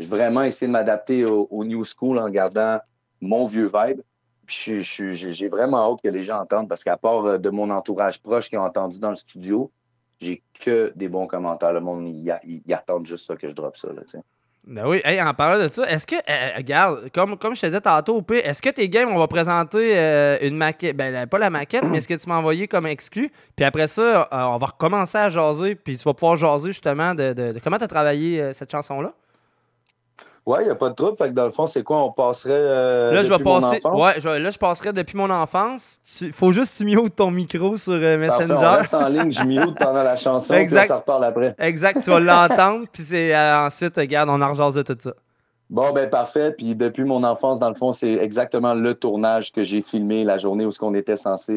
[0.00, 2.80] J'ai vraiment essayé de m'adapter au, au new school en gardant
[3.24, 4.00] mon vieux vibe.
[4.46, 8.50] J'ai vraiment hâte que les gens entendent parce qu'à part euh, de mon entourage proche
[8.50, 9.70] qui ont entendu dans le studio,
[10.20, 11.72] j'ai que des bons commentaires.
[11.72, 13.88] Le monde, ils attendent juste ça que je drop ça.
[13.88, 14.02] Là.
[14.66, 17.66] Ben oui, hey, en parlant de ça, est-ce que, euh, regarde, comme, comme je te
[17.66, 21.26] disais tantôt, au pire, est-ce que tes games, on va présenter euh, une maquette, ben
[21.26, 24.26] pas la maquette, mais ce que tu m'as envoyé comme exclu, puis après ça, euh,
[24.30, 27.84] on va recommencer à jaser, puis tu vas pouvoir jaser justement de, de- comment tu
[27.84, 29.12] as travaillé euh, cette chanson-là?
[30.46, 31.16] Ouais, il n'y a pas de trouble.
[31.16, 32.04] Fait que dans le fond, c'est quoi?
[32.04, 32.52] On passerait.
[32.52, 34.02] euh, là, je vais depuis mon passer, enfance?
[34.02, 36.00] ouais, je- là, je passerai depuis mon enfance.
[36.20, 38.66] Il faut juste que tu mutes ton micro sur euh, Parfait, Messenger.
[38.66, 40.84] on reste en ligne, je mute pendant la chanson, puis Exact.
[40.84, 41.54] on s'en reparle après.
[41.58, 45.14] Exact, tu vas l'entendre, puis c'est euh, ensuite, regarde, on en rejase tout ça.
[45.70, 46.52] Bon, ben parfait.
[46.52, 50.36] Puis depuis mon enfance, dans le fond, c'est exactement le tournage que j'ai filmé la
[50.36, 51.54] journée où ce qu'on était censé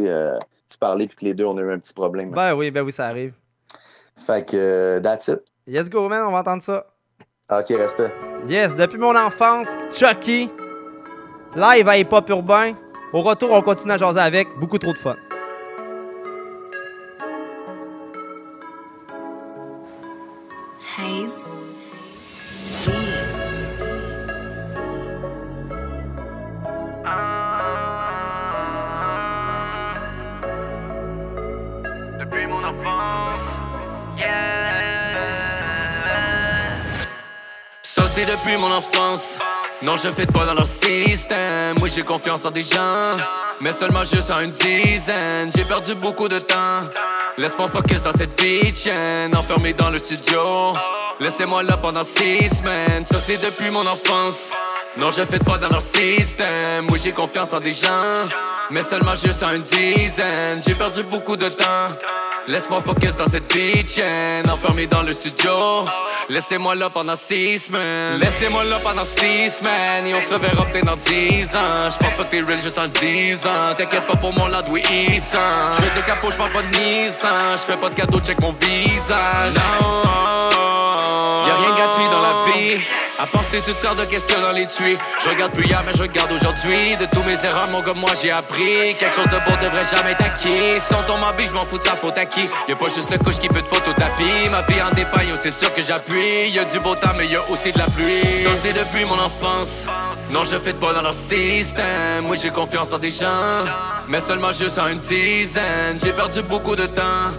[0.69, 2.31] se parler, puis que les deux, on a eu un petit problème.
[2.31, 3.33] Ben oui, ben oui, ça arrive.
[4.15, 5.41] Fait que, that's it.
[5.67, 6.85] Yes, go, man, on va entendre ça.
[7.49, 8.11] OK, respect.
[8.45, 10.49] Yes, depuis mon enfance, Chucky,
[11.55, 12.73] live à Hip Hop Urbain.
[13.13, 14.49] Au retour, on continue à jaser avec.
[14.59, 15.15] Beaucoup trop de fun.
[38.37, 39.37] Depuis mon enfance.
[39.81, 41.75] Non, je fais pas dans leur système.
[41.81, 43.17] Oui, j'ai confiance en des gens,
[43.61, 45.51] mais seulement juste en une dizaine.
[45.55, 46.81] J'ai perdu beaucoup de temps.
[47.37, 50.73] Laisse-moi focus dans cette vie chienne, enfermé dans le studio.
[51.19, 53.05] Laissez-moi là pendant six semaines.
[53.05, 54.51] Ça c'est depuis mon enfance.
[54.97, 56.87] Non, je fais pas dans leur système.
[56.89, 58.27] Oui, j'ai confiance en des gens,
[58.71, 60.61] mais seulement juste en une dizaine.
[60.65, 61.89] J'ai perdu beaucoup de temps.
[62.47, 63.83] Laisse-moi focus dans cette vie
[64.49, 65.83] enfermé dans le studio.
[66.29, 68.19] Laissez-moi là pendant six semaines.
[68.19, 71.91] Laissez-moi là pendant six semaines et on se reverra peut-être dans dix ans.
[71.91, 73.75] Je pense pas que t'es real juste en dix ans.
[73.77, 74.81] T'inquiète pas pour mon land, oui.
[74.87, 77.57] Je fais de capot, parle pas de.
[77.57, 79.53] Je fais pas de cadeau, check mon visage.
[79.81, 80.03] Non,
[81.47, 83.06] y'a rien gratuit dans la vie.
[83.19, 84.97] À penser toutes sortes de a dans les tuyaux.
[85.23, 86.95] Je regarde plus hier, mais je regarde aujourd'hui.
[86.97, 88.95] De tous mes erreurs, mon gars, moi j'ai appris.
[88.99, 90.79] Quelque chose de beau devrait jamais être acquis.
[90.79, 92.47] Si on tombe en vie, je m'en fous de sa faute à qui.
[92.67, 94.49] Y'a pas juste le couche qui peut te foutre au tapis.
[94.51, 96.49] Ma vie en dépend, yo, c'est sûr que j'appuie.
[96.51, 98.21] Y'a du beau temps, mais y'a aussi de la pluie.
[98.43, 99.87] Ça, depuis mon enfance.
[100.29, 102.27] Non, je fais pas dans leur système.
[102.29, 103.65] Oui, j'ai confiance en des gens,
[104.07, 105.97] mais seulement juste en une dizaine.
[106.03, 107.31] J'ai perdu beaucoup de temps.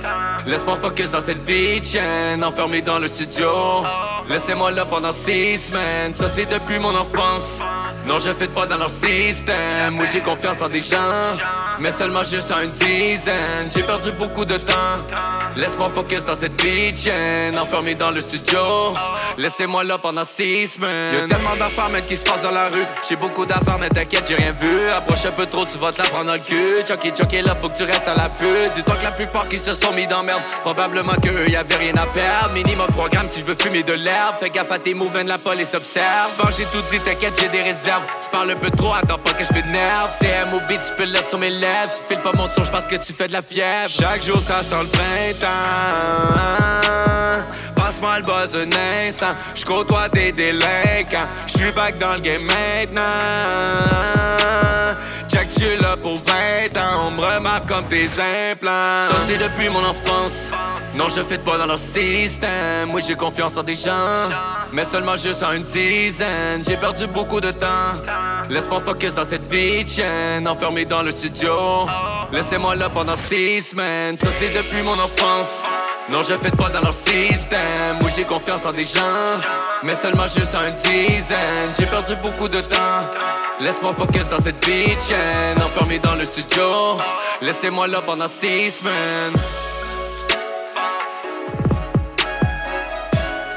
[0.44, 3.84] Laisse-moi focus dans cette vie de chienne, enfermé dans le studio.
[4.28, 6.12] Laissez-moi là pendant six semaines.
[6.12, 7.62] Ça, c'est depuis mon enfance.
[8.08, 9.98] Non, je fais pas dans leur système.
[10.00, 10.96] Oui, j'ai confiance en des gens,
[11.78, 13.68] mais seulement juste en une dizaine.
[13.68, 14.96] J'ai perdu beaucoup de temps.
[15.56, 16.58] Laisse-moi focus dans cette
[16.96, 18.94] chienne, enfermé dans le studio.
[19.36, 21.22] Laissez-moi là pendant six semaines.
[21.22, 22.84] Y'a tellement d'affaires, mais qui se passent dans la rue.
[23.06, 24.88] J'ai beaucoup d'affaires, mais t'inquiète, j'ai rien vu.
[24.88, 26.84] Approche un peu trop, tu vas te la prendre dans le cul.
[26.86, 28.70] Chucky, Chucky, là, faut que tu restes à l'affût.
[28.74, 32.06] Dis-toi que la plupart qui se sont mis dans merde, probablement qu'eux, y'avaient rien à
[32.06, 32.54] perdre.
[32.54, 34.36] Minimum programme si je veux fumer de l'herbe.
[34.40, 36.30] Fais gaffe à tes mouvements, la police observe.
[36.36, 37.97] Je pense que j'ai tout dit, t'inquiète, j'ai des réserves.
[38.22, 40.10] Tu parles un peu trop, attends pas que je m'énerve.
[40.12, 41.90] C'est MOB, tu peux le sur mes lèvres.
[41.90, 43.88] Tu files pas mon son, je que tu fais de la fièvre.
[43.88, 45.48] Chaque jour, ça sent le printemps.
[47.88, 48.68] Passe-moi le buzz un
[49.08, 49.34] instant.
[49.54, 51.26] Je côtoie des délinquants.
[51.46, 53.00] Je suis back dans le game maintenant.
[55.26, 57.06] Check, je suis là pour 20 ans.
[57.06, 59.08] On me remarque comme tes implants.
[59.08, 60.50] Ça, c'est depuis mon enfance.
[60.96, 62.92] Non, je fais pas dans leur système.
[62.92, 64.28] Oui, j'ai confiance en des gens,
[64.70, 66.62] mais seulement juste en une dizaine.
[66.68, 67.94] J'ai perdu beaucoup de temps.
[68.50, 71.86] Laisse-moi focus dans cette vie de chienne, enfermé dans le studio.
[72.32, 74.18] Laissez-moi là pendant six semaines.
[74.18, 75.64] Ça, c'est depuis mon enfance.
[76.10, 77.98] Non, je fais pas dans leur système.
[78.02, 79.38] Oui, j'ai confiance en des gens,
[79.82, 81.70] mais seulement juste en une dizaine.
[81.78, 83.02] J'ai perdu beaucoup de temps.
[83.60, 86.96] Laisse-moi focus dans cette vie chienne, enfermé dans le studio.
[87.42, 89.34] Laissez-moi là pendant six semaines.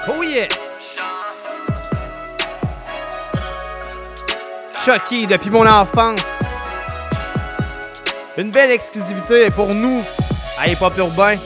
[0.10, 0.48] Oh yeah!
[4.84, 6.42] Chucky, depuis mon enfance.
[8.36, 10.04] Une belle exclusivité pour nous
[10.60, 11.38] à Hip Hop Urbain.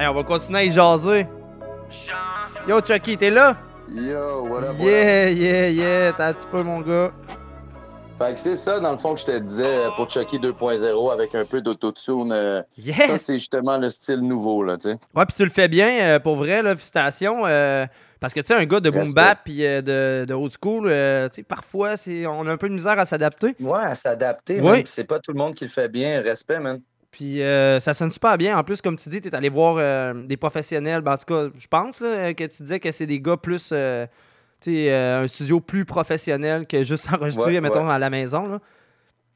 [0.00, 1.26] Hey, on va continuer à y jaser.
[2.66, 3.54] Yo, Chucky, t'es là?
[3.86, 6.12] Yo, what up, what Yeah, yeah, yeah.
[6.14, 7.12] T'as un petit peu, mon gars.
[8.18, 11.12] Fait que c'est ça, dans le fond, que je te disais euh, pour Chucky 2.0
[11.12, 12.32] avec un peu d'autotune.
[12.32, 13.08] euh, Yes!
[13.08, 14.98] Ça, c'est justement le style nouveau, là, tu sais.
[15.14, 17.44] Ouais, puis tu le fais bien, euh, pour vrai, là, félicitations.
[17.46, 17.84] euh,
[18.20, 20.84] parce que, tu sais, un gars de boom bap puis euh, de, de old school,
[20.86, 23.54] euh, tu sais, parfois, c'est, on a un peu de misère à s'adapter.
[23.60, 24.60] Ouais, à s'adapter.
[24.62, 24.82] Oui.
[24.86, 26.20] C'est pas tout le monde qui le fait bien.
[26.22, 26.80] Respect, man.
[27.10, 28.56] Puis euh, ça sonne super bien.
[28.56, 31.00] En plus, comme tu dis, tu es allé voir euh, des professionnels.
[31.02, 33.70] Ben, en tout cas, je pense là, que tu disais que c'est des gars plus.
[33.72, 34.06] euh,
[34.60, 37.92] tu sais, euh, un studio plus professionnel que juste enregistrer, Ouais, mettons, ouais.
[37.94, 38.46] à la maison.
[38.46, 38.58] Là.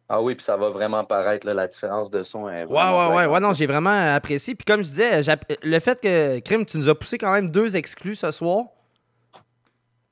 [0.09, 2.49] Ah oui, puis ça va vraiment paraître, là, la différence de son.
[2.49, 3.27] Est Ouais, ouais, ouais.
[3.27, 4.55] Ouais, non, j'ai vraiment apprécié.
[4.55, 5.21] Puis comme je disais,
[5.63, 8.67] le fait que, Crime, tu nous as poussé quand même deux exclus ce soir.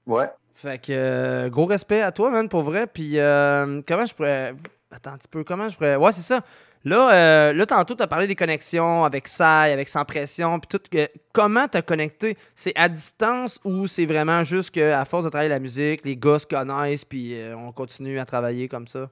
[0.07, 0.31] Ouais.
[0.55, 2.87] Fait que euh, gros respect à toi, man, pour vrai.
[2.87, 4.55] Puis euh, comment je pourrais.
[4.91, 5.97] Attends un petit peu, comment je pourrais.
[5.97, 6.41] Ouais, c'est ça.
[6.85, 10.78] Là, euh, là tantôt, tu as parlé des connexions avec Sai, avec Sans Pression, puis
[10.78, 10.97] tout.
[10.97, 12.37] euh, comment t'as connecté?
[12.57, 16.41] C'est à distance ou c'est vraiment juste qu'à force de travailler la musique, les gars
[16.41, 19.09] se connaissent, puis euh, on continue à travailler comme ça?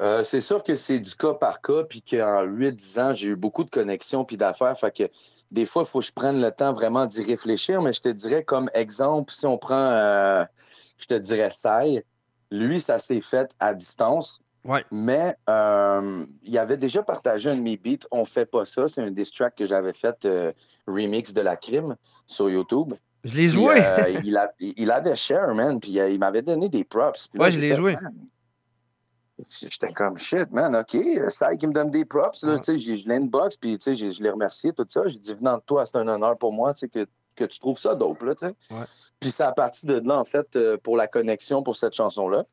[0.00, 3.36] Euh, c'est sûr que c'est du cas par cas, puis qu'en 8-10 ans, j'ai eu
[3.36, 4.76] beaucoup de connexions puis d'affaires.
[4.76, 5.04] Fait que
[5.52, 7.80] des fois, il faut que je prenne le temps vraiment d'y réfléchir.
[7.82, 10.44] Mais je te dirais, comme exemple, si on prend,
[10.98, 11.50] je te dirais,
[12.50, 14.42] lui, ça s'est fait à distance.
[14.64, 14.84] Ouais.
[14.92, 18.06] Mais euh, il avait déjà partagé un de mes beats.
[18.10, 18.86] On fait pas ça.
[18.88, 20.52] C'est un diss track que j'avais fait, euh,
[20.86, 21.96] remix de la crime
[22.26, 22.94] sur YouTube.
[23.24, 23.74] Je l'ai Puis, joué.
[23.84, 25.80] euh, il, a- il avait share, man.
[25.80, 27.28] Puis il m'avait donné des props.
[27.28, 27.96] Puis là, Ouais, je l'ai joué.
[28.00, 28.14] Man,
[29.60, 30.96] J'étais comme shit, man, OK.
[31.30, 32.44] Ça qui me donne des props.
[32.44, 35.02] Là, tu sais, j'ai- je l'inbox, puis tu sais, j'ai- je l'ai remercié, tout ça.
[35.08, 37.58] J'ai dit, venant de toi, c'est un honneur pour moi tu sais, que, que tu
[37.58, 38.22] trouves ça dope.
[38.22, 38.54] Là, tu sais.
[38.70, 38.84] Ouais.
[39.18, 42.44] Puis c'est à partir de là, en fait, pour la connexion pour cette chanson-là.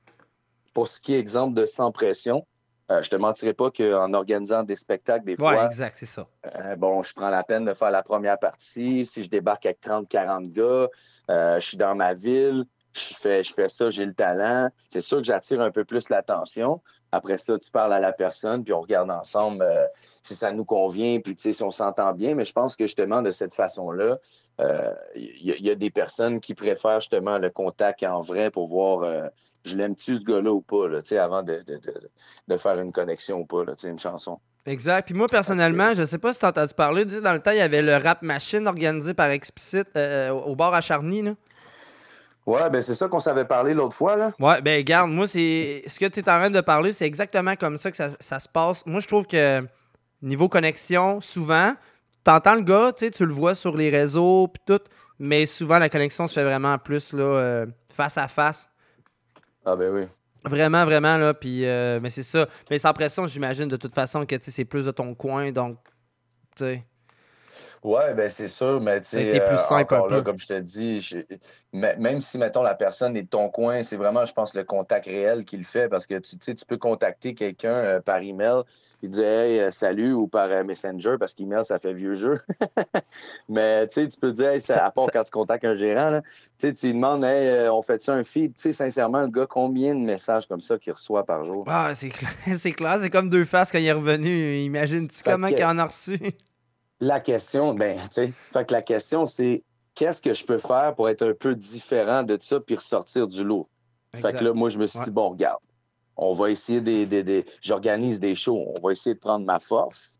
[0.79, 2.47] Pour ce qui est exemple de Sans Pression,
[2.89, 6.25] euh, je te mentirais pas qu'en organisant des spectacles, des Ouais, fois, exact, c'est ça.
[6.55, 9.05] euh, bon, je prends la peine de faire la première partie.
[9.05, 10.87] Si je débarque avec 30-40 gars,
[11.29, 12.63] euh, je suis dans ma ville,
[12.99, 14.69] je fais, je fais ça, j'ai le talent.
[14.89, 16.81] C'est sûr que j'attire un peu plus l'attention.
[17.11, 19.85] Après ça, tu parles à la personne, puis on regarde ensemble euh,
[20.21, 22.35] si ça nous convient, puis si on s'entend bien.
[22.35, 24.17] Mais je pense que justement, de cette façon-là,
[24.61, 28.21] euh, il y, a- il y a des personnes qui préfèrent justement le contact en
[28.21, 29.27] vrai pour voir euh,
[29.65, 32.09] je l'aime-tu ce gars-là ou pas, là, avant de, de- de-
[32.47, 34.39] de faire une connexion ou pas, là, une chanson.
[34.65, 35.05] Exact.
[35.05, 37.61] Puis moi, personnellement, je sais pas si t'as entendu parler, dans le temps, il y
[37.61, 41.23] avait le rap machine organisé par Explicit euh, au bar à Charny.
[41.23, 41.31] Là.
[42.49, 44.31] Ouais, ben c'est ça qu'on s'avait parlé l'autre fois, là.
[44.39, 47.55] Ouais, ben garde, moi, c'est ce que tu es en train de parler, c'est exactement
[47.55, 48.83] comme ça que ça, ça se passe.
[48.87, 49.63] Moi, je trouve que
[50.23, 51.75] niveau connexion, souvent,
[52.23, 54.83] t'entends le gars, tu tu le vois sur les réseaux, puis tout,
[55.19, 58.67] mais souvent, la connexion se fait vraiment plus là, euh, face à face.
[59.63, 60.07] Ah ben oui.
[60.43, 62.47] Vraiment, vraiment, là, puis, euh, mais c'est ça.
[62.71, 65.51] Mais sans pression, j'imagine de toute façon que, tu sais, c'est plus de ton coin,
[65.51, 65.77] donc,
[66.55, 66.83] tu sais.
[67.83, 70.23] Ouais, ben c'est sûr, mais tu sais, plus euh, simple encore un là, peu.
[70.23, 71.17] comme je te dis, je-
[71.71, 75.05] même si, mettons, la personne est de ton coin, c'est vraiment, je pense, le contact
[75.05, 78.63] réel qui le fait parce que tu sais, tu peux contacter quelqu'un euh, par email
[79.01, 82.41] et dire Hey, euh, salut ou par Messenger parce qu'email, ça fait vieux jeu.
[83.49, 85.73] mais tu sais, tu peux dire, hey, ça, à part ça- quand tu contactes un
[85.73, 86.21] gérant, là,
[86.59, 88.55] tu lui demandes Hey, on fait ça un feed.
[88.55, 91.63] Tu sais, sincèrement, le gars, combien de messages comme ça qu'il reçoit par jour?
[91.67, 92.09] Ah, c'est
[92.73, 94.57] clair, c'est comme deux faces quand il est revenu.
[94.57, 96.19] Imagine-tu comment qu'il en a reçu?
[97.01, 99.63] La question, ben, tu sais, fait que la question, c'est
[99.95, 103.43] qu'est-ce que je peux faire pour être un peu différent de ça puis ressortir du
[103.43, 103.67] lot?
[104.15, 105.11] Fait que là, moi, je me suis dit, Ouais.
[105.11, 105.59] bon, regarde,
[106.17, 107.05] on va essayer des.
[107.05, 110.13] des- des- J'organise des shows, on va essayer de prendre ma force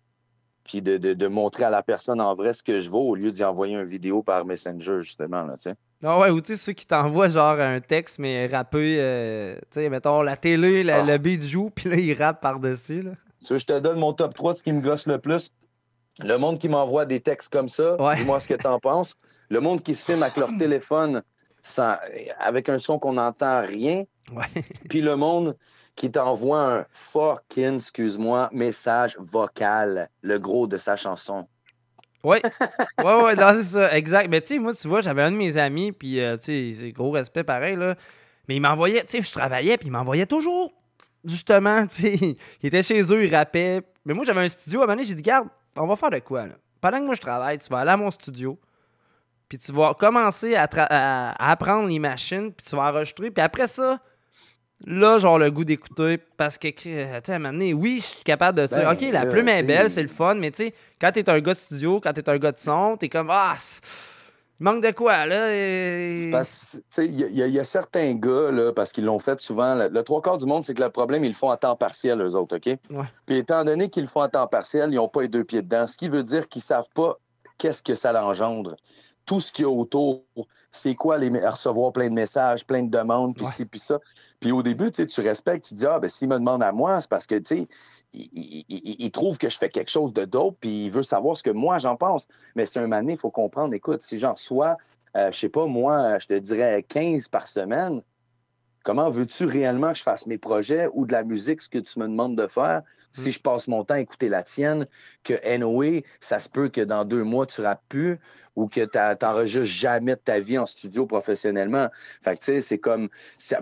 [0.64, 3.16] puis de, de- de montrer à la personne en vrai ce que je vaux au
[3.16, 5.74] lieu d'y envoyer une vidéo par Messenger, justement, là, tu sais.
[6.04, 9.82] Ah ouais, ou tu sais, ceux qui t'envoient genre un texte, mais rappé, euh, tu
[9.82, 11.06] sais, mettons, la télé, la- Ah.
[11.06, 13.12] le beat joue, puis là, il rappe par-dessus, là.
[13.46, 15.52] Tu veux, je te donne mon top 3 de ce qui me gosse le plus?
[16.24, 19.16] Le monde qui m'envoie des textes comme ça, dis-moi ce que t'en penses.
[19.50, 21.24] Le monde qui se filme avec leur téléphone
[21.64, 21.98] sans-
[22.40, 24.04] avec un son qu'on n'entend rien.
[24.90, 25.56] Puis le monde
[25.96, 31.48] qui t'envoie un fucking, excuse-moi, message vocal, le gros de sa chanson.
[32.24, 32.42] Ouais,
[33.00, 34.30] ouais, ouais, c'est ça, exact.
[34.30, 36.74] Mais tu sais, moi, tu vois, j'avais un de mes amis, puis euh, tu sais,
[36.80, 37.96] c'est gros respect pareil, là.
[38.48, 40.72] Mais il m'envoyait, tu sais, je travaillais, puis il m'envoyait toujours,
[41.24, 43.82] justement, tu sais, il était chez eux, il rappait.
[44.06, 45.48] Mais moi, j'avais un studio, à un moment donné, j'ai dit, garde,
[45.80, 46.54] on va faire de quoi, là?
[46.82, 48.58] Pendant que moi, je travaille, tu vas aller à mon studio,
[49.50, 54.00] puis tu vas commencer à, apprendre les machines, puis tu vas enregistrer, puis après ça,
[54.86, 58.06] là, genre le goût d'écouter, parce que, tu sais, à un moment donné, oui, je
[58.06, 60.64] suis capable de dire, Ben, OK, la plume est belle, c'est le fun, mais tu
[60.64, 63.30] sais, quand t'es un gars de studio, quand t'es un gars de son, t'es comme,
[63.30, 63.56] ah,
[64.60, 65.56] il manque de quoi, là?
[65.56, 66.32] et-
[66.98, 70.04] il y, a- y y certains gars, là, parce qu'ils l'ont fait souvent, le, le
[70.04, 72.36] trois quarts du monde, c'est que le problème, ils le font à temps partiel, eux
[72.36, 72.66] autres, OK?
[72.90, 73.06] Ouais.
[73.26, 75.62] Puis étant donné qu'ils le font à temps partiel, ils n'ont pas les deux pieds
[75.62, 77.18] dedans, ce qui veut dire qu'ils ne savent pas
[77.58, 78.76] qu'est-ce que ça l'engendre.
[79.26, 80.24] tout ce qu'il y a autour.
[80.72, 84.00] C'est quoi les, recevoir plein de messages, plein de demandes, puis ci, puis ça.
[84.40, 87.10] Puis au début, tu respectes, tu dis, ah, ben s'il me demande à moi, c'est
[87.10, 87.68] parce que, tu sais,
[88.14, 91.44] il, il, trouve que je fais quelque chose de dope, puis il veut savoir ce
[91.44, 92.28] que moi j'en pense.
[92.56, 94.78] Mais c'est un mané, il faut comprendre, écoute, si j'en reçois,
[95.18, 98.02] euh, je sais pas, moi, je te dirais 15 par semaine,
[98.84, 102.00] comment veux-tu réellement que je fasse mes projets ou de la musique, ce que tu
[102.00, 102.82] me demandes de faire?
[103.12, 103.32] Si mm.
[103.32, 104.86] je passe mon temps à écouter la tienne,
[105.24, 108.20] que anyway, ça se peut que dans deux mois, tu rappes plus
[108.56, 111.90] ou que tu n'enregistres jamais de ta vie en studio professionnellement.
[112.22, 113.10] Fait que, tu sais, c'est comme...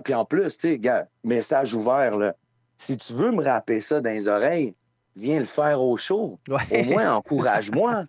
[0.04, 2.34] Puis en plus, tu sais, gars, message ouvert, là.
[2.78, 4.74] Si tu veux me rapper ça dans les oreilles,
[5.16, 6.38] viens le faire au show.
[6.48, 8.04] Au moins, encourage-moi.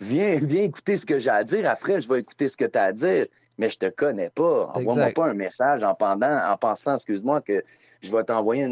[0.00, 1.68] Viens, viens écouter ce que j'ai à dire.
[1.68, 3.26] Après, je vais écouter ce que tu as à dire.
[3.58, 4.70] Mais je te connais pas.
[4.74, 7.62] Envoie-moi pas un message en, pendant, en pensant, excuse-moi, que
[8.00, 8.64] je vais t'envoyer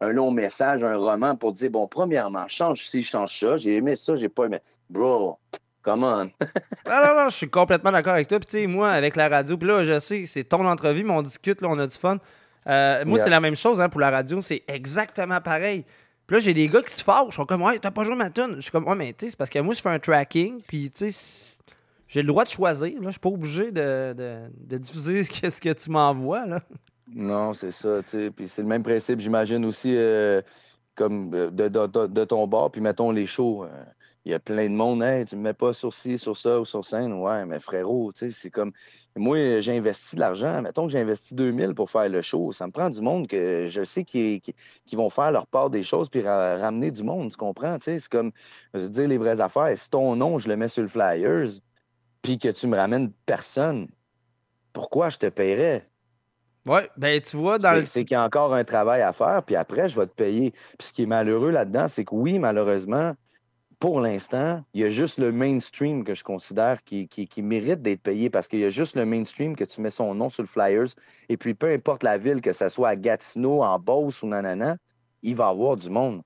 [0.00, 3.56] un long message, un roman pour dire, bon, premièrement, change ci, change ça.
[3.56, 4.58] J'ai aimé ça, j'ai pas aimé.
[4.90, 5.38] Bro,
[5.82, 6.30] come on.
[6.84, 8.38] ah non, non, je suis complètement d'accord avec toi.
[8.38, 11.14] Puis, tu sais, moi, avec la radio, puis là, je sais, c'est ton entrevue, mais
[11.14, 12.18] on discute, là, on a du fun.
[12.66, 14.40] Euh, moi, c'est la même chose hein, pour la radio.
[14.40, 15.84] C'est exactement pareil.
[16.26, 17.28] Puis là, j'ai des gars qui se fâchent.
[17.30, 18.56] Ils sont comme, ouais, t'as pas joué ma tune.
[18.56, 20.60] Je suis comme, ouais, mais tu sais, c'est parce que moi, je fais un tracking.
[20.66, 21.56] Puis, tu sais,
[22.08, 22.94] j'ai le droit de choisir.
[23.00, 23.06] Là.
[23.06, 26.46] Je suis pas obligé de, de, de diffuser ce que tu m'envoies.
[26.46, 26.60] Là.
[27.14, 28.30] Non, c'est ça, tu sais.
[28.30, 30.42] Puis c'est le même principe, j'imagine aussi, euh,
[30.96, 32.72] comme euh, de, de, ton bord.
[32.72, 33.64] Puis mettons les shows.
[33.64, 33.84] Euh,
[34.26, 36.58] il y a plein de monde, hey, tu me mets pas sur ci, sur ça
[36.58, 37.12] ou sur scène.
[37.12, 38.72] Ouais, mais frérot, tu sais, c'est comme.
[39.14, 40.62] Moi, j'ai investi de l'argent.
[40.62, 42.50] Mettons que j'ai investi 2000 pour faire le show.
[42.50, 45.84] Ça me prend du monde que je sais qui, qui, vont faire leur part des
[45.84, 47.78] choses puis ramener du monde, tu comprends?
[47.78, 48.32] Tu sais, c'est comme,
[48.74, 49.78] je veux dire les vraies affaires.
[49.78, 51.60] Si ton nom, je le mets sur le Flyers,
[52.20, 53.86] puis que tu me ramènes personne,
[54.72, 55.88] pourquoi je te paierais?
[56.66, 59.54] Oui, ben tu vois, dans C'est qu'il y a encore un travail à faire, puis
[59.54, 60.50] après, je vais te payer.
[60.50, 63.14] Puis ce qui est malheureux là-dedans, c'est que oui, malheureusement,
[63.78, 68.02] pour l'instant, il y a juste le mainstream que je considère qui, qui, mérite d'être
[68.02, 70.48] payé parce qu'il y a juste le mainstream que tu mets son nom sur le
[70.48, 70.88] Flyers.
[71.28, 74.76] Et puis, peu importe la ville, que ce soit à Gatineau, en Beauce ou nanana,
[75.22, 76.22] il va y avoir du monde.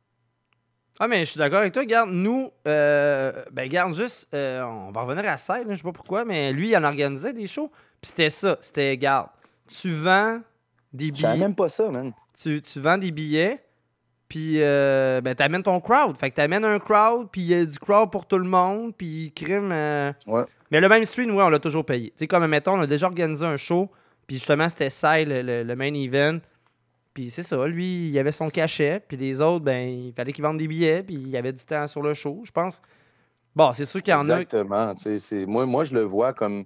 [1.00, 1.84] Ah, mais je suis d'accord avec toi.
[1.84, 5.92] Garde, nous, euh, ben, garde juste, euh, on va revenir à ça, je sais pas
[5.92, 7.70] pourquoi, mais lui, il en organisait des shows.
[8.00, 9.28] Puis c'était ça, c'était, garde,
[9.66, 10.40] tu vends
[10.92, 11.36] des billets.
[11.36, 12.12] Même pas ça, man.
[12.38, 13.64] Tu, tu vends des billets,
[14.30, 16.16] puis euh, ben, t'amènes ton crowd.
[16.16, 18.94] Fait que t'amènes un crowd, puis il y a du crowd pour tout le monde,
[18.96, 19.70] puis crime.
[19.72, 20.44] Euh, ouais.
[20.70, 22.10] Mais le même stream, oui, on l'a toujours payé.
[22.10, 23.90] Tu sais, comme, mettons, on a déjà organisé un show,
[24.28, 26.38] puis justement, c'était ça, le, le, main event.
[27.12, 30.44] Puis c'est ça, lui, il avait son cachet, puis les autres, ben, il fallait qu'ils
[30.44, 32.80] vendent des billets, puis il y avait du temps sur le show, je pense.
[33.56, 34.42] Bon, c'est sûr qu'il y en a.
[34.42, 34.94] Exactement.
[35.48, 36.62] Moi, moi, je le vois comme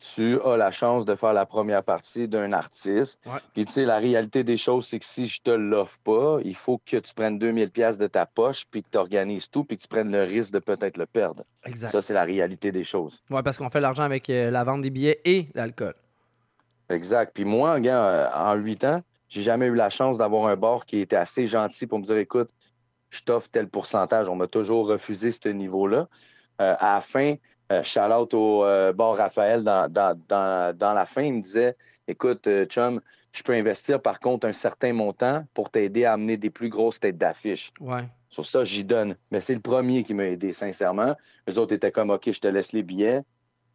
[0.00, 3.20] tu as la chance de faire la première partie d'un artiste.
[3.52, 6.54] Puis, tu sais, la réalité des choses, c'est que si je te l'offre pas, il
[6.54, 9.76] faut que tu prennes 2000 pièces de ta poche, puis que tu organises tout, puis
[9.76, 11.44] que tu prennes le risque de peut-être le perdre.
[11.64, 11.90] Exact.
[11.90, 13.22] Ça, c'est la réalité des choses.
[13.30, 15.94] Oui, parce qu'on fait l'argent avec euh, la vente des billets et l'alcool.
[16.88, 17.32] Exact.
[17.34, 20.86] Puis moi, gars, euh, en huit ans, j'ai jamais eu la chance d'avoir un bar
[20.86, 22.50] qui était assez gentil pour me dire, écoute,
[23.10, 24.28] je t'offre tel pourcentage.
[24.28, 26.08] On m'a toujours refusé ce niveau-là.
[26.60, 27.34] Euh, à la fin,
[27.70, 31.76] euh, shout out au euh, bar Raphaël dans, la fin, il me disait
[32.08, 33.00] Écoute, euh, chum,
[33.32, 36.98] je peux investir par contre un certain montant pour t'aider à amener des plus grosses
[36.98, 37.72] têtes d'affiche.
[37.80, 38.04] Ouais.
[38.28, 39.16] Sur ça, j'y donne.
[39.30, 41.16] Mais c'est le premier qui m'a aidé, sincèrement.
[41.46, 43.22] Les autres étaient comme OK, je te laisse les billets,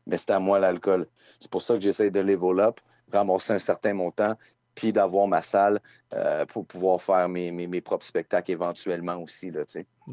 [0.08, 1.08] mais c'est à moi l'alcool.
[1.40, 2.80] C'est pour ça que j'essaie de level up,
[3.12, 4.36] ramasser un certain montant,
[4.76, 5.80] puis d'avoir ma salle
[6.50, 9.52] pour pouvoir faire mes, mes, propres spectacles éventuellement aussi.
[9.52, 9.62] Là,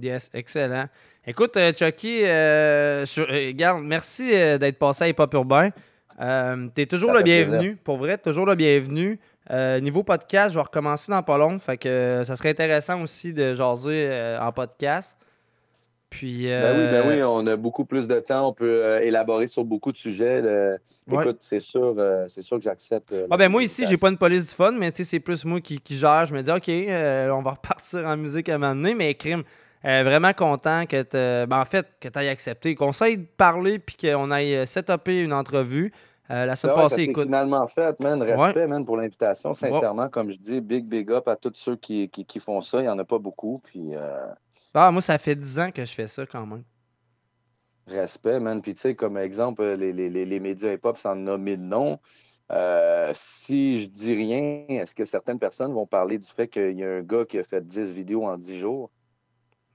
[0.00, 0.88] yes, excellent.
[1.24, 5.70] Écoute, euh, Chucky, euh, euh merci euh, d'être passé à Hip Hop Urbain.
[6.18, 7.76] tu es toujours le bienvenu.
[7.76, 9.20] Pour vrai, toujours le bienvenu.
[9.80, 11.60] niveau podcast, je vais recommencer dans pas long.
[11.60, 15.16] Fait que ça serait intéressant aussi de jaser en podcast.
[16.12, 18.48] Puis, Ben oui, ben oui, on a beaucoup plus de temps.
[18.48, 20.42] On peut élaborer sur beaucoup de sujets.
[21.10, 21.96] Écoute, c'est sûr,
[22.28, 23.14] c'est sûr que j'accepte.
[23.30, 25.80] ah ben moi ici, j'ai pas une police du fun, mais c'est plus moi qui,
[25.80, 26.26] qui, gère.
[26.26, 29.42] Je me dis, OK, on va repartir en musique à un moment donné, mais crime.
[29.84, 32.74] Euh, vraiment content que tu ben, en fait, que aies accepté.
[32.74, 35.92] Qu'on s'aille de parler puis qu'on aille euh, setupé une entrevue.
[36.30, 37.24] Euh, la semaine ben passée, écoute.
[37.24, 38.22] finalement fait, man.
[38.22, 39.54] Respect, man, pour l'invitation.
[39.54, 42.78] Sincèrement, comme je dis, big, big up à tous ceux qui, qui, font ça.
[42.78, 43.60] Il n'y en a pas beaucoup.
[43.64, 43.90] Puis,
[44.75, 46.64] ah, moi, ça fait 10 ans que je fais ça quand même.
[47.87, 48.62] Respect, man.
[48.62, 51.99] Puis, tu sais, comme exemple, les, les, les, médias hip-hop, ça en a de noms.
[53.12, 56.91] si je dis rien, est-ce que certaines personnes vont parler du fait qu'il y a
[56.91, 58.91] un gars qui a fait 10 vidéos en 10 jours?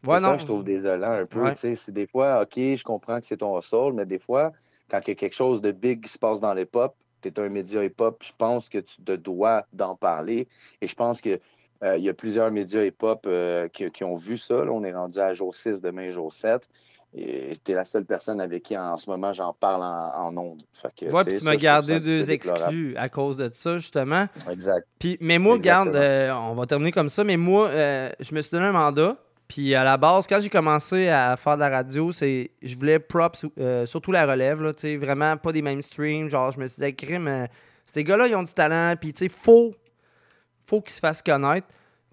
[0.04, 1.54] c'est ça que je trouve désolant un peu.
[1.56, 4.52] C'est des fois, OK, je comprends que c'est ton ressort, mais des fois,
[4.90, 7.40] quand il y a quelque chose de big qui se passe dans l'hip-hop, tu es
[7.40, 10.48] un média hip-hop, je pense que tu te dois d'en parler.
[10.82, 11.40] Et je pense que Euh,
[11.84, 14.56] il y a plusieurs médias hip-hop euh, qui, qui ont vu ça.
[14.66, 14.72] là.
[14.72, 16.68] On est rendu à jour 6, demain jour 7.
[17.16, 20.38] Et tu es la seule personne avec qui en ce moment j'en parle en, en
[20.38, 20.64] ondes.
[20.84, 24.28] Ouais, tu puis tu m'as gardé deux exclus à cause de ça, justement.
[24.52, 24.86] Exact.
[25.00, 25.96] Puis, mais moi, Exactement.
[25.96, 29.16] euh, on va terminer comme ça, mais moi, euh, je me suis donné un mandat.
[29.48, 33.00] Puis à la base, quand j'ai commencé à faire de la radio, c'est je voulais
[33.00, 36.30] props, euh, surtout la relève, là, vraiment pas des mainstream.
[36.30, 37.46] Genre, je me suis dit, crime, euh,
[37.86, 39.74] ces gars-là, ils ont du talent, puis tu sais, faut,
[40.68, 41.68] faut qu'ils se fassent connaître.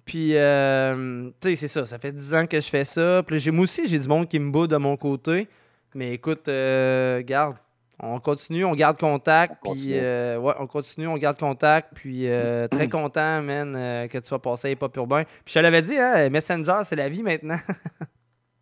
[0.04, 3.22] Puis, euh, tu sais, c'est ça, ça fait 10 ans que je fais ça.
[3.26, 5.48] Puis j'ai- moi aussi, j'ai du monde qui me bat de mon côté.
[5.94, 7.56] Mais écoute, euh, garde,
[8.00, 9.56] on continue, on garde contact.
[9.62, 11.92] Puis, euh, ouais, on continue, on garde contact.
[11.94, 15.22] Puis, euh, très content, man, euh, que tu sois passé à Hip Hop Urbain.
[15.24, 17.58] Puis, je te l'avais dit, hein, Messenger, c'est la vie maintenant.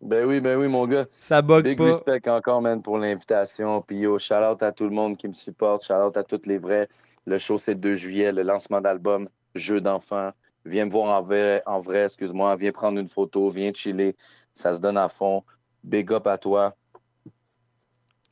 [0.05, 1.05] Ben oui, ben oui, mon gars.
[1.13, 1.85] Ça bug Big pas.
[1.85, 3.81] respect encore, man, pour l'invitation.
[3.81, 5.85] Puis yo, shout out à tout le monde qui me supporte.
[5.85, 6.89] Shout out à tous les vrais.
[7.25, 10.31] Le show, c'est le 2 juillet, le lancement d'album Jeux d'enfants.
[10.65, 12.55] Viens me voir en vrai, en vrai excuse-moi.
[12.55, 14.15] Viens prendre une photo, viens chiller.
[14.53, 15.43] Ça se donne à fond.
[15.83, 16.75] Big up à toi.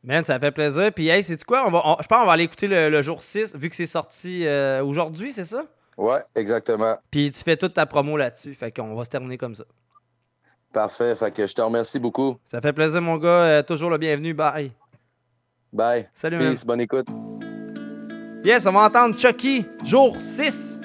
[0.04, 0.92] Man, ça fait plaisir.
[0.94, 1.64] Puis, hey, c'est quoi?
[1.68, 3.76] On va, on- je pense qu'on va aller écouter le, le jour 6, vu que
[3.76, 5.66] c'est sorti euh, aujourd'hui, c'est ça?
[5.98, 6.96] Ouais, exactement.
[7.12, 8.54] Puis, tu fais toute ta promo là-dessus.
[8.56, 9.66] Fait qu'on va se terminer comme ça.
[10.74, 11.16] Parfait.
[11.16, 12.38] Fait que je te remercie beaucoup.
[12.46, 13.28] Ça fait plaisir, mon gars.
[13.28, 14.34] Euh, toujours le bienvenu.
[14.34, 14.72] Bye.
[15.72, 16.08] Bye.
[16.16, 17.08] Salut, Peace, bonne écoute.
[18.44, 20.80] Yes, on va entendre Chucky, jour 6.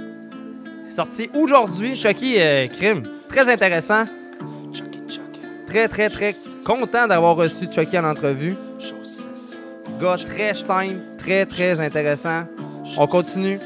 [0.88, 1.96] Sorti aujourd'hui.
[1.96, 3.02] Chucky, euh, crime.
[3.28, 4.04] Très intéressant.
[5.66, 6.34] Très, très, très
[6.64, 8.54] content d'avoir reçu Chucky en entrevue.
[10.00, 12.44] Gars très simple, très, très intéressant.
[12.98, 13.58] On continue.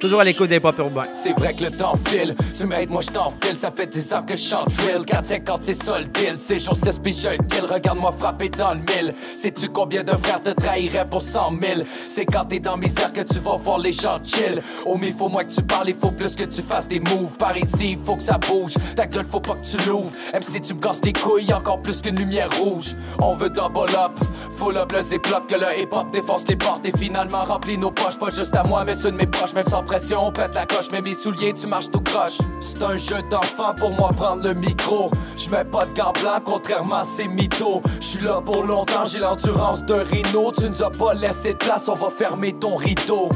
[0.00, 1.08] Toujours à l'écoute des pop urbains.
[1.12, 4.24] C'est vrai que le temps file, tu m'aides, moi je t'enfile, ça fait des heures
[4.24, 7.44] que je chante drill, 4-50 c'est ça le deal, c'est jour 6 pis j'ai le
[7.44, 11.82] kill, regarde-moi frapper dans le mille, sais-tu combien de frères te trahiraient pour 100 000,
[12.08, 15.28] c'est quand t'es dans misère que tu vas voir les gens chill, au il faut
[15.28, 18.16] moins que tu parles, il faut plus que tu fasses des moves, par ici, faut
[18.16, 21.04] que ça bouge, ta gueule faut pas que tu l'ouvres, même si tu me casses
[21.04, 24.18] les couilles, encore plus qu'une lumière rouge, on veut double up,
[24.56, 26.86] full up le ziploc que le hip-hop défonce les portes.
[26.86, 29.66] Et finalement remplit nos poches, pas juste à moi mais ceux de mes proches, même
[29.68, 32.38] sans pression, on pète la coche, mais mes souliers tu marches tout croche.
[32.60, 35.10] C'est un jeu d'enfant pour moi prendre le micro.
[35.36, 37.82] Je mets pas de gants blancs, contrairement à ces mythos.
[38.00, 40.52] Je suis là pour longtemps, j'ai l'endurance d'un rhino.
[40.52, 43.30] Tu nous as pas laissé de place, on va fermer ton rideau.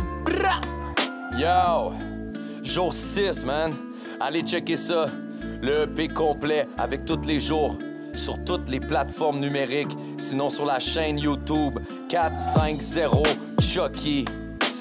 [1.37, 1.93] Yo,
[2.63, 3.73] jour 6, man.
[4.21, 5.07] Allez checker ça.
[5.61, 7.77] Le EP complet avec tous les jours
[8.13, 9.97] sur toutes les plateformes numériques.
[10.19, 13.27] Sinon sur la chaîne YouTube 450
[13.61, 14.25] Chucky.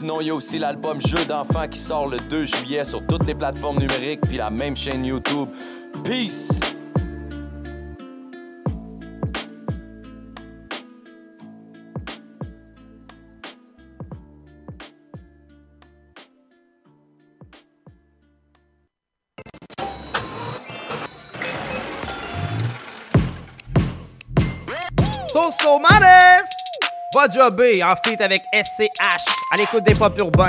[0.03, 3.25] Sinon, il y a aussi l'album Jeux d'enfants qui sort le 2 juillet sur toutes
[3.25, 5.47] les plateformes numériques, puis la même chaîne YouTube.
[6.03, 6.49] Peace!
[25.29, 26.62] So So!
[27.13, 30.47] Va jobber en feat avec SCH à l'écoute des pop urbains.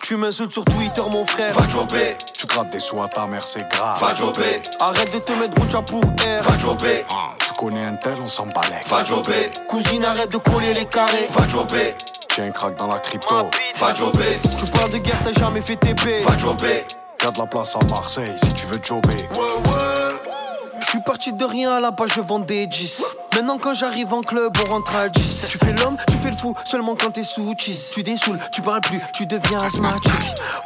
[0.00, 1.52] Tu m'insultes sur Twitter, mon frère.
[1.52, 2.16] Va jobber.
[2.38, 4.00] Tu grattes des sous à ta mère, c'est grave.
[4.00, 4.62] Va jobber.
[4.78, 6.42] Arrête de te mettre rouge pour air.
[6.44, 7.04] Va jobber.
[7.44, 8.86] Tu connais un tel, on s'en balèque.
[8.88, 9.50] Va jobber.
[9.68, 11.26] Cousine, arrête de coller les carrés.
[11.30, 11.94] Va jobber.
[12.36, 13.50] J'ai un crack dans la crypto.
[13.80, 14.38] Va jobber.
[14.58, 16.22] Tu parles de guerre, t'as jamais fait TP.
[16.24, 16.84] Va jobber.
[17.22, 19.28] Y'a de la place à Marseille si tu veux jobber.
[20.92, 23.02] Je suis parti de rien à la base, je vends des 10.
[23.34, 25.46] Maintenant, quand j'arrive en club, on rentre à 10.
[25.48, 27.90] Tu fais l'homme, tu fais le fou, seulement quand t'es sous cheese.
[27.92, 30.12] Tu dessoules, tu parles plus, tu deviens asthmatique.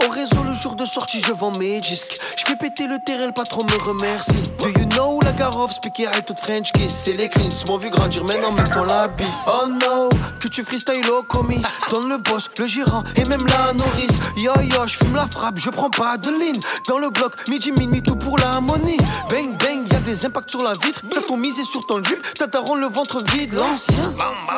[0.05, 2.19] Au réseau, le jour de sortie, je vends mes disques.
[2.37, 4.43] Je fais péter le terrain, le patron me remercie.
[4.59, 6.93] Do you know la Garov, speaker I toute French kiss?
[7.05, 9.27] C'est les cleans, m'ont vu grandir, maintenant me font la bise.
[9.47, 10.09] Oh no,
[10.41, 11.62] que tu freestyle au commis.
[11.91, 14.17] Donne le boss, le gérant et même la nourrice.
[14.37, 16.61] Yo yo, je fume la frappe, je prends pas de ligne.
[16.89, 18.99] Dans le bloc, midi, minuit, tout pour l'harmonie.
[19.31, 21.03] Bang bang, y'a des impacts sur la vitre.
[21.12, 24.13] T'as ton misé sur ton jupe, t'as le ventre vide, l'ancien.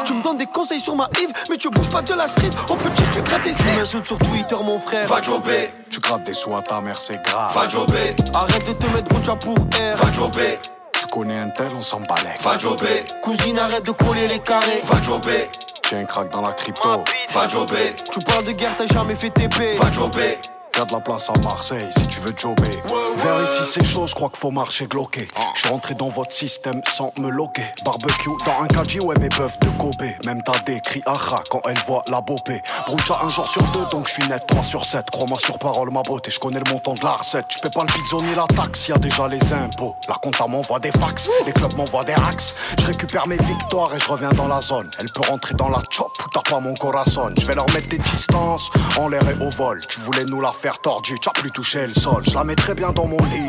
[0.04, 2.50] Tu me donnes des conseils sur ma Yves, mais tu bouges pas de la street.
[2.68, 5.06] Au petit, tu grattes tes Tu m'insultes sur Twitter, mon frère.
[5.08, 5.70] Va jobber.
[5.90, 7.54] Tu grattes des sous à ta mère, c'est grave.
[7.54, 8.14] Va jobber.
[8.34, 9.96] Arrête de te mettre rouge pour air.
[9.96, 10.58] Va jobber.
[10.92, 12.40] Tu connais un tel, on s'en balèque.
[12.42, 13.04] Va jobber.
[13.22, 14.82] Cousine, arrête de coller les carrés.
[14.84, 15.48] Va jobber.
[15.90, 17.04] Un crack dans la crypto.
[17.32, 17.94] Va jobber.
[18.12, 19.76] Tu parles de guerre, t'as jamais fait TP.
[19.80, 20.38] Va jobber.
[20.78, 22.70] Y'a de la place à Marseille si tu veux jobber.
[23.16, 25.26] Vers ici c'est chaud, je crois qu'il faut marcher glauqué.
[25.54, 27.64] Je suis rentré dans votre système sans me loquer.
[27.84, 30.06] Barbecue dans un caddie, ouais, mes bœufs de Kobe.
[30.24, 32.60] Même t'as des cris aha quand elle voit la bopée.
[32.86, 35.10] Broucha un jour sur deux, donc je suis net 3 sur 7.
[35.10, 37.46] Crois-moi sur parole, ma beauté, je connais le montant de la recette.
[37.50, 39.96] Je pas le pizzo ni la taxe, y a déjà les impôts.
[40.08, 42.54] La compta m'envoie des fax, les clubs m'envoient des racks.
[42.78, 44.88] Je récupère mes victoires et je reviens dans la zone.
[45.00, 47.30] Elle peut rentrer dans la chop ou t'as pas mon corazon.
[47.36, 49.80] Je vais leur mettre des distances en l'air et au vol.
[49.88, 52.22] Tu voulais nous la faire tordue, t'as plus touché le sol.
[52.28, 53.48] Je la mettrais bien dans mon lit.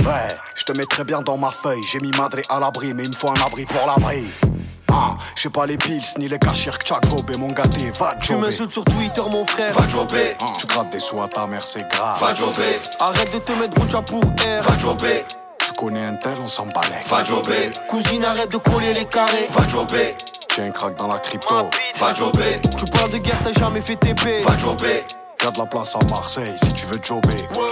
[0.00, 1.82] Ouais, je te mettrais bien dans ma feuille.
[1.90, 4.24] J'ai mis madré à l'abri, mais il me faut un abri pour l'abri.
[4.90, 8.72] Ah, j'ai pas les pills ni les cachir que et mon gâté, va Tu m'insultes
[8.72, 9.74] sur Twitter, mon frère.
[9.74, 10.36] Va jobber.
[10.40, 12.20] Ah, je gratte des sous à ta mère, c'est grave.
[12.20, 12.78] Va jobber.
[13.00, 14.62] Arrête de te mettre Broucha pour air.
[14.62, 15.24] Va jobber.
[15.58, 17.02] Tu connais un tel, on s'en balait.
[17.08, 17.70] Va jobber.
[17.88, 19.48] Cousine, arrête de coller les carrés.
[19.50, 20.14] Va jobber.
[20.54, 21.68] J'ai un crack dans la crypto.
[21.98, 22.60] Va jobber.
[22.78, 24.42] Tu parles de guerre, t'as jamais fait TP.
[24.46, 25.04] Va jobber.
[25.42, 27.28] Y'a de la place à Marseille si tu veux jobber.
[27.54, 27.66] Ouais.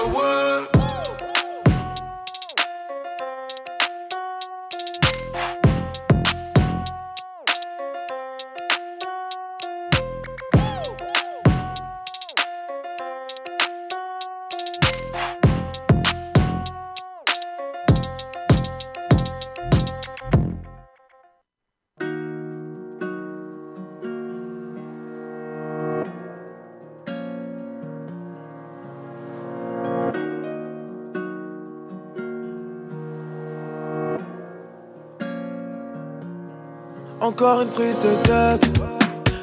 [37.36, 38.80] Encore une prise de tête,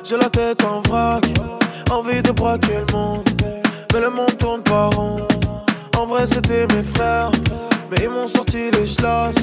[0.06, 1.26] j'ai la tête en vrac,
[1.92, 3.28] envie de braquer le monde,
[3.94, 5.18] mais le monde tourne pas rond.
[5.98, 7.32] En vrai c'était mes frères,
[7.90, 9.36] mais ils m'ont sorti les schlass.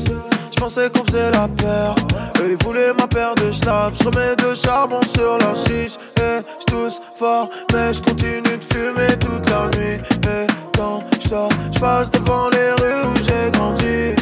[0.50, 1.94] Je pensais qu'on faisait la paire,
[2.40, 4.02] eux ils voulaient ma paire de schlaps.
[4.02, 9.66] remets de charbon sur la chiche, et j'tousse fort, mais j'continue de fumer toute la
[9.78, 10.00] nuit.
[10.24, 14.17] Et quand j'sors, j'passe devant les rues où j'ai grandi.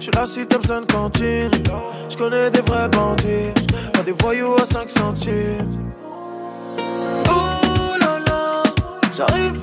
[0.00, 1.50] J'suis la cité besoin de cantine,
[2.08, 3.52] j'connais des vrais bandits.
[4.02, 5.92] Des voyous à 5 centimes.
[7.28, 8.62] Oh là là,
[9.14, 9.62] j'arrive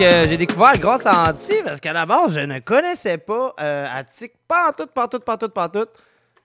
[0.00, 3.86] que j'ai découvert grâce à Anti, parce qu'à la base, je ne connaissais pas euh,
[3.92, 5.86] Attic, pas en tout, pas en tout, pas en tout, pas en tout.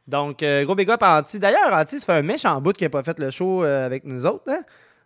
[0.05, 1.39] Donc, euh, gros big up à Anti.
[1.39, 4.03] D'ailleurs, Anti, ça fait un méchant bout qu'il n'a pas fait le show euh, avec
[4.03, 4.43] nous autres.
[4.49, 4.59] hein.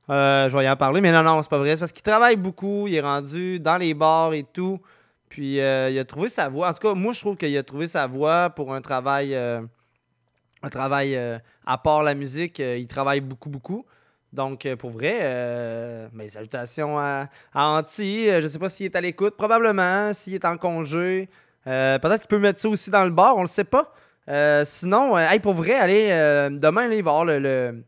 [0.09, 1.75] Euh, je vais y en parler, mais non, non, c'est pas vrai.
[1.75, 2.87] C'est parce qu'il travaille beaucoup.
[2.87, 4.79] Il est rendu dans les bars et tout.
[5.29, 6.69] Puis, il a trouvé sa voie.
[6.69, 10.69] En tout cas, moi, je trouve qu'il a trouvé sa voie pour un travail, un
[10.71, 11.15] travail
[11.67, 12.57] à part la musique.
[12.57, 13.85] Il travaille beaucoup, beaucoup.
[14.31, 18.29] Donc, euh, pour vrai, euh, mes salutations à, à Anti.
[18.29, 19.35] Euh, je sais pas s'il est à l'écoute.
[19.35, 21.29] Probablement, s'il est en congé.
[21.65, 23.93] Peut-être qu'il peut mettre ça aussi dans le bar, on le sait pas.
[24.65, 26.07] Sinon, hey, pour vrai, allez,
[26.51, 27.83] demain, il va avoir le,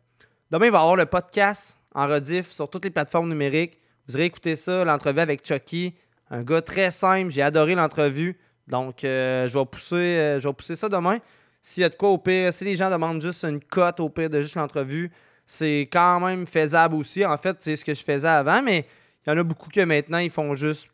[0.52, 3.80] demain, va avoir le podcast en rediff sur toutes les plateformes numériques.
[4.08, 5.96] Vous aurez écouté ça, l'entrevue avec Chucky.
[6.30, 8.38] Un gars très simple, j'ai adoré l'entrevue.
[8.68, 11.18] Donc, je, vais pousser, je vais pousser ça demain.
[11.64, 14.10] S'il y a de quoi au pire, si les gens demandent juste une cote au
[14.10, 15.12] pire de juste l'entrevue,
[15.52, 17.26] c'est quand même faisable aussi.
[17.26, 18.86] En fait, c'est ce que je faisais avant, mais
[19.26, 20.90] il y en a beaucoup que maintenant, ils font juste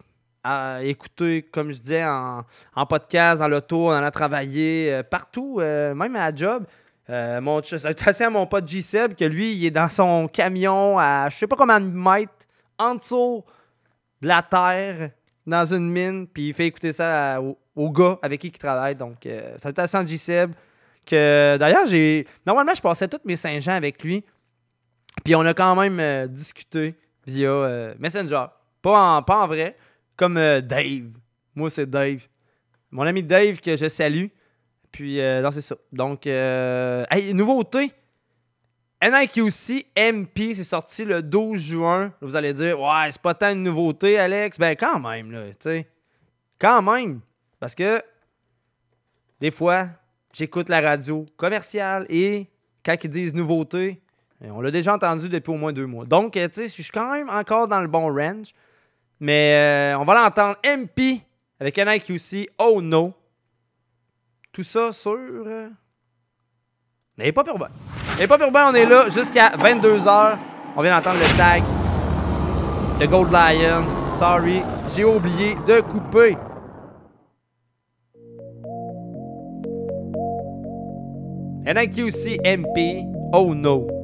[0.81, 2.43] écouter, comme je disais, en,
[2.75, 6.65] en podcast, dans l'auto, en allant travailler, euh, partout, euh, même à la job.
[7.09, 11.29] Euh, mon, salutations à mon pote G-Seb, que lui, il est dans son camion à
[11.29, 12.31] je sais pas combien de mètres
[12.79, 13.43] en dessous
[14.21, 15.11] de la terre,
[15.45, 18.95] dans une mine, puis il fait écouter ça à- au, gars avec qui il travaille.
[18.95, 20.51] Donc, euh, salutations à G-Seb,
[21.05, 22.25] que d'ailleurs, j'ai.
[22.45, 24.23] Normalement, je passais tous mes Saint-Jean avec lui,
[25.23, 26.95] puis on a quand même euh, discuté
[27.25, 28.45] via euh, Messenger.
[28.81, 29.75] Pas en, pas en vrai,
[30.15, 31.09] comme euh, Dave.
[31.55, 32.27] Moi, c'est Dave.
[32.91, 34.27] Mon ami Dave que je salue.
[34.91, 35.75] Puis, non, c'est ça.
[35.91, 37.91] Donc, hey, nouveauté.
[39.01, 42.13] NIQC MP, c'est sorti le 12 juin.
[42.21, 44.57] Vous allez dire, ouais, c'est pas tant une nouveauté, Alex.
[44.57, 45.87] Ben, quand même, là, tu sais.
[46.57, 47.19] Quand même.
[47.59, 48.01] Parce que,
[49.39, 49.89] des fois,
[50.33, 52.47] j'écoute la radio commerciale et
[52.83, 54.01] quand ils disent nouveauté,
[54.41, 56.05] on l'a déjà entendu depuis au moins deux mois.
[56.05, 58.53] Donc, euh, tu sais, je suis quand même encore dans le bon range.
[59.19, 60.57] Mais euh, on va l'entendre.
[60.63, 61.21] MP
[61.59, 63.13] avec NIQC, Oh No.
[64.51, 65.17] Tout ça sur.
[65.17, 65.69] Euh...
[67.17, 67.69] Pas urbain.
[68.15, 70.37] N'ayez pas urbain, on est là jusqu'à 22h.
[70.75, 71.63] On vient d'entendre le tag
[72.99, 73.83] de Gold Lion.
[74.07, 74.61] Sorry,
[74.95, 76.37] j'ai oublié de couper.
[81.65, 83.03] NIQC MP,
[83.33, 83.96] Oh No.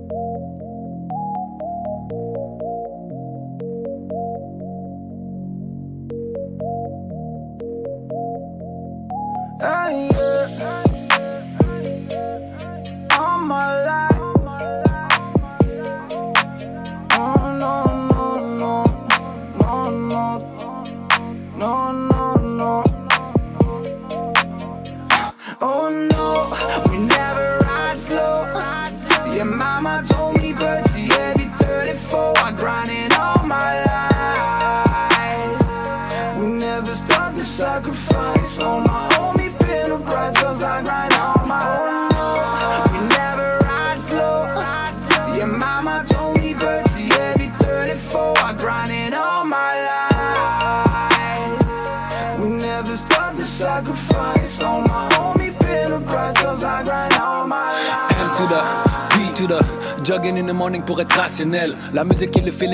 [61.93, 62.72] La musique et le feeling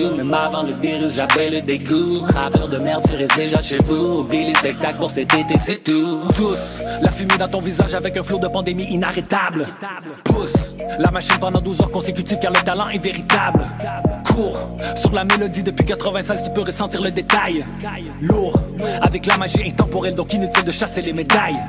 [0.00, 2.20] Même avant le virus, j'avais le dégoût.
[2.34, 4.20] Rappeur de merde, tu restes déjà chez vous.
[4.20, 6.20] Oublie les spectacles pour cet été, c'est tout.
[6.34, 9.66] Tous, la fumée dans ton visage avec un flot de pandémie inarrêtable.
[10.24, 13.66] Pousse, la machine pendant 12 heures consécutives car le talent est véritable.
[14.32, 14.58] Cours,
[14.94, 17.64] sur la mélodie depuis 96 tu peux ressentir le détail.
[18.22, 18.58] Lourd,
[19.02, 21.60] avec la magie intemporelle donc inutile de chasser les médailles.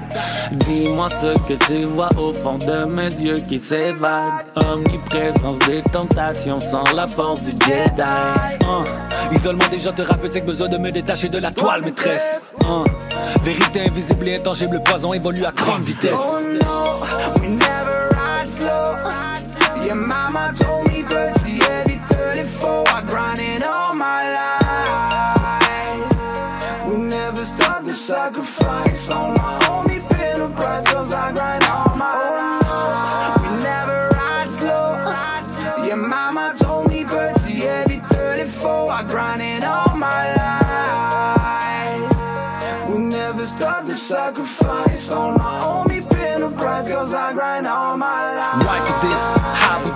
[0.54, 4.45] Dis-moi ce que tu vois au fond de mes yeux qui s'évadent.
[4.56, 8.12] Omniprésence des tentations sans la force du Jedi.
[8.14, 8.84] Hein,
[9.31, 12.84] Isolement déjà thérapeutique, besoin de me détacher de la toile maîtresse Hein,
[13.44, 18.48] Vérité invisible et intangible, le poison évolue à grande vitesse Oh no, we never ride
[18.48, 18.98] slow.
[19.85, 24.53] Your mama told me, but every 34, I grinding all my life.
[26.88, 29.10] We never stop the sacrifice.
[29.11, 29.43] On my
[47.44, 48.65] grind all my life.
[48.68, 49.24] Right to this,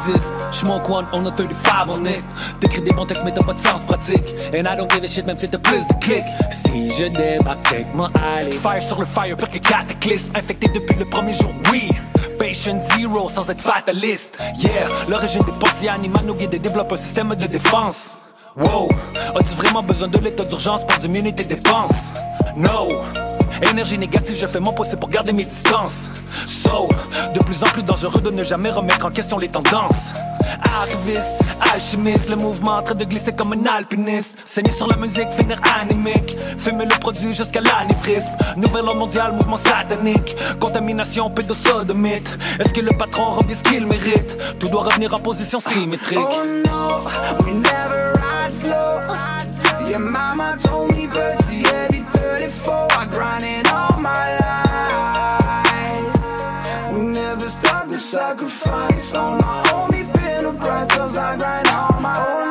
[0.08, 0.32] this.
[0.52, 2.24] Smoke one on a 35 on it.
[2.60, 4.34] T'écris des bons textes mais t'as pas de sens pratique.
[4.54, 7.64] And I don't give a shit même si t'as plus de clics Si je débarque,
[7.64, 8.08] take my
[8.52, 11.90] Fire sur le fire, pire que cataclysme Infecté depuis le premier jour, oui.
[12.38, 14.38] Patient zero sans être fataliste.
[14.56, 18.22] Yeah, l'origine des pensées animales nous guide et développe un système de défense.
[18.56, 18.90] Wow,
[19.36, 22.16] as-tu vraiment besoin de l'état d'urgence pour diminuer tes dépenses?
[22.56, 22.90] No.
[23.62, 26.12] Énergie négative, je fais mon possible pour garder mes distances.
[26.46, 26.90] So,
[27.34, 30.14] de plus en plus dangereux de ne jamais remettre en question les tendances.
[30.82, 31.36] Arriviste,
[31.74, 34.40] alchimiste, le mouvement en train de glisser comme un alpiniste.
[34.46, 36.38] Saigner sur la musique, finir anémique.
[36.58, 38.36] Fumer le produit jusqu'à l'anévrisme.
[38.56, 40.36] Nouvel ordre mondial, mouvement satanique.
[40.60, 42.38] Contamination, pédosodomite.
[42.60, 44.38] Est-ce que le patron bien ce qu'il mérite?
[44.60, 46.20] Tout doit revenir en position symétrique.
[46.20, 48.98] Oh no, we never ride slow.
[50.00, 51.36] Mama told me, but
[61.08, 62.47] the price, cause I grind all my life.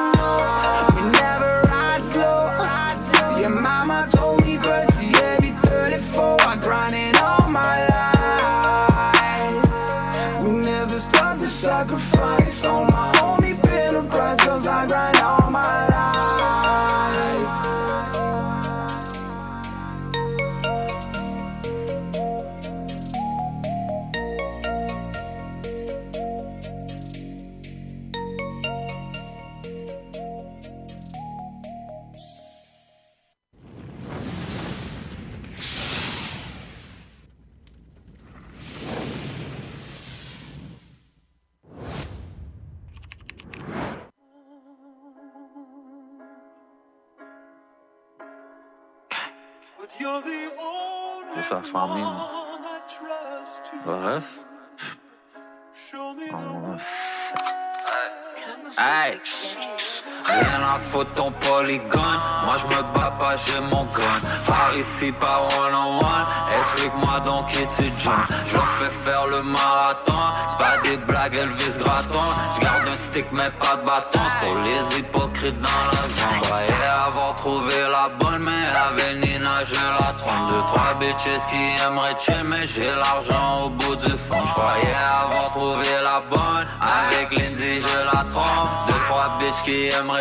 [81.48, 83.45] Qui aimeraient chill Mais j'ai l'argent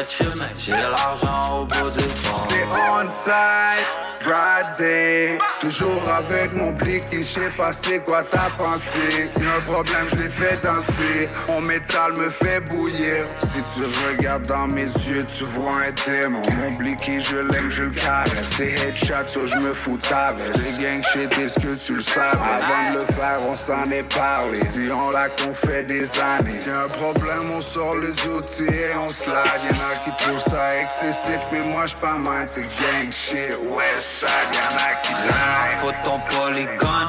[0.08, 2.38] chill Mais j'ai l'argent au bout du fond.
[2.38, 3.86] C'est on-site,
[4.20, 9.30] Friday Toujours avec mon blick, je sais pas c'est quoi ta pensée.
[9.40, 11.30] Y'a un problème, je l'ai fait danser.
[11.48, 13.26] Mon métal me fait bouillir.
[13.40, 16.42] Si tu regardes dans mes yeux, tu vois un démon.
[16.62, 18.56] Mon blicky, je l'aime, je le caresse.
[18.58, 22.38] C'est headshot, so je me fous ta C'est gang shit, est-ce que tu le savais.
[22.38, 24.56] Avant de le faire, on s'en est parlé.
[24.56, 26.52] Si on l'a qu'on fait des années.
[26.52, 30.80] Si un problème, on sort les outils et on slide Y'en a qui trouvent ça
[30.80, 35.80] excessif, mais moi je pas mind C'est gang shit, west side, y'en a qui lie
[35.80, 37.08] Faut ton polygone,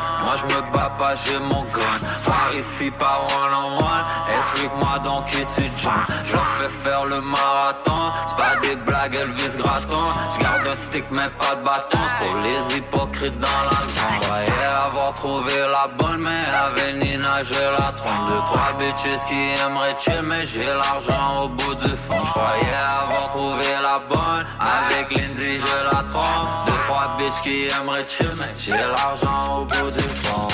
[0.54, 1.96] me bats pas, j'ai mon gun.
[2.24, 4.04] Par ici, pas one on one.
[4.38, 6.04] Explique-moi donc qui tu joins.
[6.24, 8.10] Je fais faire le marathon.
[8.26, 10.06] C'est pas des blagues, Elvis Gratton.
[10.32, 11.98] Je garde un stick, mais pas de bâton.
[12.18, 14.20] Pour les hypocrites dans la zone.
[14.20, 18.28] Je croyais avoir trouvé la bonne, mais avec Nina, j'ai la trompe.
[18.28, 22.20] Deux, trois bitches qui aimeraient chill, mais j'ai l'argent au bout du fond.
[22.24, 24.46] Je croyais avoir trouvé la bonne.
[24.60, 26.65] Avec Lindsay, j'ai la trompe.
[26.96, 30.48] Trois bitches qui aimeraient chill, mais j'ai l'argent au bout du fond.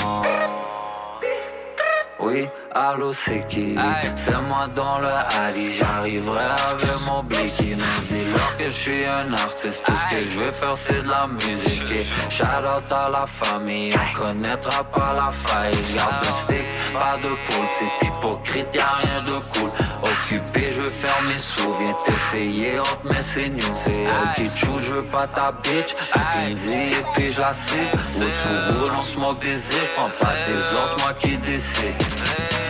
[2.19, 3.75] Oui, allô c'est qui
[4.15, 5.09] C'est moi dans le
[5.39, 10.25] Ali J'arriverai avec mon blicky Mais dis-leur que je suis un artiste Tout ce que
[10.25, 11.91] je veux faire c'est de la musique.
[11.91, 15.73] Et shout out à la famille On connaîtra pas la faille.
[15.95, 17.67] Garde un stick, pas de poule.
[17.71, 19.69] C'est hypocrite, y'a rien de cool.
[20.03, 22.79] Occupé, je veux faire mes sous Viens t'essayer,
[23.21, 25.95] ses news C'est elle qui joue, je veux pas ta bitch.
[26.39, 27.81] Lindsay et puis je la cible
[28.17, 31.93] Où tu roules, on se moque des îles Prends pas des os, moi qui décide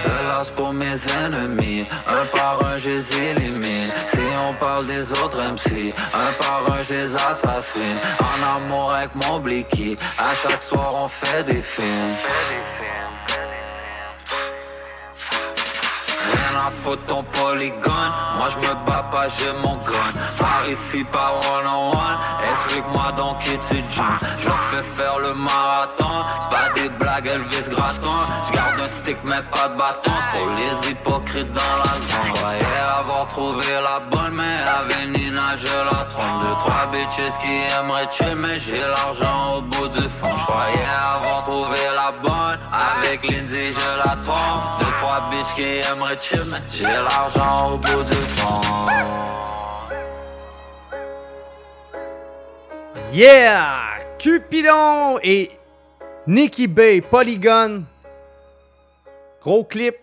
[0.03, 1.83] Celle-là c'est pour mes ennemis.
[2.07, 3.87] Un par un je les élimine.
[4.03, 4.19] Si
[4.49, 7.97] on parle des autres MC Un par un je les assassine.
[8.19, 12.15] En amour avec mon blicky À chaque soir on fait des films.
[16.33, 18.09] Rien à foutre ton polygone.
[18.37, 20.09] Moi je me bats pas, j'ai mon gun.
[20.39, 22.17] Par ici, pas one on one.
[22.51, 26.23] Explique-moi donc qui tu joins Je leur fais faire le marathon.
[26.41, 28.23] C'est pas des blagues, Elvis Gratton
[29.23, 30.11] mais pas de bâton.
[30.31, 32.21] Pour les hypocrites dans la zone.
[32.25, 32.65] Je croyais
[32.99, 36.41] avoir trouvé la bonne Mais avec Nina, je la trompe.
[36.41, 40.29] Deux, trois bitches qui aimeraient chill Mais j'ai l'argent au bout du fond.
[40.47, 42.59] Croyais avoir trouvé la bonne.
[42.71, 44.63] Avec Lindsay, je la trompe.
[44.79, 48.61] Deux, trois bitches qui aimeraient chill Mais j'ai l'argent au bout du fond.
[53.11, 53.79] Yeah!
[54.17, 55.51] Cupidon et
[56.25, 57.83] Nicky Bay, Polygon.
[59.43, 59.95] Gros clip.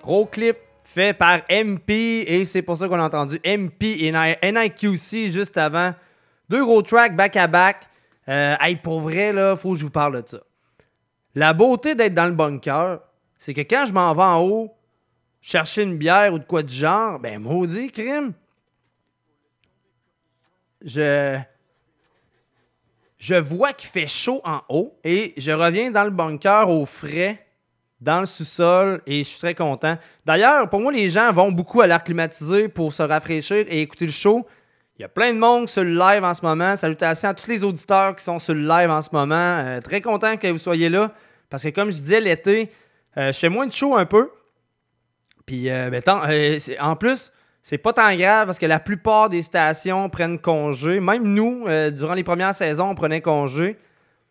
[0.00, 5.32] Gros clip fait par MP et c'est pour ça qu'on a entendu MP et NIQC
[5.32, 5.92] juste avant.
[6.48, 7.88] Deux gros tracks back à back.
[8.28, 10.38] Euh, hey, pour vrai, là, faut que je vous parle de ça.
[11.34, 13.00] La beauté d'être dans le bunker,
[13.38, 14.74] c'est que quand je m'en vais en haut,
[15.40, 18.32] chercher une bière ou de quoi du genre, ben maudit, crime.
[20.82, 21.38] Je.
[23.18, 27.43] Je vois qu'il fait chaud en haut et je reviens dans le bunker au frais,
[28.04, 29.96] dans le sous-sol et je suis très content.
[30.26, 34.04] D'ailleurs, pour moi, les gens vont beaucoup à l'air climatisé pour se rafraîchir et écouter
[34.04, 34.46] le show.
[34.98, 36.76] Il y a plein de monde sur le live en ce moment.
[36.76, 39.34] Salutations à tous les auditeurs qui sont sur le live en ce moment.
[39.34, 41.12] Euh, très content que vous soyez là.
[41.48, 42.70] Parce que comme je disais, l'été,
[43.16, 44.30] euh, je fais moins de show un peu.
[45.46, 46.00] Puis, euh,
[46.80, 47.32] en plus,
[47.62, 51.00] c'est pas tant grave parce que la plupart des stations prennent congé.
[51.00, 53.78] Même nous, durant les premières saisons, on prenait congé.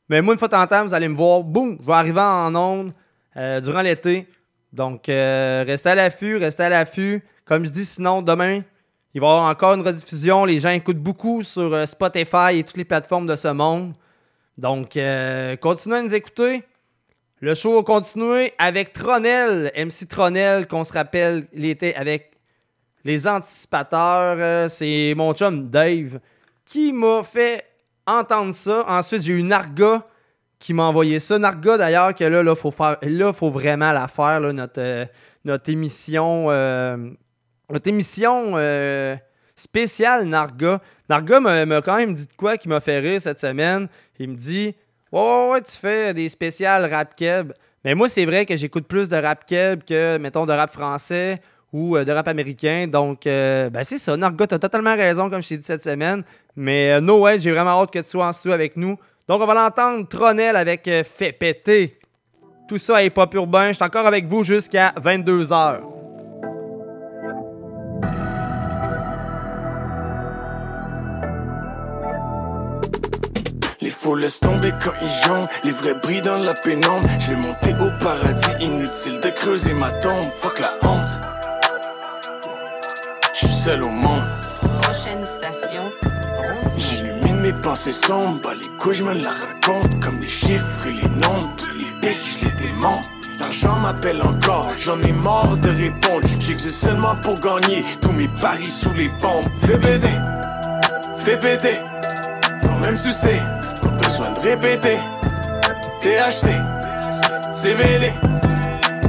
[0.10, 2.54] Mais moi, une fois en temps, vous allez me voir, boum, je vais arriver en
[2.56, 2.94] onde
[3.38, 4.28] euh, durant l'été.
[4.72, 7.24] Donc, euh, restez à l'affût, restez à l'affût.
[7.46, 8.62] Comme je dis, sinon, demain,
[9.14, 10.46] il va y avoir encore une rediffusion.
[10.46, 13.94] Les gens écoutent beaucoup sur euh, Spotify et toutes les plateformes de ce monde.
[14.58, 15.00] Donc,
[15.62, 16.64] continuez à nous écouter.
[17.40, 22.34] Le show va continuer avec Tronel, MC Tronel, qu'on se rappelle, était avec
[23.04, 24.70] les anticipateurs.
[24.70, 26.20] C'est mon chum Dave
[26.66, 27.66] qui m'a fait
[28.06, 28.86] entendre ça.
[28.88, 30.06] Ensuite, j'ai eu Narga
[30.64, 31.38] qui m'a envoyé ça.
[31.38, 35.06] Narga, d'ailleurs, que là, il faut, faire, là, faut vraiment la faire, là, notre, euh,
[35.44, 36.46] notre émission.
[36.48, 36.96] euh,
[37.70, 39.18] notre émission euh,
[39.58, 40.80] spéciale Narga.
[41.10, 43.90] Narga m'a quand même dit de quoi qui m'a fait rire cette semaine.
[44.20, 44.74] Il me dit
[45.12, 47.52] Ouais, ouais, ouais, tu fais des spéciales rap keb.
[47.84, 51.42] Mais moi, c'est vrai que j'écoute plus de rap keb que, mettons, de rap français
[51.74, 52.88] ou de rap américain.
[52.88, 54.16] Donc, ben c'est ça.
[54.16, 56.24] Narga, t'as totalement raison, comme je t'ai dit cette semaine.
[56.56, 58.98] Mais no way, j'ai vraiment hâte que tu sois en studio avec nous.
[59.28, 61.98] Donc, on va l'entendre Tronel avec euh, Fait péter.
[62.68, 63.70] Tout ça est pop urbain.
[63.70, 65.82] Je suis encore avec vous jusqu'à 22h.
[73.80, 77.08] Les faux laissent tomber quand ils jonglent, les vrais brillent dans la pénombre.
[77.20, 80.24] Je vais monter au paradis, inutile de creuser ma tombe.
[80.42, 81.22] Fuck la honte.
[83.34, 84.24] Je suis seul au monde.
[84.82, 85.92] Prochaine station,
[87.44, 90.00] mes pensées sombres, bah les couilles, je me la raconte.
[90.00, 93.10] Comme les chiffres et les nombres, toutes les bitches, les démonte.
[93.38, 96.26] L'argent m'appelle encore, j'en ai marre de répondre.
[96.40, 99.44] J'existe seulement pour gagner tous mes paris sous les bombes.
[99.62, 100.18] Fais baiser,
[101.18, 101.82] fais péter,
[102.62, 103.42] toi-même tu sais,
[103.82, 104.98] pas besoin de répéter.
[106.00, 106.56] THC,
[107.52, 108.14] CBD,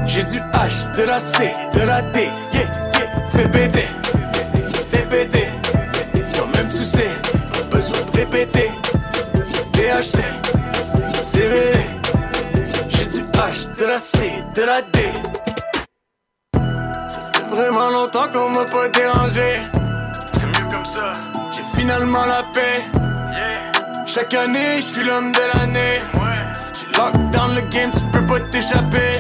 [0.06, 3.89] j'ai du H, de la C, de la D, yeah, yeah, fais péter,
[7.85, 8.70] besoin de répéter.
[9.73, 10.23] THC,
[11.23, 11.78] CBD,
[12.89, 15.12] j'ai du H, de la C, de la D.
[17.09, 19.52] Ça fait vraiment longtemps qu'on m'a pas dérangé.
[20.32, 21.12] C'est mieux comme ça.
[21.51, 22.81] J'ai finalement la paix.
[24.06, 26.01] Chaque année, je suis l'homme de l'année.
[26.78, 29.19] J'ai lock dans le game, tu peux pas t'échapper.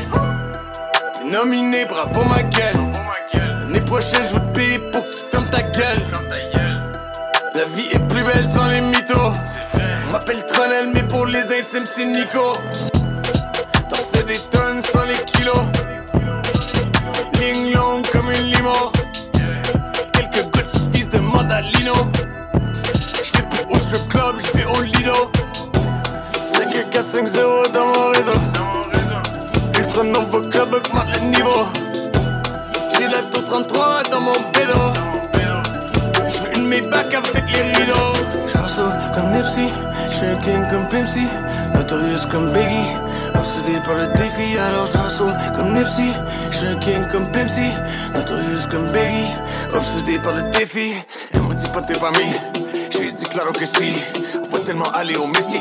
[1.12, 2.76] T'es nominé, bravo ma gueule.
[3.34, 6.02] L'année prochaine, je vais te payer pour que tu fermes ta gueule.
[7.56, 9.32] La vie est belle sans les mythos.
[10.08, 12.52] On m'appelle Tronel, mais pour les intimes, c'est Nico.
[13.88, 15.64] T'en fais des tonnes sans les kilos.
[17.40, 18.92] Ligne longue comme une limo.
[20.12, 21.94] Quelques gouttes suffisent de mandalino.
[23.22, 25.30] J'fais plus au strip club, j'fais au lido.
[26.46, 28.40] 5 4 5 0 dans mon réseau.
[29.78, 31.66] Ultra nouveau club augmente le niveau.
[32.96, 34.80] J'ai la tour 33 dans mon bédo.
[36.28, 38.13] J'veux une Maybach avec les rideaux.
[39.14, 39.68] Comme Nipsey,
[40.10, 41.26] j'suis un king comme Pimpsy,
[41.74, 42.96] notorious comme Biggie.
[43.34, 46.12] Obsédé par le défi, alors j'en comme Nipsey.
[46.50, 47.70] J'suis un king comme Pimpsy,
[48.12, 49.30] notorious comme Biggie.
[49.72, 50.94] Obsédé par le défi,
[51.32, 52.32] elle m'a dit pas t'es pas mis.
[52.90, 53.92] J'lui ai dit claro que si,
[54.42, 55.60] on va tellement aller au Messi.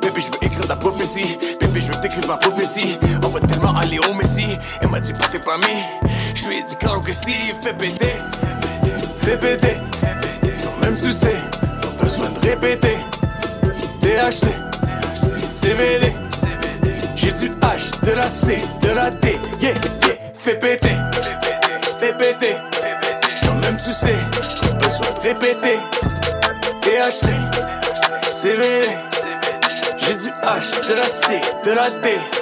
[0.00, 1.38] Bébé, je veux écrire ta prophétie.
[1.60, 2.98] Bébé, je veux t'écrire ma prophétie.
[3.24, 4.58] On va tellement aller au Messi.
[4.80, 5.82] Elle m'a dit pas t'es pas mis.
[6.34, 8.14] Je lui ai dit claro que si, fais péter.
[9.16, 9.76] Fais péter.
[10.62, 11.36] Toi-même tu sais,
[12.02, 12.98] besoin de répéter.
[14.00, 14.48] THC,
[15.52, 16.12] CBD.
[17.14, 19.38] J'ai du H, de la C, de la D.
[19.60, 19.74] Yeah,
[20.06, 20.96] yeah, fais péter.
[22.00, 22.56] Fais péter.
[23.42, 24.16] Toi-même tu sais,
[24.82, 25.78] besoin de répéter.
[26.80, 27.28] THC,
[28.32, 28.88] CBD.
[29.98, 32.41] J'ai du H, de la C, de la D.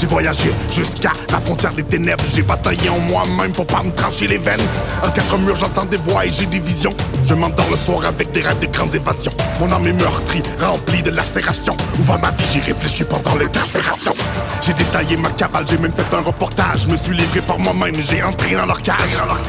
[0.00, 2.24] J'ai voyagé jusqu'à la frontière des ténèbres.
[2.34, 4.58] J'ai bataillé en moi-même pour pas me trancher les veines.
[5.04, 6.94] En quatre murs, j'entends des voix et j'ai des visions.
[7.26, 9.32] Je m'endors le soir avec des rêves de grandes évasions.
[9.60, 11.76] Mon âme est meurtrie, remplie de lacérations.
[11.98, 12.44] Où va ma vie?
[12.50, 14.14] J'ai réfléchi pendant l'incarcération.
[14.62, 16.86] J'ai détaillé ma cavale, j'ai même fait un reportage.
[16.86, 18.96] Me suis livré par moi-même, j'ai entré dans leur cage.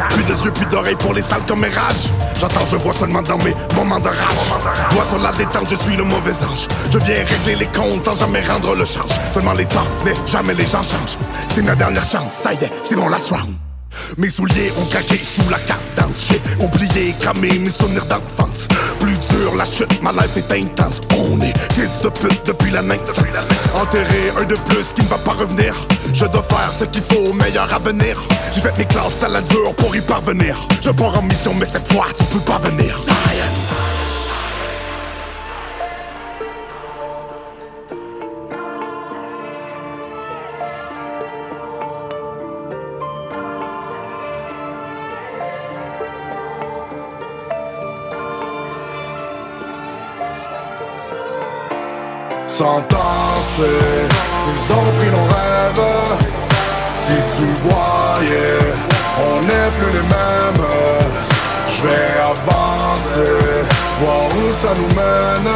[0.09, 2.09] Plus de yeux, plus d'oreilles pour les salles comme rage.
[2.39, 4.91] J'entends, je vois seulement dans mes moments de rage.
[4.91, 6.67] Doigt sur la détente, je suis le mauvais ange.
[6.91, 9.11] Je viens régler les comptes sans jamais rendre le change.
[9.33, 11.17] Seulement les temps, mais jamais les gens changent.
[11.53, 13.55] C'est ma dernière chance, ça y est, c'est mon last round.
[14.17, 18.67] Mes souliers ont craqué sous la cadence J'ai oublié cramé mes souvenirs d'enfance
[19.01, 19.55] Plus dur.
[19.55, 21.01] La chute, ma life est intense.
[21.17, 23.17] On est fils de pute depuis la naissance.
[23.73, 25.75] Enterré un de plus qui ne va pas revenir.
[26.13, 28.21] Je dois faire ce qu'il faut au meilleur avenir.
[28.53, 30.55] J'ai fait mes classes à la dure pour y parvenir.
[30.81, 32.99] Je pars en mission mais cette fois tu peux pas venir.
[52.63, 52.67] Ils
[54.71, 55.87] ont pris nos rêves.
[56.99, 58.61] Si tu voyais,
[59.17, 60.67] on n'est plus les mêmes.
[61.69, 63.33] Je vais avancer,
[63.99, 65.51] voir où ça nous mène.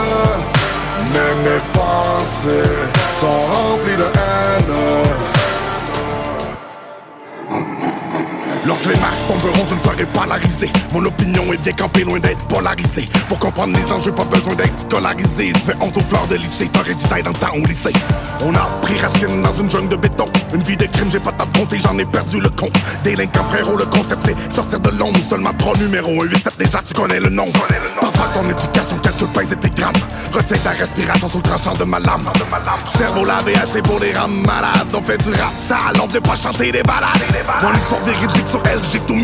[1.14, 2.74] Mais mes pensées
[3.20, 4.76] sont remplies de haine.
[8.66, 9.25] Lorsque les masses
[9.68, 10.70] je ne serai pas larisé.
[10.92, 13.06] Mon opinion est bien campée, loin d'être polarisée.
[13.28, 15.52] Pour comprendre les enjeux, pas besoin d'être scolarisé.
[15.54, 17.94] Tu fais honte aux fleurs de lycée, t'aurais dû dans le temps au lycée.
[18.44, 20.26] On a pris racine dans une jungle de béton.
[20.54, 22.74] Une vie de crime, j'ai pas tant compter, j'en ai perdu le compte.
[23.04, 25.20] Délinquant frérot, le concept c'est sortir de l'ombre.
[25.28, 27.48] Seulement trois numéros, un 8 déjà tu connais le nom.
[28.00, 29.94] Parfois ton éducation calcule pas et tes grammes.
[30.34, 32.26] Retiens ta respiration sur le tranchant de ma lame.
[32.98, 34.94] Cerveau lavé assez pour les rames malades.
[34.94, 37.10] On fait du rap sale, on vient pas chanter des balades.
[37.62, 39.16] Mon histoire véridique sur elle, tout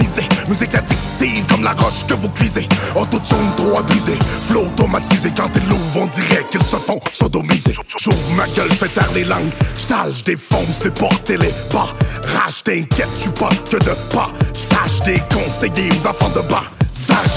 [0.47, 2.67] Musique addictive comme la roche que vous cuisez.
[2.95, 4.17] Autotune trop abusé,
[4.47, 5.31] flow automatisé.
[5.35, 7.75] Quand ils l'ouvrent, on dirait qu'ils se font sodomiser.
[7.99, 9.51] J'ouvre ma gueule, fais taire les langues.
[9.75, 11.93] Sale, défonce les portes et les pas.
[12.35, 14.31] Rage, t'inquiète, suis pas que de pas.
[14.53, 16.63] Sage, déconseillé aux enfants de bas.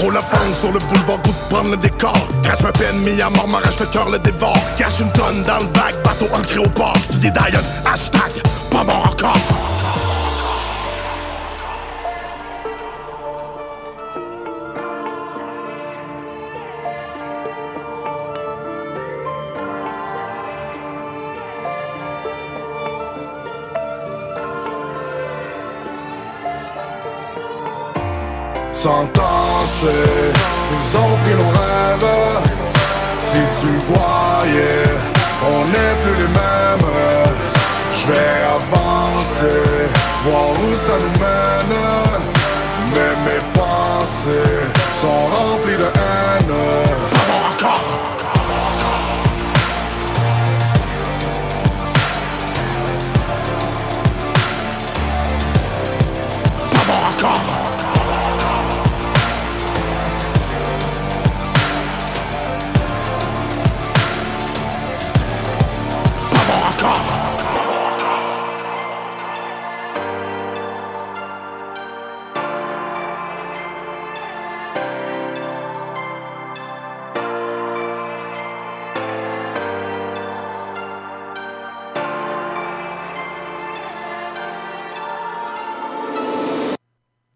[0.01, 2.27] Roule la fente sur le boulevard, goût de prendre le décor.
[2.43, 4.57] Crache ma peine, mis à mort, m'arrache le cœur, le dévore.
[4.77, 6.97] Cache une tonne dans le bac, bateau ancré au port.
[7.09, 8.31] Signé Diane, hashtag,
[8.69, 9.74] pas mort encore.
[28.87, 28.91] Ils
[30.95, 32.13] ont pris nos rêves
[33.23, 34.85] Si tu voyais,
[35.43, 36.93] on n'est plus les mêmes.
[37.97, 39.61] Je vais avancer,
[40.23, 41.14] voir où ça nous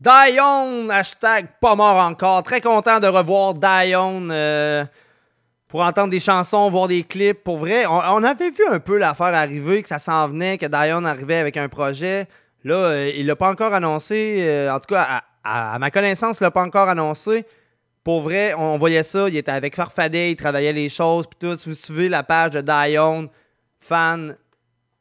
[0.09, 2.41] Dion, hashtag pas mort encore.
[2.41, 4.83] Très content de revoir Dion euh,
[5.67, 7.43] pour entendre des chansons, voir des clips.
[7.43, 11.05] Pour vrai, on, avait vu un peu l'affaire arriver, que ça s'en venait, que Dion
[11.05, 12.27] arrivait avec un projet.
[12.63, 14.37] Là, euh, il l'a pas encore annoncé.
[14.39, 17.45] euh, en tout cas, à, ma connaissance, il l'a pas encore annoncé.
[18.03, 19.29] Pour vrai, on voyait ça.
[19.29, 21.27] Il était avec Farfadet, il travaillait les choses.
[21.27, 23.29] Puis tout, si vous suivez la page de Dion,
[23.79, 24.35] fan,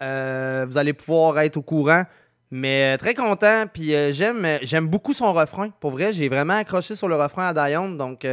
[0.01, 2.03] vous allez pouvoir être au courant.
[2.51, 5.69] Mais euh, très content, puis euh, j'aime euh, j'aime beaucoup son refrain.
[5.81, 8.27] Pour vrai, j'ai vraiment accroché sur le refrain à Dion, donc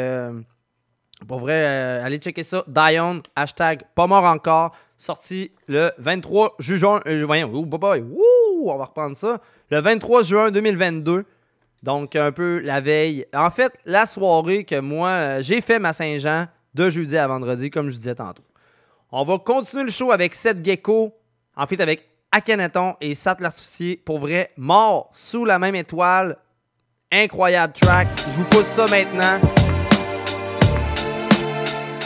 [1.28, 1.66] pour vrai,
[2.04, 2.64] allez checker ça.
[2.68, 7.02] Dion, hashtag pas mort encore, sorti le 23 juin.
[7.26, 9.42] Voyons, ouh, bye bye, wouh, on va reprendre ça.
[9.70, 11.26] Le 23 juin 2022,
[11.84, 13.26] donc un peu la veille.
[13.34, 17.92] En fait, la soirée que moi, j'ai fait ma Saint-Jean de jeudi à vendredi, comme
[17.92, 18.44] je disais tantôt.
[19.12, 21.14] On va continuer le show avec Seth Gecko,
[21.56, 23.96] en fait avec Akhenaton et Sat l'artificier.
[23.96, 26.36] Pour vrai, mort sous la même étoile.
[27.10, 28.08] Incroyable track.
[28.18, 29.40] Je vous pousse ça maintenant.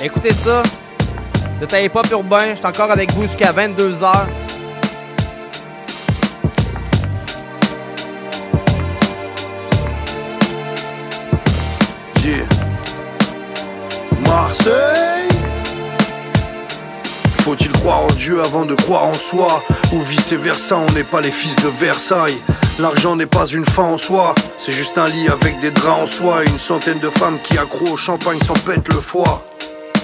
[0.03, 0.61] Écoutez ça.
[1.59, 2.51] de ta hip-hop urbain.
[2.51, 4.27] Je suis encore avec vous jusqu'à 22h.
[12.23, 12.45] Yeah.
[14.27, 15.08] Marseille
[17.49, 21.19] Faut-il croire en Dieu avant de croire en soi Ou vice versa, on n'est pas
[21.19, 22.37] les fils de Versailles
[22.77, 26.05] L'argent n'est pas une fin en soi, c'est juste un lit avec des draps en
[26.05, 29.43] soie et une centaine de femmes qui accroent au champagne s'en pètent le foie.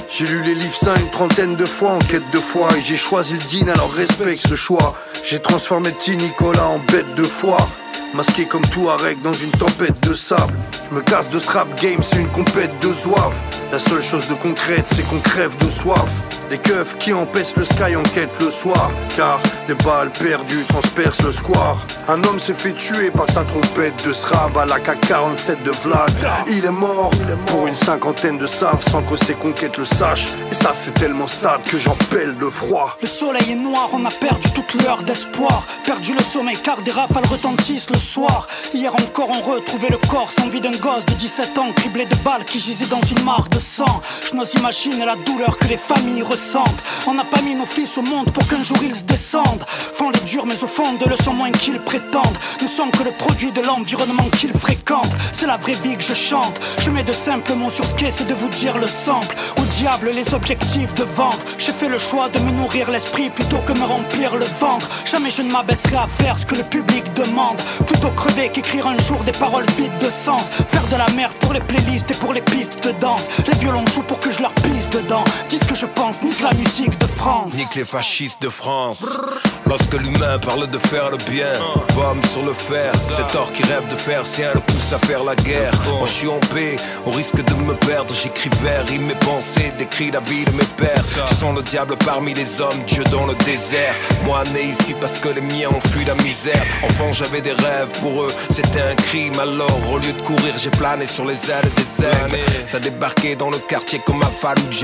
[0.09, 2.97] J'ai lu les livres saints une trentaine de fois en quête de foi et j'ai
[2.97, 4.95] choisi le din alors respecte ce choix.
[5.23, 7.67] J'ai transformé petit Nicolas en bête de foire.
[8.15, 10.55] Masqué comme tout Arec dans une tempête de sable.
[10.89, 13.39] Je me casse de ce rap game, c'est une compète de soif.
[13.75, 16.07] La seule chose de concrète, c'est qu'on crève de soif.
[16.49, 18.89] Des keufs qui empêchent le sky en quête le soir.
[19.17, 21.85] Car des balles perdues transpercent le square.
[22.07, 26.13] Un homme s'est fait tuer par sa trompette de srab à la K47 de Vlad.
[26.47, 27.11] Il est mort
[27.47, 30.27] pour une cinquantaine de saves sans que ses conquêtes le sachent.
[30.51, 32.95] Et ça, c'est tellement sad que j'en pèle de froid.
[33.01, 35.65] Le soleil est noir, on a perdu toute l'heure d'espoir.
[35.83, 38.47] Perdu le sommeil car des rafales retentissent le soir.
[38.73, 42.15] Hier encore, on retrouvait le corps sans vie d'un gosse de 17 ans, criblé de
[42.23, 44.01] balles qui gisait dans une mare de sang.
[44.29, 46.83] Je n'ose imaginer la douleur que les familles ressentent.
[47.07, 49.65] On n'a pas mis nos fils au monde pour qu'un jour ils se descendent.
[49.67, 52.37] Font les durs, mais au fond de le sont moins qu'ils prétendent.
[52.61, 55.15] Nous sommes que le produit de l'environnement qu'ils fréquentent.
[55.31, 56.59] C'est la vraie vie que je chante.
[56.79, 59.35] Je mets de simples mots sur ce qu'est, c'est de vous dire le sample.
[59.57, 61.39] Au diable, les objectifs de vente.
[61.57, 64.87] J'ai fait le choix de me nourrir l'esprit plutôt que me remplir le ventre.
[65.05, 67.57] Jamais je ne m'abaisserai à faire ce que le public demande.
[67.87, 70.49] Plutôt crever qu'écrire un jour des paroles vides de sens.
[70.71, 73.27] Faire de la merde pour les playlists et pour les pistes de danse.
[73.47, 74.84] Les violons jouent pour que je leur pisse
[75.49, 77.53] Dis ce que je pense, nique la musique de France.
[77.53, 79.03] Nique les fascistes de France.
[79.67, 81.51] Lorsque l'humain parle de faire le bien,
[81.93, 82.93] pomme sur le fer.
[83.17, 85.73] Cet or qui rêve de faire sien le pousse à faire la guerre.
[85.97, 88.13] Moi je suis en paix, au risque de me perdre.
[88.13, 91.03] J'écris vers, rime mes pensées, décris la vie de mes pères.
[91.27, 93.95] Je sens le diable parmi les hommes, Dieu dans le désert.
[94.23, 96.63] Moi né ici parce que les miens ont fui la misère.
[96.83, 99.37] Enfant j'avais des rêves, pour eux c'était un crime.
[99.39, 102.39] Alors au lieu de courir, j'ai plané sur les ailes des aigles.
[102.67, 104.31] Ça débarquait dans le quartier comme à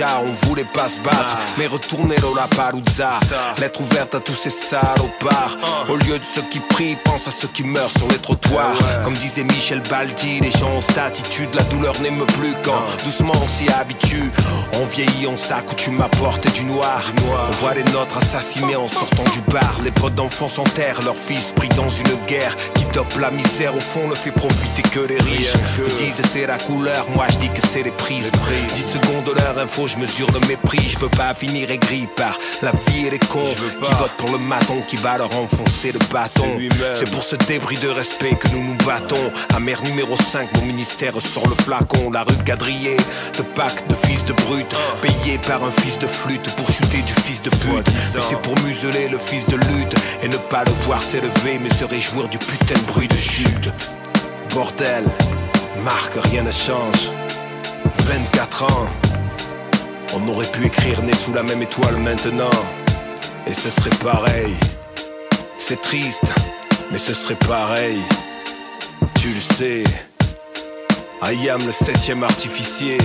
[0.04, 3.20] On voulait pas se battre, mais retourner dans la Palouza.
[3.60, 5.58] Lettre ouverte à tous ces salopards.
[5.90, 8.74] Au lieu de ceux qui prient, pense à ceux qui meurent sur les trottoirs.
[9.04, 11.50] Comme disait Michel Baldi, les gens ont cette attitude.
[11.54, 14.32] La douleur n'aime plus quand doucement on s'y habitue.
[14.82, 17.02] On vieillit, on s'accoutume à porter du noir.
[17.48, 19.82] On voit les nôtres assassinés en sortant du bar.
[19.84, 23.76] Les potes d'enfants s'enterrent, leur fils pris dans une guerre qui dope la misère.
[23.76, 25.54] Au fond, ne fait profiter que les riches.
[25.80, 28.32] Eux disent c'est la couleur, moi je dis que c'est les prises.
[28.76, 30.88] 10 secondes de leur info, je mesure le mépris.
[30.88, 34.38] Je veux pas finir aigri par la vie et les cons qui votent pour le
[34.38, 36.58] maton qui va leur enfoncer le bâton.
[36.94, 39.32] C'est pour ce débris de respect que nous nous battons.
[39.56, 42.12] Amère numéro 5, mon ministère sort le flacon.
[42.12, 42.98] La rue quadrillée,
[43.38, 47.14] le pacte de fils de brute, payé par un fils de flûte pour chuter du
[47.24, 47.88] fils de pute.
[48.14, 51.74] Mais c'est pour museler le fils de lutte et ne pas le voir s'élever, mais
[51.74, 53.72] se réjouir du putain de bruit de chute.
[54.54, 55.04] Bordel,
[55.84, 57.12] Marc, rien ne change.
[58.06, 58.88] 24 ans.
[60.14, 62.52] On aurait pu écrire né sous la même étoile maintenant.
[63.48, 64.54] Et ce serait pareil.
[65.58, 66.26] C'est triste,
[66.92, 68.00] mais ce serait pareil.
[69.20, 69.84] Tu le sais.
[71.24, 72.98] I am le septième artificier.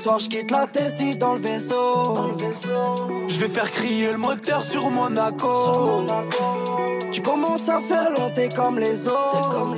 [0.00, 2.36] Soir je quitte la Tessie dans le vaisseau.
[3.28, 6.06] Je vais faire crier le moteur sur Monaco.
[7.12, 9.74] Tu commences à faire long, comme les autres.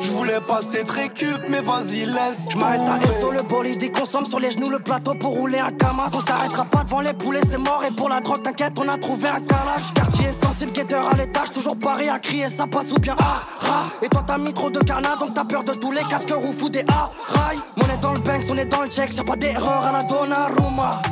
[0.00, 1.10] Je voulais passer très
[1.48, 2.46] mais vas-y laisse.
[2.50, 5.70] Je m'arrête à SO, le bolide consomme sur les genoux le plateau pour rouler un
[5.70, 6.08] camas.
[6.12, 7.82] On s'arrêtera pas devant les poulets c'est mort.
[7.88, 9.92] Et pour la drogue t'inquiète on a trouvé un calage.
[9.94, 13.86] Quartier sensible, guetteur à l'étage, toujours Paris à crier ça passe ou bien ah ra
[14.02, 16.68] Et toi t'as mis trop de carnat donc t'as peur de tous les casques roufous
[16.68, 17.58] des ah rail.
[17.78, 21.02] On est dans le banks, on est dans le check, pas d'erreur à la Donnarumma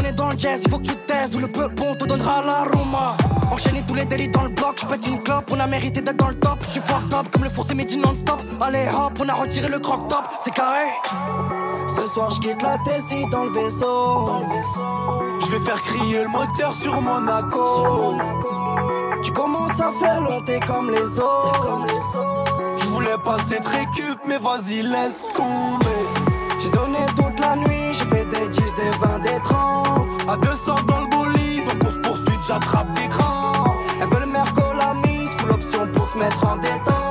[0.00, 2.04] on est dans le jazz, il faut que tu taises ou le peu bon te
[2.04, 3.16] donnera la Roma.
[3.50, 6.16] Enchaîner tous les délits dans le bloc, je pète une clope, on a mérité d'être
[6.16, 6.58] dans le top.
[6.62, 8.40] Je suis fucked up comme le four c'est midi non-stop.
[8.62, 10.86] Allez hop, on a retiré le croc top, c'est carré.
[11.96, 14.44] Ce soir je quitte la Tessie dans le vaisseau
[15.40, 18.16] Je vais faire crier le moteur sur Monaco
[19.22, 21.86] Tu commences à faire long, t'es comme les autres
[22.78, 26.19] Je voulais passer très cube mais vas-y laisse tomber
[32.50, 33.76] j'attrape des crans.
[34.00, 37.09] Elles veulent mercolamise, full option pour se mettre en détente.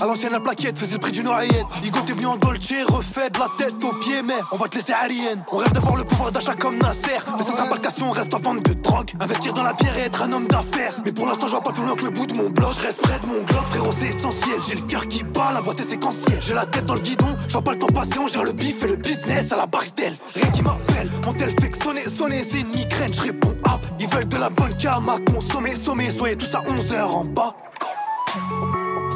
[0.00, 1.66] À l'ancienne, la plaquette faisait le prix d'une oreillette.
[1.82, 4.76] Igo, t'es venu en Dolce, refait de la tête aux pieds, mais on va te
[4.76, 5.42] laisser arienne.
[5.50, 7.18] On rêve d'avoir le pouvoir d'achat comme Nasser.
[7.36, 7.66] Mais ça sera
[8.02, 9.10] on reste en vente de drogue.
[9.18, 10.94] Investir dans la pierre et être un homme d'affaires.
[11.04, 12.74] Mais pour l'instant, je vois pas plus loin que le bout de mon bloc.
[12.78, 14.60] Je reste près de mon globe, frérot, c'est essentiel.
[14.68, 16.40] J'ai le cœur qui bat, la boîte est séquentielle.
[16.42, 18.18] J'ai la tête dans le guidon, je pas le temps passer.
[18.20, 20.16] On gère le bif et le business à la bagatelle.
[20.34, 23.12] Rien qui m'appelle, mon tel fait que sonner, sonner, c'est une migraine.
[23.12, 26.10] Je réponds hop, ils veulent de la bonne cam à consommer, sommer.
[26.16, 27.54] Soyez tous à 11h en bas.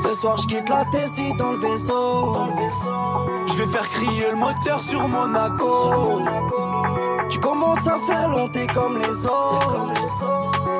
[0.02, 2.36] Ce soir, je quitte la Tessie dans le vaisseau.
[3.46, 6.22] Je vais faire crier le moteur sur Monaco.
[7.28, 9.92] Tu commences à faire long, comme les autres.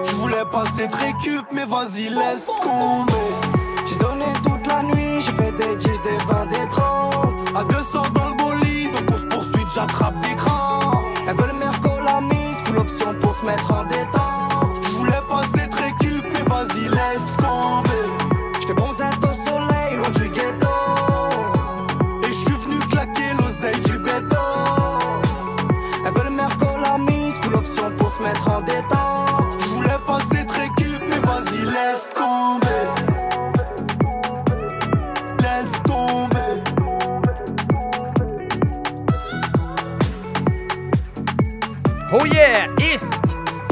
[0.05, 3.13] Je voulais passer très cube, mais vas-y, laisse tomber.
[3.87, 7.13] J'ai sonné toute la nuit, j'ai fait des 10, des 20, des 30.
[7.55, 11.03] À 200 dans le bolide, donc on se poursuit, j'attrape des crans.
[11.29, 14.22] Elles veulent mercolamise, full option pour se mettre en détente.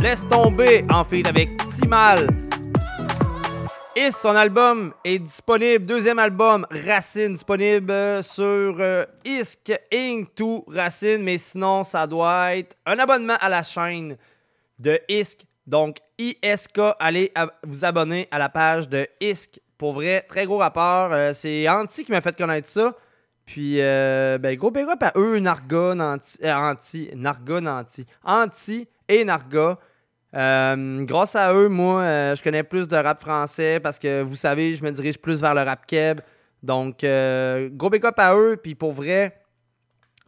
[0.02, 2.27] Laisse tomber en feat avec Timal.
[3.94, 5.85] Isk, son album est disponible.
[5.85, 10.35] Deuxième album, Racine, disponible euh, sur euh, Isk Inc.
[10.35, 11.22] tout Racine.
[11.22, 14.16] Mais sinon, ça doit être un abonnement à la chaîne
[14.78, 15.43] de Isk.
[15.66, 17.31] Donc, ISK, allez
[17.62, 19.60] vous abonner à la page de Isk.
[19.77, 21.12] Pour vrai, très gros rapport.
[21.12, 22.97] Euh, c'est Anti qui m'a fait connaître ça.
[23.44, 29.77] Puis, ben, gros big up à eux, Narga, Nanti, Anti, Narga, Nanti, Anti et Narga.
[30.35, 34.36] Euh, grâce à eux, moi, euh, je connais plus de rap français parce que vous
[34.36, 36.20] savez, je me dirige plus vers le rap keb.
[36.62, 38.57] Donc, euh, gros big à eux.
[38.62, 39.40] Puis, pour vrai,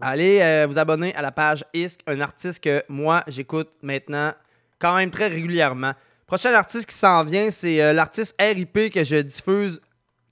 [0.00, 4.32] allez vous abonner à la page ISK, un artiste que moi, j'écoute maintenant
[4.78, 5.92] quand même très régulièrement.
[6.26, 9.80] Prochain artiste qui s'en vient, c'est l'artiste RIP que je diffuse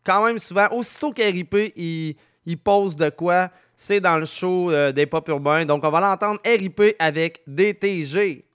[0.04, 0.66] quand même souvent.
[0.72, 2.16] Aussitôt qu'RIP, il,
[2.46, 5.66] il pose de quoi, c'est dans le show des pop urbains.
[5.66, 8.49] Donc, on va l'entendre RIP avec DTG.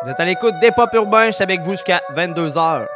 [0.00, 2.86] Vous êtes à l'écoute des pop urbains, je suis avec vous jusqu'à 22h.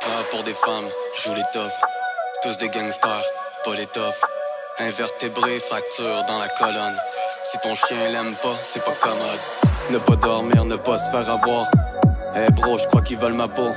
[0.00, 0.88] Pas pour des femmes,
[1.22, 1.62] joue les toughs.
[2.42, 3.22] Tous des gangsters,
[3.64, 4.02] pas les toughs.
[4.80, 6.96] Invertébrés, fracture dans la colonne.
[7.44, 9.38] Si ton chien l'aime pas, c'est pas commode.
[9.90, 11.66] Ne pas dormir, ne pas se faire avoir.
[12.34, 13.70] Eh bro, je crois qu'ils veulent ma peau.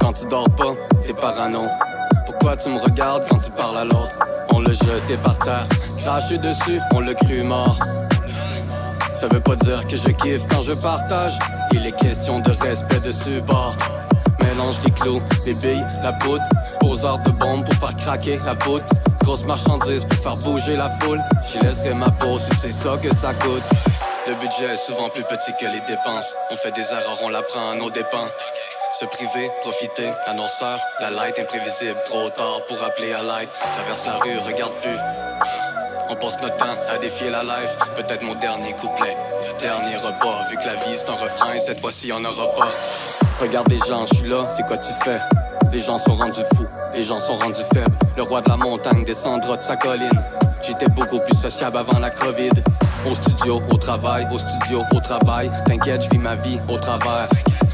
[0.00, 0.72] Quand tu dors pas,
[1.04, 1.68] t'es parano.
[2.56, 4.18] Tu me regardes quand tu parles à l'autre?
[4.52, 5.66] On l'a jeté par terre,
[6.02, 7.78] craché dessus, on l'a cru mort.
[9.14, 11.38] Ça veut pas dire que je kiffe quand je partage.
[11.72, 13.76] Il est question de respect de support.
[14.40, 16.42] Mélange les clous, les billes, la poudre.
[16.80, 18.84] Poseur de bombes pour faire craquer la poudre.
[19.22, 21.20] Grosse marchandise pour faire bouger la foule.
[21.46, 23.62] J'y laisserai ma peau si c'est ça que ça coûte.
[24.26, 26.34] Le budget est souvent plus petit que les dépenses.
[26.50, 28.26] On fait des erreurs, on l'apprend à nos dépens.
[28.98, 31.94] Se priver, profiter, la noirceur, la light imprévisible.
[32.06, 33.48] Trop tard pour appeler à l'aide.
[33.76, 34.98] Traverse la rue, regarde plus.
[36.08, 37.76] On passe notre temps à défier la life.
[37.94, 39.16] Peut-être mon dernier couplet.
[39.60, 42.70] Dernier repas, vu que la vie c'est un refrain et cette fois-ci on aura pas.
[43.40, 45.20] Regarde les gens, je suis là, c'est quoi tu fais?
[45.70, 47.96] Les gens sont rendus fous, les gens sont rendus faibles.
[48.16, 50.10] Le roi de la montagne descendra de sa colline.
[50.62, 52.50] J'étais beaucoup plus sociable avant la Covid.
[53.08, 55.50] Au studio, au travail, au studio, au travail.
[55.66, 57.28] T'inquiète, je vis ma vie au travers.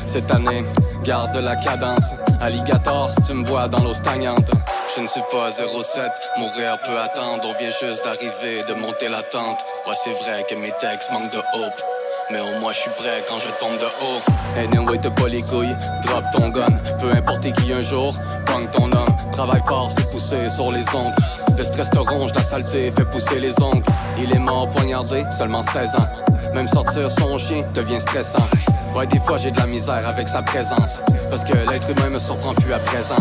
[0.06, 0.64] Cette année,
[1.02, 2.14] garde la cadence.
[2.40, 4.50] Alligator, si tu me vois dans l'eau stagnante.
[4.94, 7.42] Je ne suis pas 07, mourir peut attendre.
[7.44, 9.64] On vient juste d'arriver, de monter la tente.
[9.86, 11.82] Ouais, c'est vrai que mes textes manquent de hope.
[12.30, 14.20] Mais au moins je suis prêt quand je tombe de haut.
[14.56, 16.72] Anyway, t'as pas les couilles, drop ton gun.
[16.98, 18.14] Peu importe qui un jour,
[18.46, 19.16] bang ton homme.
[19.32, 21.12] Travaille fort, c'est poussé sur les ondes.
[21.56, 23.84] Le stress te ronge, la saleté fait pousser les ongles.
[24.18, 26.08] Il est mort poignardé, seulement 16 ans.
[26.52, 28.46] Même sortir son chien devient stressant.
[28.94, 31.02] Ouais, des fois j'ai de la misère avec sa présence.
[31.30, 33.16] Parce que l'être humain me surprend plus à présent.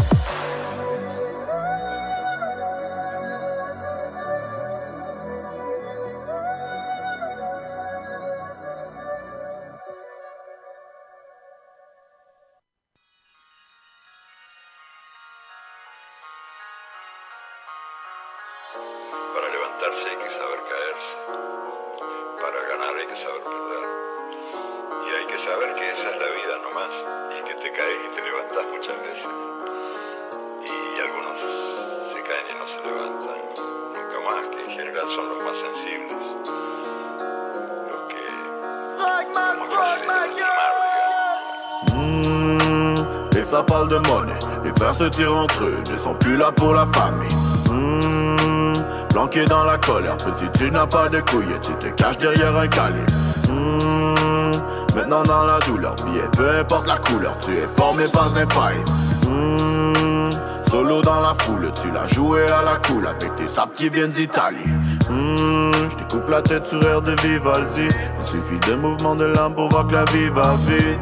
[45.04, 47.36] Se tirent entre eux, ne sont plus là pour la famille.
[47.70, 48.74] Mmh,
[49.10, 52.68] planqué dans la colère, petit, tu n'as pas de couilles, tu te caches derrière un
[52.68, 53.12] calibre.
[53.50, 54.52] Mmh,
[54.96, 58.90] maintenant dans la douleur, billet, peu importe la couleur, tu es formé pas un fight.
[59.30, 60.30] Mmh,
[60.70, 64.12] solo dans la foule, tu l'as joué à la cool avec tes sapes qui viennent
[64.12, 64.74] d'Italie.
[65.10, 67.90] Mmh, je te coupe la tête sur air de Vivaldi.
[68.20, 70.98] Il suffit de mouvement de l'âme pour voir que la vie va vite.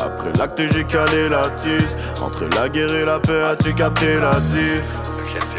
[0.00, 1.94] Après l'acte, j'ai calé la tisse.
[2.22, 4.84] Entre la guerre et la paix, as-tu capté la diff?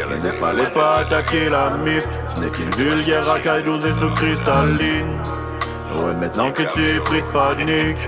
[0.08, 2.06] Il ne fallait pas attaquer la mif.
[2.34, 5.20] Ce n'est qu'une vulgaire racaille dosée sous cristalline.
[5.98, 7.98] Ouais, maintenant que tu es pris de panique.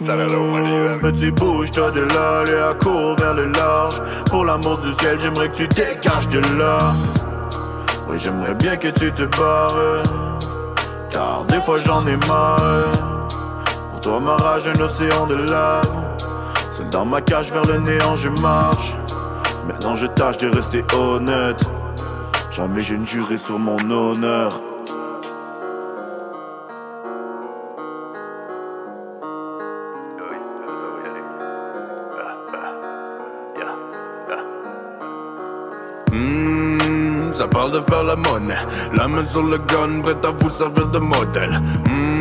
[0.00, 4.00] Mmh, petit bouge-toi de là, à court vers le large.
[4.30, 6.78] Pour l'amour du ciel, j'aimerais que tu dégages de là.
[8.08, 10.02] Oui, j'aimerais bien que tu te barres.
[11.10, 12.56] Car des fois j'en ai marre.
[13.92, 15.90] Pour toi, ma rage, un océan de lave.
[16.76, 18.94] Seul dans ma cage vers le néant, je marche.
[19.66, 21.58] Maintenant, je tâche de rester honnête.
[22.52, 24.60] Jamais je ne jurerai sur mon honneur.
[36.12, 38.54] Mmh, ça parle de faire la monnaie.
[38.92, 41.58] La main sur le gun, prête à vous servir de modèle.
[41.86, 42.15] Mmh,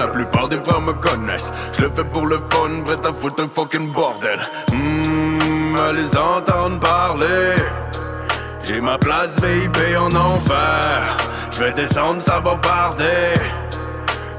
[0.00, 1.52] la plupart des frères me connaissent.
[1.74, 4.40] Je le fais pour le fun, prête à foutre un fucking bordel.
[4.72, 7.54] Mmh, à les entendre parler.
[8.62, 11.16] J'ai ma place VIP en enfer.
[11.50, 12.58] Je vais descendre, ça va.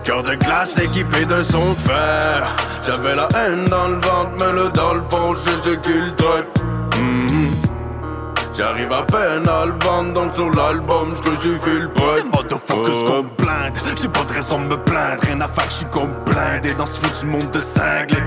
[0.03, 2.55] Cœur de glace équipé d'un son fer.
[2.81, 6.80] J'avais la haine dans le ventre, mais le dans le fond, je sais qu'il traite.
[8.53, 12.23] J'arrive à peine à le vendre, donc sur l'album, je suffit le prêt.
[12.33, 15.23] Motherfuckers qu'on me plainte, j'ai pas de raison de me plaindre.
[15.23, 18.17] Rien à faire, je suis comme blindé dans ce foutu monde de cinglés.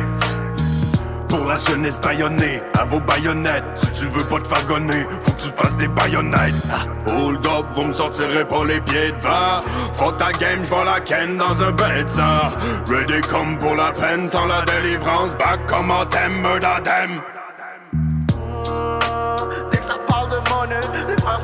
[1.28, 3.64] Pour la jeunesse baïonnée, à vos baïonnettes.
[3.74, 6.54] Si tu veux pas te fagonner, faut que tu fasses des baïonnettes.
[6.72, 9.60] Ah, Hold up, vous me sortirez pas les pieds devant.
[9.92, 12.22] Faut ta game, j'vois la ken dans un de sang.
[12.88, 15.36] Ready comme pour la peine, sans la délivrance.
[15.36, 17.20] Back comme murder them.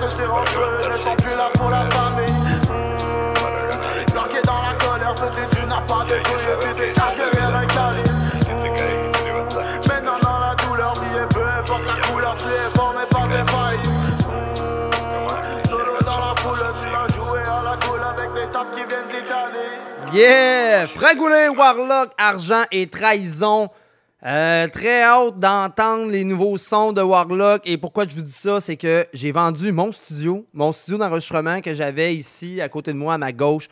[0.08, 2.26] Se sont plus là pour la famille.
[2.70, 2.96] Mmh.
[4.44, 6.86] Dans la colère, petit, tu n'as pas de couilles, tu.
[9.88, 13.78] Maintenant dans la douleur, la couleur, tu es formé par des failles.
[13.78, 14.54] Mmh.
[15.68, 16.12] Tu à
[17.62, 17.72] la
[18.08, 19.78] avec des sapes qui viennent d'Italie.
[20.12, 20.88] Yeah!
[20.88, 23.68] Fragoulé, Warlock, Argent et Trahison.
[24.26, 27.62] Euh, très hâte d'entendre les nouveaux sons de Warlock.
[27.64, 31.62] Et pourquoi je vous dis ça, c'est que j'ai vendu mon studio, mon studio d'enregistrement
[31.62, 33.68] que j'avais ici à côté de moi à ma gauche.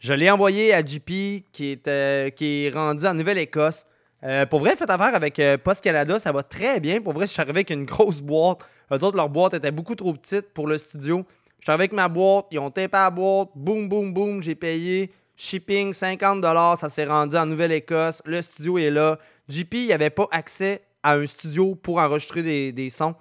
[0.00, 3.86] Je l'ai envoyé à JP qui est, euh, qui est rendu en Nouvelle-Écosse.
[4.24, 7.00] Euh, pour vrai, faites affaire avec Post Canada, ça va très bien.
[7.00, 8.58] Pour vrai, je suis arrivé avec une grosse boîte.
[8.90, 11.24] Eux autres, leur boîte était beaucoup trop petite pour le studio.
[11.60, 14.56] Je suis arrivé avec ma boîte, ils ont tapé la boîte, boum, boum, boum, j'ai
[14.56, 15.12] payé.
[15.36, 18.22] Shipping 50$, ça s'est rendu en Nouvelle-Écosse.
[18.26, 19.18] Le studio est là.
[19.48, 23.14] JP, il n'avait pas accès à un studio pour enregistrer des, sons.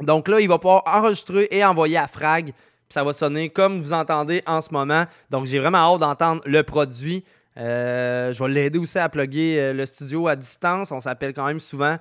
[0.00, 2.52] Donc là, il va pouvoir enregistrer et envoyer à Frag.
[2.88, 5.04] Ça va sonner comme vous entendez en ce moment.
[5.30, 7.24] Donc j'ai vraiment hâte d'entendre le produit.
[7.56, 10.92] Euh, je vais l'aider aussi à plugger euh, le studio à distance.
[10.92, 11.96] On s'appelle quand même souvent.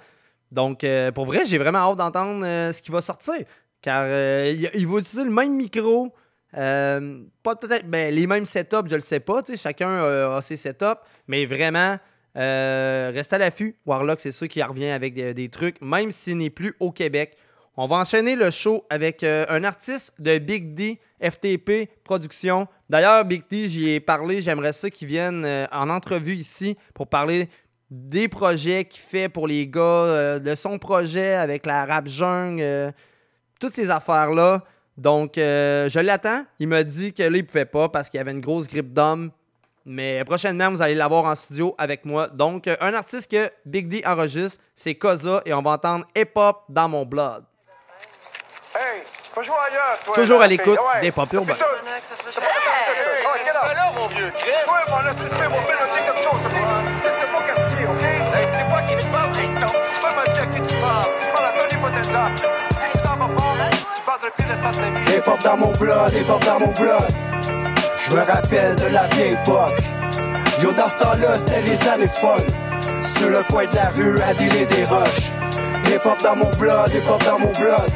[0.51, 3.35] Donc euh, pour vrai, j'ai vraiment hâte d'entendre ce qui va sortir.
[3.81, 4.07] Car
[4.47, 6.13] il, va utiliser le même micro.
[6.53, 9.41] pas peut-être ben, les mêmes setups, je le sais pas.
[9.55, 9.89] Chacun
[10.35, 11.01] a ses setups.
[11.27, 11.97] Mais vraiment,
[12.37, 13.75] euh, reste à l'affût.
[13.85, 17.37] Warlock, c'est sûr qu'il revient avec des, trucs, même s'il n'est plus au Québec.
[17.75, 22.67] On va enchaîner le show avec euh, un artiste de Big D, FTP Productions.
[22.87, 24.41] D'ailleurs, Big D, j'y ai parlé.
[24.41, 27.49] J'aimerais ça qu'il vienne euh, en entrevue ici pour parler
[27.89, 32.93] des projets qu'il fait pour les gars, euh, de son projet avec la rap jungle,
[33.59, 34.63] toutes ces affaires-là.
[34.97, 36.45] Donc, je l'attends.
[36.59, 39.31] Il m'a dit que là, il pouvait pas parce qu'il avait une grosse grippe d'homme.
[39.85, 42.27] Mais prochainement, vous allez l'avoir en studio avec moi.
[42.27, 46.31] Donc, euh, un artiste que Big D enregistre, c'est Koza et on va entendre Hip
[46.35, 47.43] Hop dans mon blood.
[48.75, 49.03] Hey,
[49.33, 50.15] faut jouer ailleurs, toi.
[50.15, 50.79] Toujours là, à l'écoute.
[50.79, 51.01] Ouais.
[51.01, 51.53] des Pop Urbains.
[51.53, 53.33] C'est pas comme ça, toi.
[53.43, 53.75] Get up.
[53.75, 54.51] là, mon vieux Chris.
[54.65, 56.81] Toi, mon assistant, mon père, dis quelque chose, toi.
[57.03, 58.03] C'est c'est mon quartier, OK?
[58.03, 59.37] Hey, dis pas à qui tu parles.
[59.37, 61.11] Hey, t'as pas me dire à qui tu parles.
[61.33, 62.31] Parle à Tony Potenza.
[62.77, 66.13] Si tu t'en vas pas, tu parles de pied de Hip hop dans mon blood,
[66.13, 67.52] hip hop dans mon blood.
[68.09, 69.79] Je me rappelle de la vieille époque.
[70.61, 72.47] Yo, dans ce temps-là, c'était les années folles.
[73.17, 75.31] Sur le coin de la rue, à dealer des roches.
[75.87, 77.89] Hip hop dans mon blood, hip hop dans mon blood.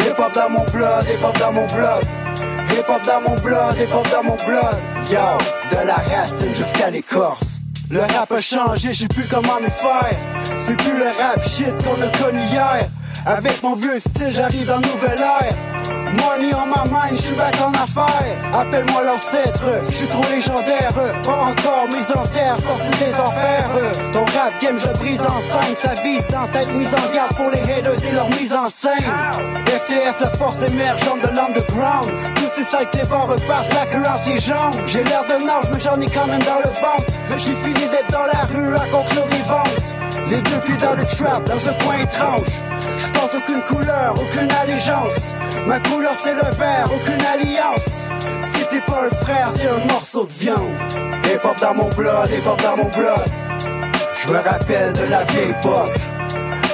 [0.00, 2.04] Hip hop dans mon blood, hip hop dans mon blood.
[2.70, 4.78] Hip hop dans mon blood, hip hop dans mon blood.
[5.10, 5.38] Yo,
[5.70, 7.60] de la racine jusqu'à l'écorce.
[7.90, 10.10] Le rap a changé, je sais plus comment me faire.
[10.66, 12.86] C'est plus le rap shit qu'on a connu hier.
[13.26, 15.54] Avec mon vieux style, j'arrive dans nouvelle ère.
[16.12, 18.36] Money on my mind, je suis back en affaire.
[18.54, 20.92] Appelle-moi l'ancêtre, je suis trop légendaire.
[21.22, 23.68] Pas encore mes anthères, sorti des enfers.
[24.12, 25.76] Ton rap game, je brise en scène.
[25.76, 29.12] Ça vise dans tête mise en garde pour les haters et leur mise en scène.
[29.66, 32.10] FTF, la force émergente de l'underground.
[32.36, 34.74] Tous ces sites, les bars repartent, la couleur des jambes.
[34.86, 37.12] J'ai l'air d'un ange, mais j'en ai quand même dans le ventre.
[37.36, 39.94] J'ai fini d'être dans la rue à conclure des ventes.
[40.30, 42.77] Les deux pieds dans le trap, dans un coin étrange.
[42.98, 45.34] Je porte aucune couleur, aucune allégeance.
[45.66, 48.10] Ma couleur c'est le vert, aucune alliance.
[48.40, 50.76] Si t'es pas un frère, t'es un morceau de viande.
[51.24, 53.28] Hip hop dans mon blood, hip hop dans mon blood.
[54.26, 55.96] Je me rappelle de la vieille époque.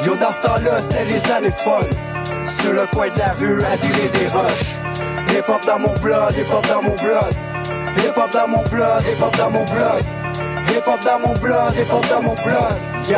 [0.04, 1.90] Yo, dans ce temps-là, c'était les années folles.
[2.60, 4.74] Sur le coin de la rue, à dealer des roches.
[5.30, 7.34] Hip hop dans mon blood, hip hop dans mon blood.
[7.98, 10.04] Hip hop dans mon blood, hip hop dans mon blood.
[10.76, 11.74] Hop dans mon blood.
[13.08, 13.16] Yo,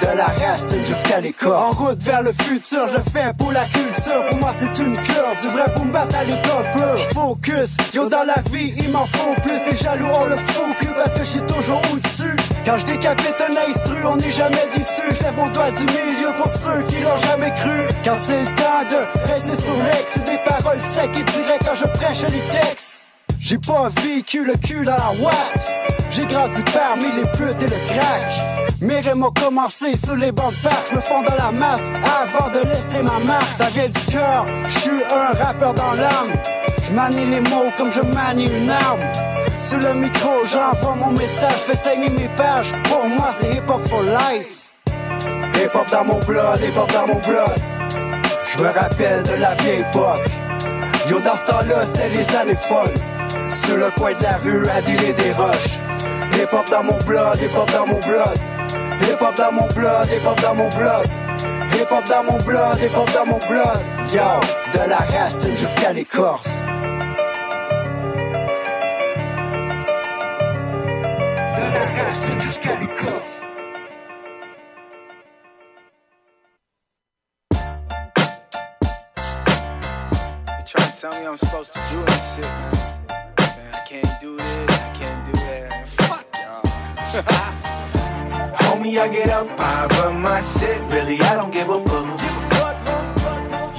[0.00, 1.78] de la racine jusqu'à l'écorce.
[1.78, 4.26] En route vers le futur, je le fais pour la culture.
[4.28, 6.98] Pour moi, c'est une cure, du vrai boom bat à l'école.
[7.14, 9.70] Focus, yo, dans la vie, il m'en faut plus.
[9.70, 12.36] Des jaloux, on le focus parce que je suis toujours au-dessus.
[12.64, 15.02] Quand je décapite un instru, on n'est jamais déçu.
[15.10, 17.88] Je lève mon doigt du milieu pour ceux qui l'ont jamais cru.
[18.04, 21.76] Quand c'est le temps de rester sur l'ex, c'est des paroles secs et directes quand
[21.76, 23.04] je prêche les textes.
[23.38, 25.95] J'ai pas vécu le cul dans la watt.
[26.16, 28.80] J'ai grandi parmi les putes et le crack.
[28.80, 30.92] Mes rêves m'ont commencé sous les bancs de parc.
[30.94, 33.54] Me fonds dans la masse avant de laisser ma marque.
[33.58, 36.32] Ça vient du cœur, je suis un rappeur dans l'âme.
[36.86, 39.00] Je manie les mots comme je manie une arme.
[39.58, 42.72] Sur le micro, j'envoie mon message, fais saigner mes pages.
[42.84, 44.74] Pour moi, c'est hip hop for life.
[45.54, 47.58] Hip hop dans mon blood, hip hop dans mon blood.
[48.56, 50.30] Je me rappelle de la vieille époque.
[51.10, 52.94] Yo, dans ce temps-là, c'était les années folles.
[53.66, 55.85] Sur le coin de la rue, à dealer des roches.
[56.36, 58.38] Hip hop dans mon blood, hip hop dans mon blood.
[59.00, 61.08] Hip hop dans mon blood, hip hop dans blood.
[61.74, 62.04] Hip hop
[63.14, 63.80] dans blood.
[64.12, 64.40] Yo,
[64.72, 66.60] de la racine jusqu'à l'écorce.
[71.56, 73.42] De la racine jusqu'à l'écorce.
[80.98, 82.72] Tell me I'm supposed to do this shit, man.
[83.36, 84.55] Man, I can't do this,
[88.60, 90.78] Homie, I get up, I run my shit.
[90.92, 92.04] Really, I don't give a fuck.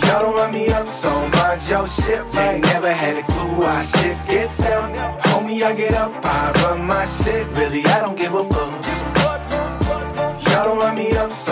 [0.01, 2.23] Y'all don't run me up, so mind your shit.
[2.33, 2.59] Right?
[2.59, 4.91] Never had a clue I shit get down.
[5.19, 7.45] Homie, I get up, I run my shit.
[7.49, 8.71] Really, I don't give a fuck.
[10.49, 11.46] Y'all don't run me up, so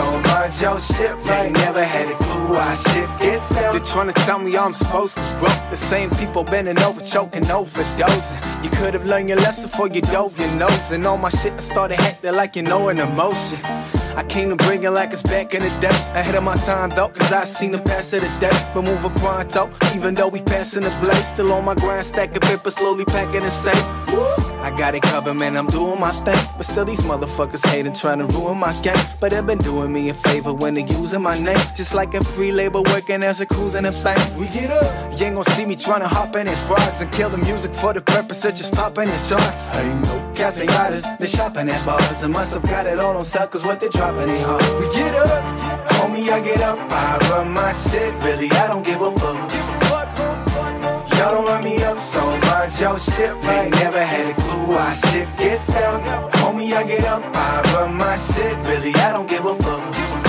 [0.45, 1.15] mind your shit.
[1.25, 1.51] Right?
[1.51, 3.73] Never had a clue I shit get down.
[3.73, 5.49] They're trying to tell me I'm supposed to grow.
[5.69, 8.63] The same people bending over, choking, overdosing.
[8.63, 10.91] You could have learned your lesson before you dove your nose.
[10.91, 13.59] And all my shit, I started acting like you know an emotion.
[14.15, 15.89] I came to bring it like it's back in the day.
[16.19, 18.55] Ahead of my time though, cause I seen them pass to the day.
[18.73, 21.27] But moving pronto, even though we passing the blaze.
[21.33, 23.85] Still on my grind, stacking paper, slowly packing the safe.
[24.65, 26.43] I got it covered, man, I'm doing my thing.
[26.57, 28.95] But still, these motherfuckers hating, trying to ruin my game.
[29.19, 31.59] But they've been doing me a favor when they're using my name.
[31.75, 34.39] Just like a free labor working as a cruise in a thing.
[34.39, 35.19] We get up.
[35.19, 37.73] You ain't gonna see me trying to hop in his rods and kill the music
[37.75, 39.71] for the purpose of just topping his charts.
[39.71, 42.21] I ain't no cats and riders, they shopping at bars.
[42.23, 44.61] And must have got it all on sale, cause what they dropping ain't hard.
[44.79, 45.43] We get up,
[45.97, 48.13] homie, I get up, I run my shit.
[48.23, 49.37] Really, I don't give a fuck.
[51.17, 53.33] Y'all don't run me up, so mind your shit.
[53.43, 53.71] Right?
[53.71, 56.03] Never had a clue I shit get down.
[56.31, 58.57] Homie, I get up, I run my shit.
[58.67, 60.24] Really, I don't give a fuck.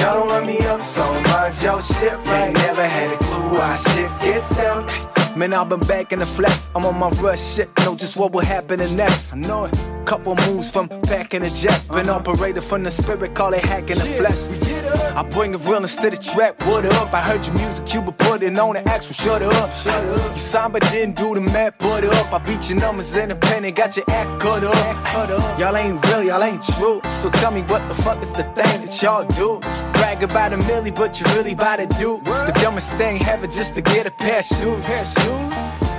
[0.00, 2.12] Y'all don't run me up, so mind your shit.
[2.26, 2.52] Right?
[2.52, 5.14] Never had a clue I shit get down.
[5.38, 6.68] Man, I've been back in the flesh.
[6.76, 7.68] I'm on my rush shit.
[7.80, 9.32] Know just what will happen next.
[9.32, 9.76] I know it.
[10.04, 11.82] Couple moves from back in the jet.
[11.88, 12.20] Been uh-huh.
[12.20, 14.73] operated from the spirit, call it hacking the flesh.
[15.16, 16.58] I bring the realness to the track.
[16.66, 17.12] What up?
[17.12, 19.14] I heard your music, you been putting on the actual.
[19.14, 19.70] Shut up.
[19.74, 20.32] Shut up.
[20.36, 21.78] You signed but didn't do the math.
[21.78, 22.32] Put it up.
[22.32, 23.76] I beat your numbers independent.
[23.76, 25.58] Got your act cut up.
[25.58, 27.00] Y'all ain't real, y'all ain't true.
[27.08, 29.60] So tell me what the fuck is the thing that y'all do?
[29.94, 32.20] Brag about a milli, but you really about to do.
[32.24, 35.43] The dumbest thing ever just to get a pair of shoes.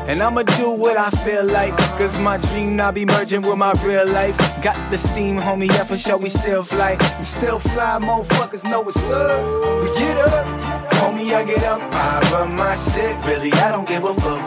[0.08, 1.76] And I'ma do what I feel like.
[1.98, 4.38] Cause my dream now be merging with my real life.
[4.62, 6.98] Got the steam, homie, yeah, for sure we still fly.
[7.20, 9.84] We still fly, motherfuckers know it's up.
[9.84, 10.66] We get up.
[10.96, 13.16] Homie, I get up, I run my shit.
[13.26, 14.42] Really, I don't give a fuck.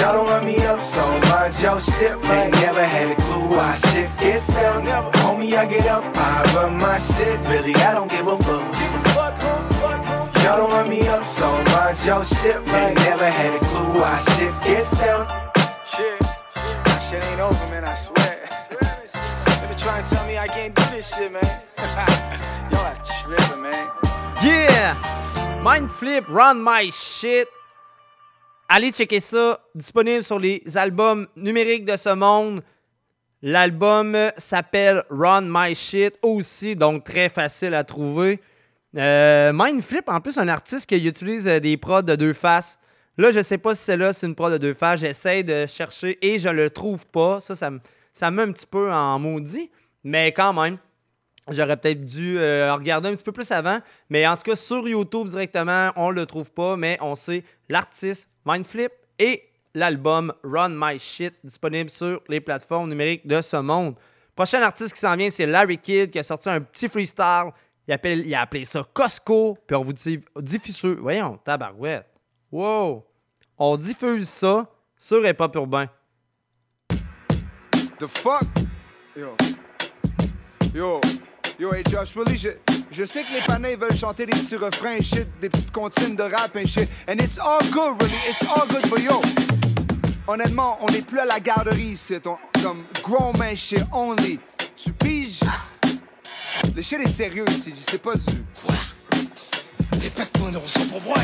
[0.00, 2.50] Y'all don't run me up so much, yo shit right.
[2.52, 4.84] Never had a clue why shit get down.
[5.14, 7.38] Homie, I get up, I run my shit.
[7.48, 8.83] Really, I don't give a fuck.
[11.96, 12.94] So much, yo shit right.
[12.96, 15.26] Never had a clue why shit get down.
[15.86, 16.22] Shit,
[16.56, 18.48] shit, shit ain't over, man, I swear.
[19.60, 21.42] They been trying to tell me I can't do this shit, man.
[22.72, 23.88] Y'all are tripping, man.
[24.42, 24.94] Yeah!
[25.62, 27.48] Mind Flip, Run My Shit.
[28.68, 29.60] Allez checker ça.
[29.74, 32.62] Disponible sur les albums numériques de ce monde.
[33.42, 38.40] L'album s'appelle Run My Shit aussi, donc très facile à trouver.
[38.96, 42.78] Euh, Mind Flip, en plus, un artiste qui utilise euh, des prods de deux faces.
[43.16, 45.00] Là, je sais pas si c'est là, c'est une prod de deux faces.
[45.00, 47.40] J'essaie de chercher et je le trouve pas.
[47.40, 47.80] Ça, ça, me-
[48.12, 49.70] ça me met un petit peu en maudit.
[50.04, 50.78] Mais quand même,
[51.50, 53.78] J'aurais peut-être dû euh, regarder un petit peu plus avant.
[54.08, 56.74] Mais en tout cas, sur YouTube directement, on le trouve pas.
[56.78, 59.42] Mais on sait l'artiste Mindflip et
[59.74, 63.94] l'album Run My Shit disponible sur les plateformes numériques de ce monde.
[64.34, 67.50] Prochain artiste qui s'en vient, c'est Larry Kidd qui a sorti un petit freestyle.
[67.86, 69.58] Il, a appelé ça Costco.
[69.66, 70.84] Puis on vous dit diffuse.
[70.98, 72.06] Voyons, tabarouette.
[72.50, 73.04] Wow.
[73.58, 74.66] On diffuse ça
[74.96, 75.86] sur Hip Hop Urbain.
[77.98, 78.42] The fuck?
[79.16, 79.36] Yo.
[80.74, 81.00] Yo.
[81.56, 85.00] Yo, hey Josh Willie, je, sais que les panins ils veulent chanter des petits refrains
[85.00, 86.88] shit, des petites comptines de rap et shit.
[87.08, 89.20] And it's all good, really, it's all good, but yo.
[90.26, 92.16] Honnêtement, on n'est plus à la garderie ici,
[92.60, 94.40] comme grown man shit only.
[94.74, 95.38] Tu piges?
[96.74, 98.44] Le shit est sérieux ici, je sais pas du.
[100.00, 101.18] Répète-moi, on s'en pour voir,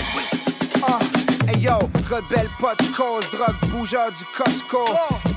[0.82, 1.19] Ah, hey
[1.60, 1.78] yo,
[2.08, 4.84] rebelle, pas de cause, drogue, bougeur du Costco.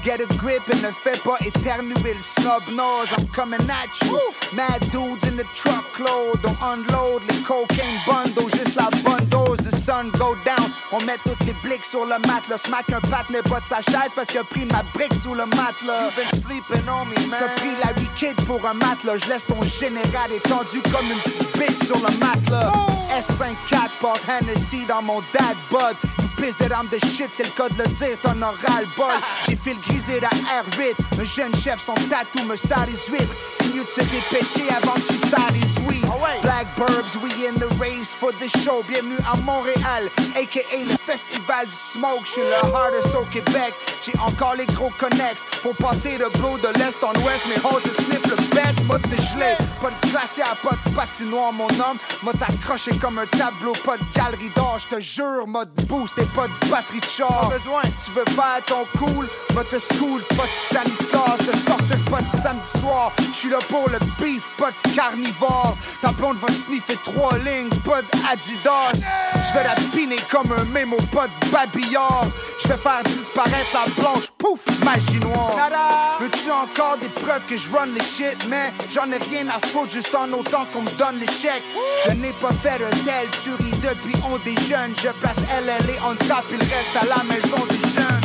[0.03, 3.09] Get a grip et ne fais pas éternuer le snob nose.
[3.17, 4.19] I'm coming at you.
[4.53, 6.39] Mad dudes in the truckload.
[6.45, 9.59] On unload les cocaine bundles, juste la bonne dose.
[9.59, 10.73] The sun go down.
[10.91, 12.57] On met toutes les blics sur le matelas.
[12.57, 15.33] Smack un pat n'est pas de sa chaise parce qu'il a pris ma brique sous
[15.33, 16.03] le matelas.
[16.03, 17.39] You've been sleeping on me, man.
[17.39, 19.17] T'as pris la kid pour un matelas.
[19.17, 22.71] Je laisse ton général étendu comme une petite bitch sur le matelas.
[23.17, 25.95] S54 porte Hennessy dans mon dad bud.
[26.43, 29.15] Pissed that I'm the shit, c'est le cas de le dire, t'en auras le bol.
[29.47, 31.21] J'ai fait le grisé la R8.
[31.21, 33.33] Un jeune chef, son tatou me sale les huîtres.
[33.73, 36.03] Mieux de se dépêcher avant que je sale les oui.
[36.41, 38.83] Black Burbs, we in the race for the show.
[38.87, 42.25] Bienvenue à Montréal, aka le festival du smoke.
[42.25, 43.73] J'suis le hardest au Québec.
[44.05, 47.45] J'ai encore les gros connects pour passer de bleu de l'est en ouest.
[47.47, 49.55] Mes se sniff le best, mode de gelé.
[49.79, 51.97] Pas de glacière, pas de patinoire, mon homme.
[52.23, 54.79] M'a t'accroché comme un tableau, pas de galerie d'or.
[54.79, 57.49] J'te jure, mode boost et pas de batterie de char.
[57.49, 61.38] Besoin, tu veux faire ton cool, m'a te school, pas de Stanislas.
[61.38, 63.11] Te sortir pas de samedi soir.
[63.31, 65.77] J'suis là pour le beef, pas de carnivore.
[66.01, 69.10] Ta blonde va sniffer trois lignes, pas d'Adidas.
[69.49, 72.26] J'vais la piner comme un mémo, pas de babillard.
[72.64, 76.18] J'vais faire disparaître la blanche, pouf, magie noire.
[76.19, 79.91] Veux-tu encore des preuves que je run les shit, mais j'en ai rien à foutre,
[79.91, 81.64] juste en autant qu'on me donne les chèques.
[82.05, 84.93] Je n'ai pas fait de telle tuerie depuis on déjeune.
[85.01, 88.21] Je place LLA on il reste à la maison des jeunes.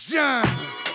[0.00, 0.87] Jeunes!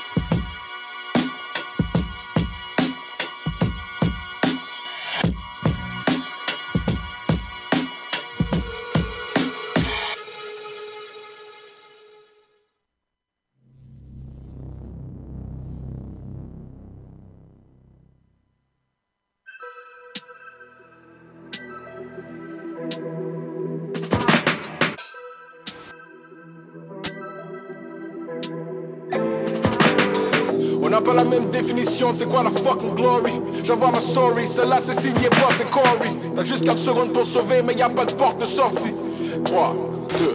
[32.13, 33.33] C'est quoi la fucking glory?
[33.63, 36.09] J'envoie ma story, celle-là c'est signé pas, c'est Corey.
[36.35, 38.93] T'as juste 4 secondes pour sauver, mais y a pas de porte de sortie.
[39.45, 39.75] 3,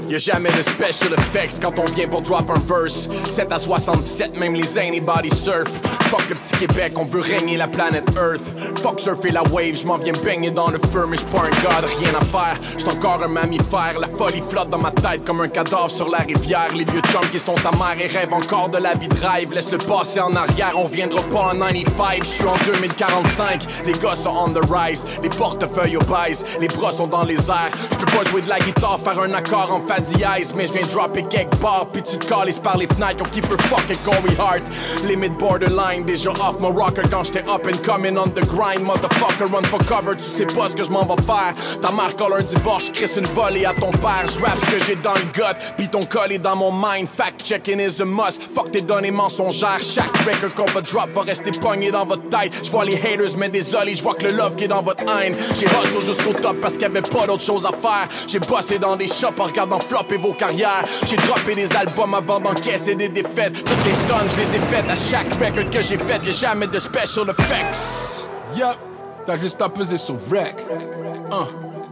[0.07, 3.09] 2 Y'a jamais de special effects quand on vient pour drop un verse.
[3.25, 5.71] 7 à 67, même les anybody surf
[6.09, 8.55] Fuck le petit Québec, on veut régner la planète Earth.
[8.83, 11.91] Fuck surfer la wave, j'm'en viens baigner dans le feu Mais j'suis pas un god,
[11.99, 12.61] rien à faire.
[12.77, 16.19] J'suis encore un mammifère, la folie flotte dans ma tête Comme un cadavre sur la
[16.19, 16.71] rivière.
[16.75, 19.53] Les vieux chums qui sont amers et rêvent encore de la vie de rêve.
[19.53, 24.15] Laisse le passé en arrière, on viendra pas en 95 J'suis en 2045, les gars
[24.15, 25.05] sont on the rise.
[25.23, 27.71] Les portefeuilles baise, les bras sont dans les airs.
[27.93, 31.23] J'peux pas jouer de la guitare, faire un accord en fa dièse Mais j'viens dropper
[31.25, 32.29] quelque part, puis tu te
[32.61, 34.63] par les fenêtres Yo qui peut fuck it, go we hard
[35.05, 38.85] Limit borderline, Déjà off my rocker quand j'étais up and coming on the grind.
[38.85, 41.55] Motherfucker, run for cover, tu sais pas ce que je m'en vais faire.
[41.81, 44.25] Ta mère colle un divorce, crisse une volée à ton père.
[44.27, 47.09] J'rappe ce que j'ai dans le gut, pis ton col est dans mon mind.
[47.09, 48.43] Fact checking is a must.
[48.55, 49.81] Fuck tes données mensongères.
[49.81, 52.53] Chaque record qu'on va drop va rester pogné dans votre tête.
[52.65, 55.37] J'vois les haters, mais désolé, j'vois que le love qui est dans votre haine.
[55.55, 58.09] J'ai hustle jusqu'au top parce qu'il y avait pas d'autre chose à faire.
[58.27, 60.85] J'ai bossé dans des shops en regardant flopper vos carrières.
[61.07, 63.65] J'ai droppé des albums avant d'encaisser des défaites.
[63.65, 66.25] Toutes les stuns, je les ai faites à chaque record que j'ai fait.
[66.25, 68.27] Y'a jamais de special effects.
[68.57, 68.77] Yup,
[69.25, 70.57] t'as juste à peser sur rec.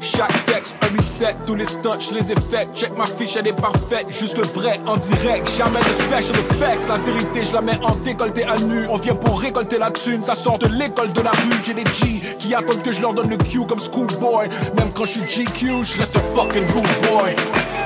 [0.01, 2.37] Chaque texte, un reset, tous les stunts, je les ai.
[2.75, 5.49] Check ma fiche, elle est parfaite, juste le vrai en direct.
[5.57, 8.87] Jamais de special effects, la vérité, je la mets en décolleté à nu.
[8.91, 11.63] On vient pour récolter la thune, ça sort de l'école de la rue.
[11.65, 14.49] J'ai des G qui attendent que je leur donne le Q comme schoolboy.
[14.77, 17.35] Même quand je suis GQ, je reste fucking rude boy.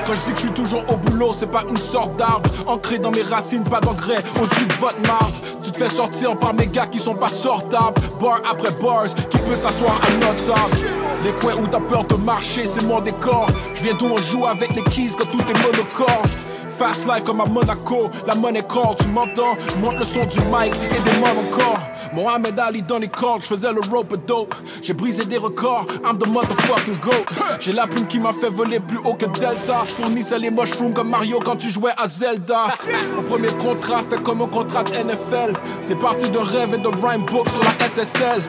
[0.05, 2.97] Quand je dis que je suis toujours au boulot, c'est pas une sorte d'arbre Ancré
[2.97, 5.31] dans mes racines, pas d'engrais au-dessus de votre marbre
[5.61, 9.37] Tu te fais sortir par mes gars qui sont pas sortables Bar après bars, qui
[9.37, 13.47] peut s'asseoir à notre table Les coins où t'as peur de marcher, c'est mon décor.
[13.75, 16.29] Je viens d'où on joue avec les keys quand tout est monocorde.
[16.67, 19.55] Fast life comme à Monaco, la monnaie corde, tu m'entends?
[19.79, 21.79] Monte le son du mic et mots encore.
[22.13, 24.55] Mohamed Ali dans les cordes, je faisais le rope dope.
[24.81, 27.25] J'ai brisé des records, I'm the motherfucking goat.
[27.59, 29.83] J'ai la plume qui m'a fait voler plus haut que Delta.
[29.85, 32.67] Je fournissais les mushrooms comme Mario quand tu jouais à Zelda.
[33.15, 36.87] Mon premier contrat c'était comme un contrat de NFL C'est parti de rêve et de
[36.87, 38.41] rhyme book sur la SSL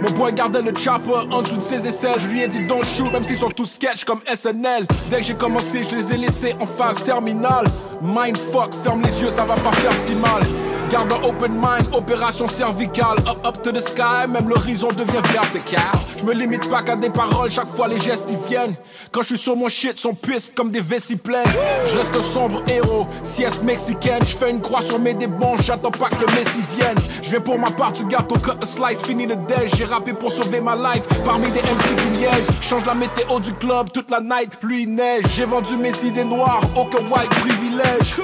[0.00, 2.18] mon boy gardait le chopper en dessous de ses aisselles.
[2.18, 4.86] Je lui ai dit don't shoot, même s'ils sont tous sketch comme SNL.
[5.10, 7.66] Dès que j'ai commencé, je les ai laissés en phase terminale.
[8.02, 10.42] Mindfuck, ferme les yeux, ça va pas faire si mal.
[10.90, 13.18] Garde un open mind, opération cervicale.
[13.28, 15.82] Up, up to the sky, même l'horizon devient vertical.
[16.16, 18.74] Je me limite pas qu'à des paroles, chaque fois les gestes y viennent.
[19.12, 21.44] Quand je suis sur mon shit, sont pistes comme des vessies pleines.
[21.86, 24.24] Je reste sombre héros, sieste mexicaine.
[24.24, 26.96] Je fais une croix sur mes débons, j'attends pas que le Messi vienne.
[27.22, 29.74] Je viens pour ma part du gâteau, cut a slice, fini le déj.
[29.76, 32.48] J'ai rappé pour sauver ma life, parmi des MC qui niaisent.
[32.62, 35.24] Change la météo du club, toute la night, pluie, neige.
[35.36, 38.16] J'ai vendu mes idées noires, aucun white privilège.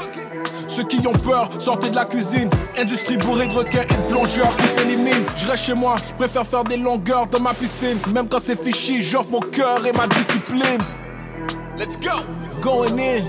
[0.69, 2.51] Ceux qui ont peur, sortez de la cuisine.
[2.79, 5.27] Industrie bourrée de requins et de plongeurs qui s'éliminent.
[5.37, 7.99] Je reste chez moi, je préfère faire des longueurs dans ma piscine.
[8.13, 10.81] Même quand c'est fichi, j'offre mon cœur et ma discipline.
[11.79, 12.23] Let's go!
[12.61, 13.25] Going in.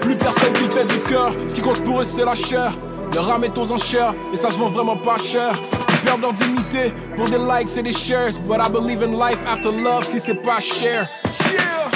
[0.00, 1.30] Plus personne qui fait du cœur.
[1.46, 2.72] Ce qui compte pour eux, c'est la chair.
[3.14, 5.54] Le rame est aux enchères et ça se vend vraiment pas cher.
[5.90, 8.38] Ils perdent leur dignité pour des likes et des shares.
[8.46, 11.08] But I believe in life after love si c'est pas cher.
[11.52, 11.90] Yeah!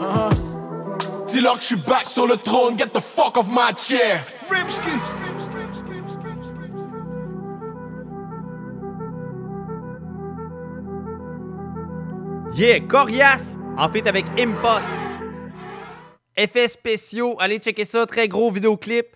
[0.00, 0.51] Uh-huh.
[1.26, 4.24] Dis-leur que je suis back sur le trône, get the fuck off my chair.
[4.50, 4.90] Rimsky.
[12.54, 14.84] Yeah, Corias, en fait avec Impos.
[16.36, 19.06] Effets spéciaux, allez checker ça, très gros vidéoclip.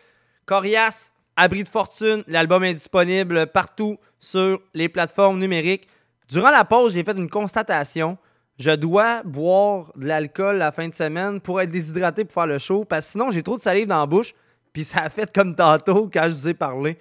[0.46, 5.86] Corias, Abri de fortune, l'album est disponible partout sur les plateformes numériques.
[6.30, 8.16] Durant la pause, j'ai fait une constatation.
[8.58, 12.58] Je dois boire de l'alcool la fin de semaine pour être déshydraté pour faire le
[12.58, 14.34] show, parce que sinon j'ai trop de salive dans la bouche,
[14.72, 16.96] puis ça a fait comme tantôt quand je vous ai parlé.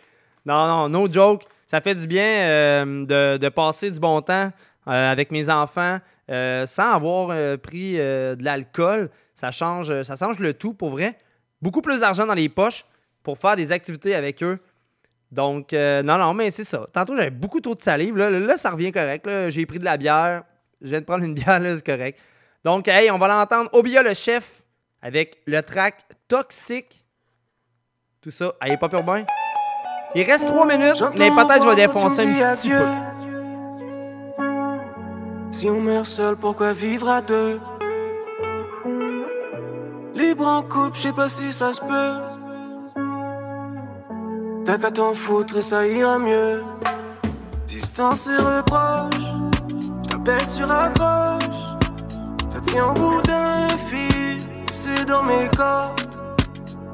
[0.46, 1.46] Non, non, no joke.
[1.66, 4.52] Ça fait du bien euh, de, de passer du bon temps
[4.88, 5.98] euh, avec mes enfants
[6.30, 9.10] euh, sans avoir pris de l'alcool.
[9.34, 11.18] Ça change, ça change le tout pour vrai.
[11.62, 12.86] Beaucoup plus d'argent dans les poches
[13.24, 14.60] pour faire des activités avec eux.
[15.32, 16.88] Donc, non, non, mais c'est ça.
[16.94, 18.16] Tantôt, j'avais beaucoup trop de salive.
[18.16, 19.28] Là, là ça revient correct.
[19.50, 20.44] J'ai pris de la bière.
[20.86, 22.20] Je viens de prendre une bière, là, c'est correct.
[22.64, 23.72] Donc, hey, on va l'entendre.
[23.74, 24.62] Obia le chef
[25.02, 27.04] avec le track Toxique.
[28.22, 28.54] Tout ça.
[28.60, 29.26] Allez, pas peur bien.
[30.14, 32.88] Il reste trois minutes, mais peut-être je vais défoncer un petit peu.
[35.52, 37.60] Si on meurt seul, pourquoi vivre à deux?
[40.14, 42.22] Libre en couple, je sais pas si ça se peut.
[44.66, 46.64] T'as qu'à t'en foutre et ça ira mieux.
[47.66, 49.35] Distance et reproche,
[50.26, 51.78] j't'appelle, tu raccroches.
[52.50, 54.40] Ça tient au bout d'un fil,
[54.72, 55.96] c'est dans mes corps.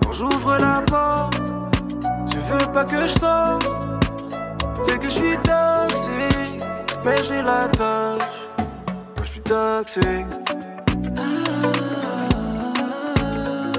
[0.03, 1.41] Quand j'ouvre la porte,
[2.29, 3.69] tu veux pas que je sorte.
[4.83, 6.67] C'est que je suis toxique,
[7.05, 8.27] mais j'ai la touch.
[9.15, 10.25] Moi je suis toxique.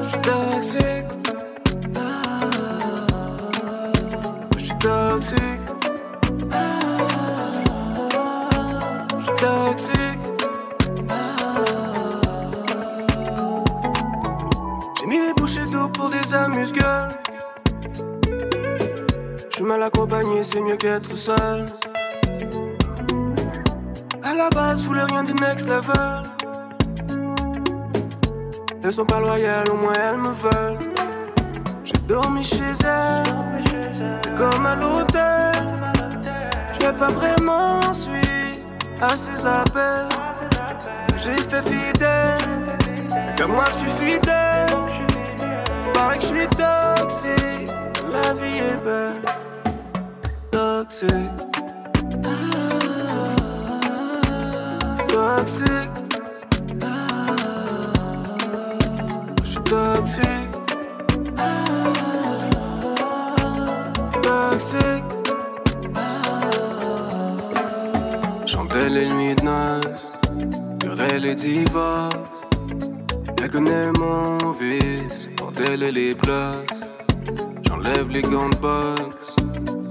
[0.02, 1.12] Je suis toxique.
[4.56, 5.61] Je suis toxique.
[9.42, 10.20] Toxique.
[15.00, 17.08] J'ai mis mes bouchées d'eau pour des amuse-gueules.
[19.58, 21.66] Je mal accompagné, c'est mieux qu'être seul.
[24.22, 26.22] À la base, je voulais rien du next level.
[28.84, 30.78] Elles sont pas loyales, au moins elles me veulent.
[31.82, 33.24] J'ai dormi chez elle,
[33.92, 35.52] c'est comme à l'hôtel.
[36.74, 38.31] Je vais pas vraiment suite
[39.02, 40.08] à ses appels.
[41.16, 42.38] J'ai fait fidèle,
[43.36, 44.66] comme moi je suis fidèle.
[45.92, 47.76] Paraît que je suis toxique,
[48.10, 49.22] la vie est belle.
[50.50, 51.10] Toxique.
[55.08, 55.90] Toxique.
[59.42, 59.62] Je suis.
[59.64, 60.41] Toxique.
[68.92, 70.12] Les nuits de noces,
[70.78, 72.40] pleurais les divorces.
[73.42, 76.80] Elle connaît mon vice, bordel et les places.
[77.66, 79.36] J'enlève les gants de boxe,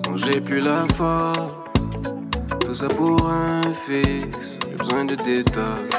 [0.05, 1.55] quand j'ai plus la force.
[2.59, 5.89] Tout ça pour un fixe, j'ai besoin de détails.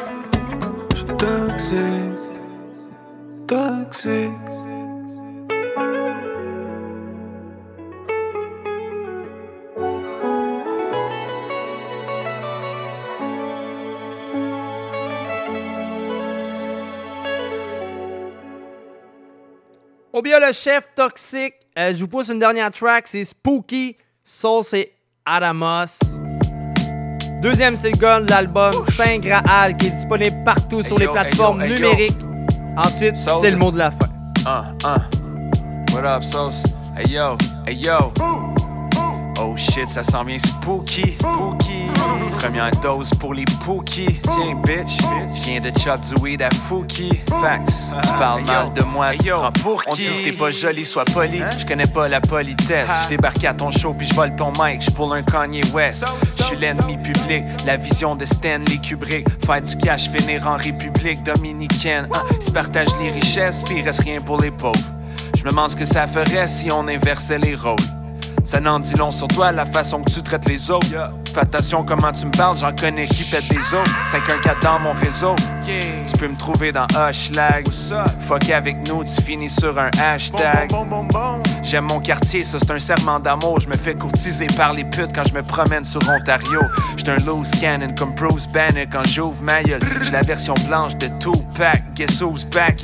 [0.95, 2.23] J'suis toxique,
[3.49, 4.52] toxique.
[20.25, 24.93] Le chef toxique, euh, je vous pousse une dernière track, c'est Spooky, Soul c'est
[25.27, 25.99] Adamos.
[27.43, 31.71] Deuxième single de l'album Saint Graal qui est disponible partout Hey sur les plateformes hey
[31.71, 31.89] yo, hey yo.
[31.91, 32.21] numériques.
[32.77, 34.07] Ensuite, c'est le mot de la fin.
[34.47, 35.93] Uh, uh.
[35.93, 36.63] What up, Sauce?
[36.97, 37.37] Hey yo,
[37.67, 38.13] hey yo.
[39.45, 41.89] Oh shit, ça sent bien spooky, spooky.
[42.39, 44.21] Première dose pour les pookies.
[44.23, 44.99] Tiens, bitch,
[45.35, 47.11] je viens de chop du weed à Fouki.
[47.41, 49.91] Facts, tu parles mal de moi, tu prends pour qui?
[49.91, 51.43] On dit que t'es pas joli, sois poli.
[51.59, 52.89] Je connais pas la politesse.
[53.05, 56.05] Je débarque à ton show puis je vole ton mic, je pull un Kanye West.
[56.39, 59.27] Je suis l'ennemi public, la vision de Stanley Kubrick.
[59.45, 62.07] Faire du cash, finir en République dominicaine.
[62.15, 64.79] Hein, ils partagent les richesses puis il reste rien pour les pauvres.
[65.37, 67.77] Je me demande ce que ça ferait si on inversait les rôles.
[68.45, 70.89] Ça n'en dit long sur toi, la façon que tu traites les autres.
[71.33, 73.91] Fais attention comment tu me parles, j'en connais qui pète des autres.
[74.11, 75.35] 514 dans mon réseau.
[75.65, 77.67] Tu peux me trouver dans Hushlag.
[78.21, 80.71] Fuck avec nous, tu finis sur un hashtag.
[81.63, 83.61] J'aime mon quartier, ça c'est un serment d'amour.
[83.61, 86.61] Je me fais courtiser par les putes quand je me promène sur Ontario.
[86.97, 89.81] J'suis un loose cannon comme Bruce Banner quand j'ouvre ma gueule.
[90.03, 91.95] J'ai la version blanche de Tupac.
[91.95, 92.83] Guess who's back?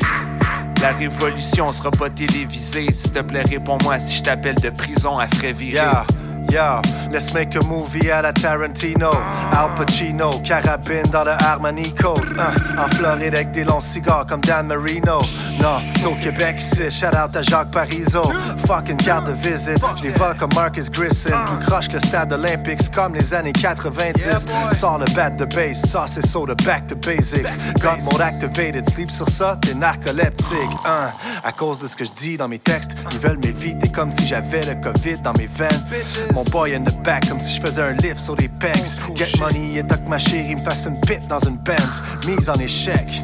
[0.80, 2.86] La révolution sera pas télévisée.
[2.92, 5.74] S'il te plaît, réponds-moi si je t'appelle de prison à frais virer.
[5.74, 6.06] Yeah,
[6.52, 9.10] yeah, let's make a movie à la Tarantino.
[9.52, 12.20] Al Pacino, carabine dans le Armani Code.
[12.36, 15.18] Uh, en Floride avec des longs cigares comme Dan Marino.
[15.62, 18.22] Non, au Québec ici, shout out à Jacques Parizeau.
[18.66, 21.32] Fucking carte de visite, je les vole comme Marcus Grissom.
[21.32, 24.46] Plus croche que le stade Olympics comme les années 90.
[24.78, 27.48] Sors le bat de base, ça c'est so de back to basics.
[27.82, 30.58] Got mode activated, sleep sur ça, t'es narcoleptique.
[30.84, 31.10] Hein,
[31.42, 34.26] à cause de ce que je dis dans mes textes, ils veulent m'éviter comme si
[34.26, 35.86] j'avais le COVID dans mes veines.
[36.34, 38.96] Mon boy in the back, comme si je faisais un lift sur les pecs.
[39.16, 42.02] Get money et tant que ma chérie me fasse une pit dans une Benz.
[42.26, 43.22] Mise en échec.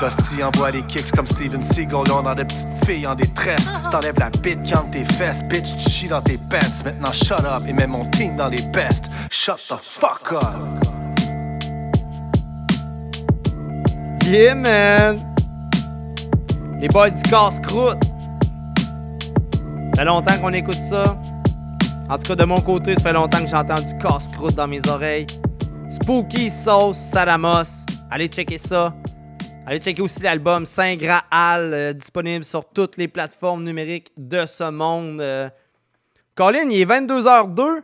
[0.00, 2.10] Dusty envoie des kicks comme Steven Seagal.
[2.10, 3.72] On a des petites filles en détresse.
[3.84, 6.84] Si t'enlèves la bite qui entre tes fesses, bitch, tu chies dans tes pants.
[6.84, 9.10] Maintenant, shut up et mets mon team dans les best.
[9.30, 10.40] Shut the fuck up.
[14.24, 15.18] Yeah, man!
[16.80, 18.02] Les boys du casse-croûte.
[19.94, 21.04] Ça fait longtemps qu'on écoute ça.
[22.08, 24.80] En tout cas, de mon côté, ça fait longtemps que j'entends du casse-croûte dans mes
[24.88, 25.26] oreilles.
[25.90, 27.84] Spooky Sauce Sadamos.
[28.10, 28.94] Allez checker ça.
[29.66, 34.68] Allez checker aussi l'album Saint Graal, euh, disponible sur toutes les plateformes numériques de ce
[34.70, 35.20] monde.
[35.20, 35.50] Euh.
[36.34, 37.82] Colin, il est 22h02.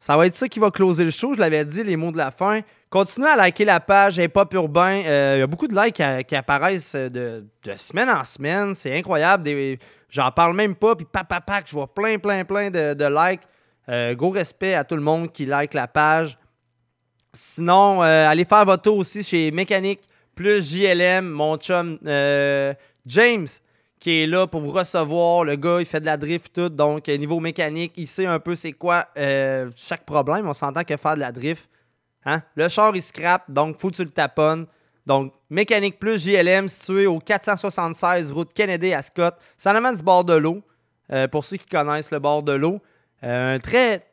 [0.00, 2.16] Ça va être ça qui va closer le show, je l'avais dit, les mots de
[2.16, 2.62] la fin.
[2.88, 5.02] Continuez à liker la page Hip Hop Urbain.
[5.04, 7.44] Euh, Il y a beaucoup de likes qui, apparaissent de,
[7.76, 8.74] semaine en semaine.
[8.74, 9.48] C'est incroyable.
[10.08, 10.96] J'en parle même pas.
[10.96, 14.16] Puis papa, pac, je vois plein, plein, plein de, likes.
[14.16, 16.38] Gros respect à tout le monde qui like la page.
[17.34, 20.00] Sinon, allez faire votre tour aussi chez Mécanique
[20.36, 22.72] plus JLM, mon chum euh,
[23.06, 23.48] James,
[23.98, 25.44] qui est là pour vous recevoir.
[25.44, 26.68] Le gars, il fait de la drift tout.
[26.68, 30.46] Donc, euh, niveau mécanique, il sait un peu c'est quoi euh, chaque problème.
[30.46, 31.68] On s'entend que faire de la drift.
[32.26, 32.42] Hein?
[32.54, 34.66] Le char, il scrape, donc tu le taponnes.
[35.06, 39.36] Donc, Mécanique Plus JLM, situé au 476 route Kennedy à Scott.
[39.64, 40.62] En avant du bord de l'eau.
[41.30, 42.80] pour ceux qui connaissent le bord de l'eau.
[43.22, 44.06] Un très.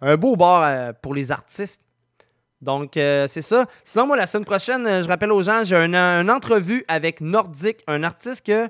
[0.00, 1.82] Un beau bar pour les artistes.
[2.60, 3.66] Donc, euh, c'est ça.
[3.84, 7.20] Sinon, moi, la semaine prochaine, euh, je rappelle aux gens, j'ai un- une entrevue avec
[7.20, 8.68] Nordic, un artiste que.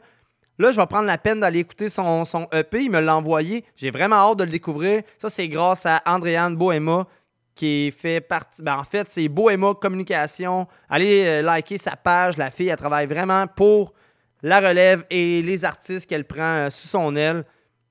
[0.61, 2.83] Là, je vais prendre la peine d'aller écouter son, son EP.
[2.83, 3.65] Il me l'a envoyé.
[3.77, 5.03] J'ai vraiment hâte de le découvrir.
[5.17, 7.07] Ça, c'est grâce à Andréane Bohéma
[7.55, 8.61] qui fait partie.
[8.63, 10.67] Ben, en fait, c'est Bohéma Communication.
[10.91, 12.37] Allez euh, liker sa page.
[12.37, 13.95] La fille, elle travaille vraiment pour
[14.43, 17.45] la relève et les artistes qu'elle prend sous son aile.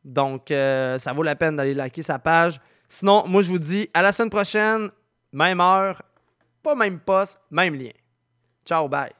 [0.03, 2.60] Donc, ça vaut la peine d'aller liker sa page.
[2.90, 4.90] Sinon, moi, je vous dis à la semaine prochaine,
[5.32, 6.02] même heure,
[6.64, 7.91] pas même poste, même lien.
[8.66, 9.14] Ciao, bye.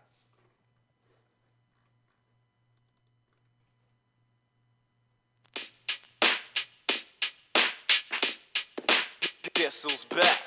[9.54, 10.40] Guess who's back?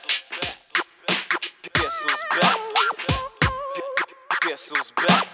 [1.74, 2.58] Guess who's back?
[4.42, 5.29] Guess who's back?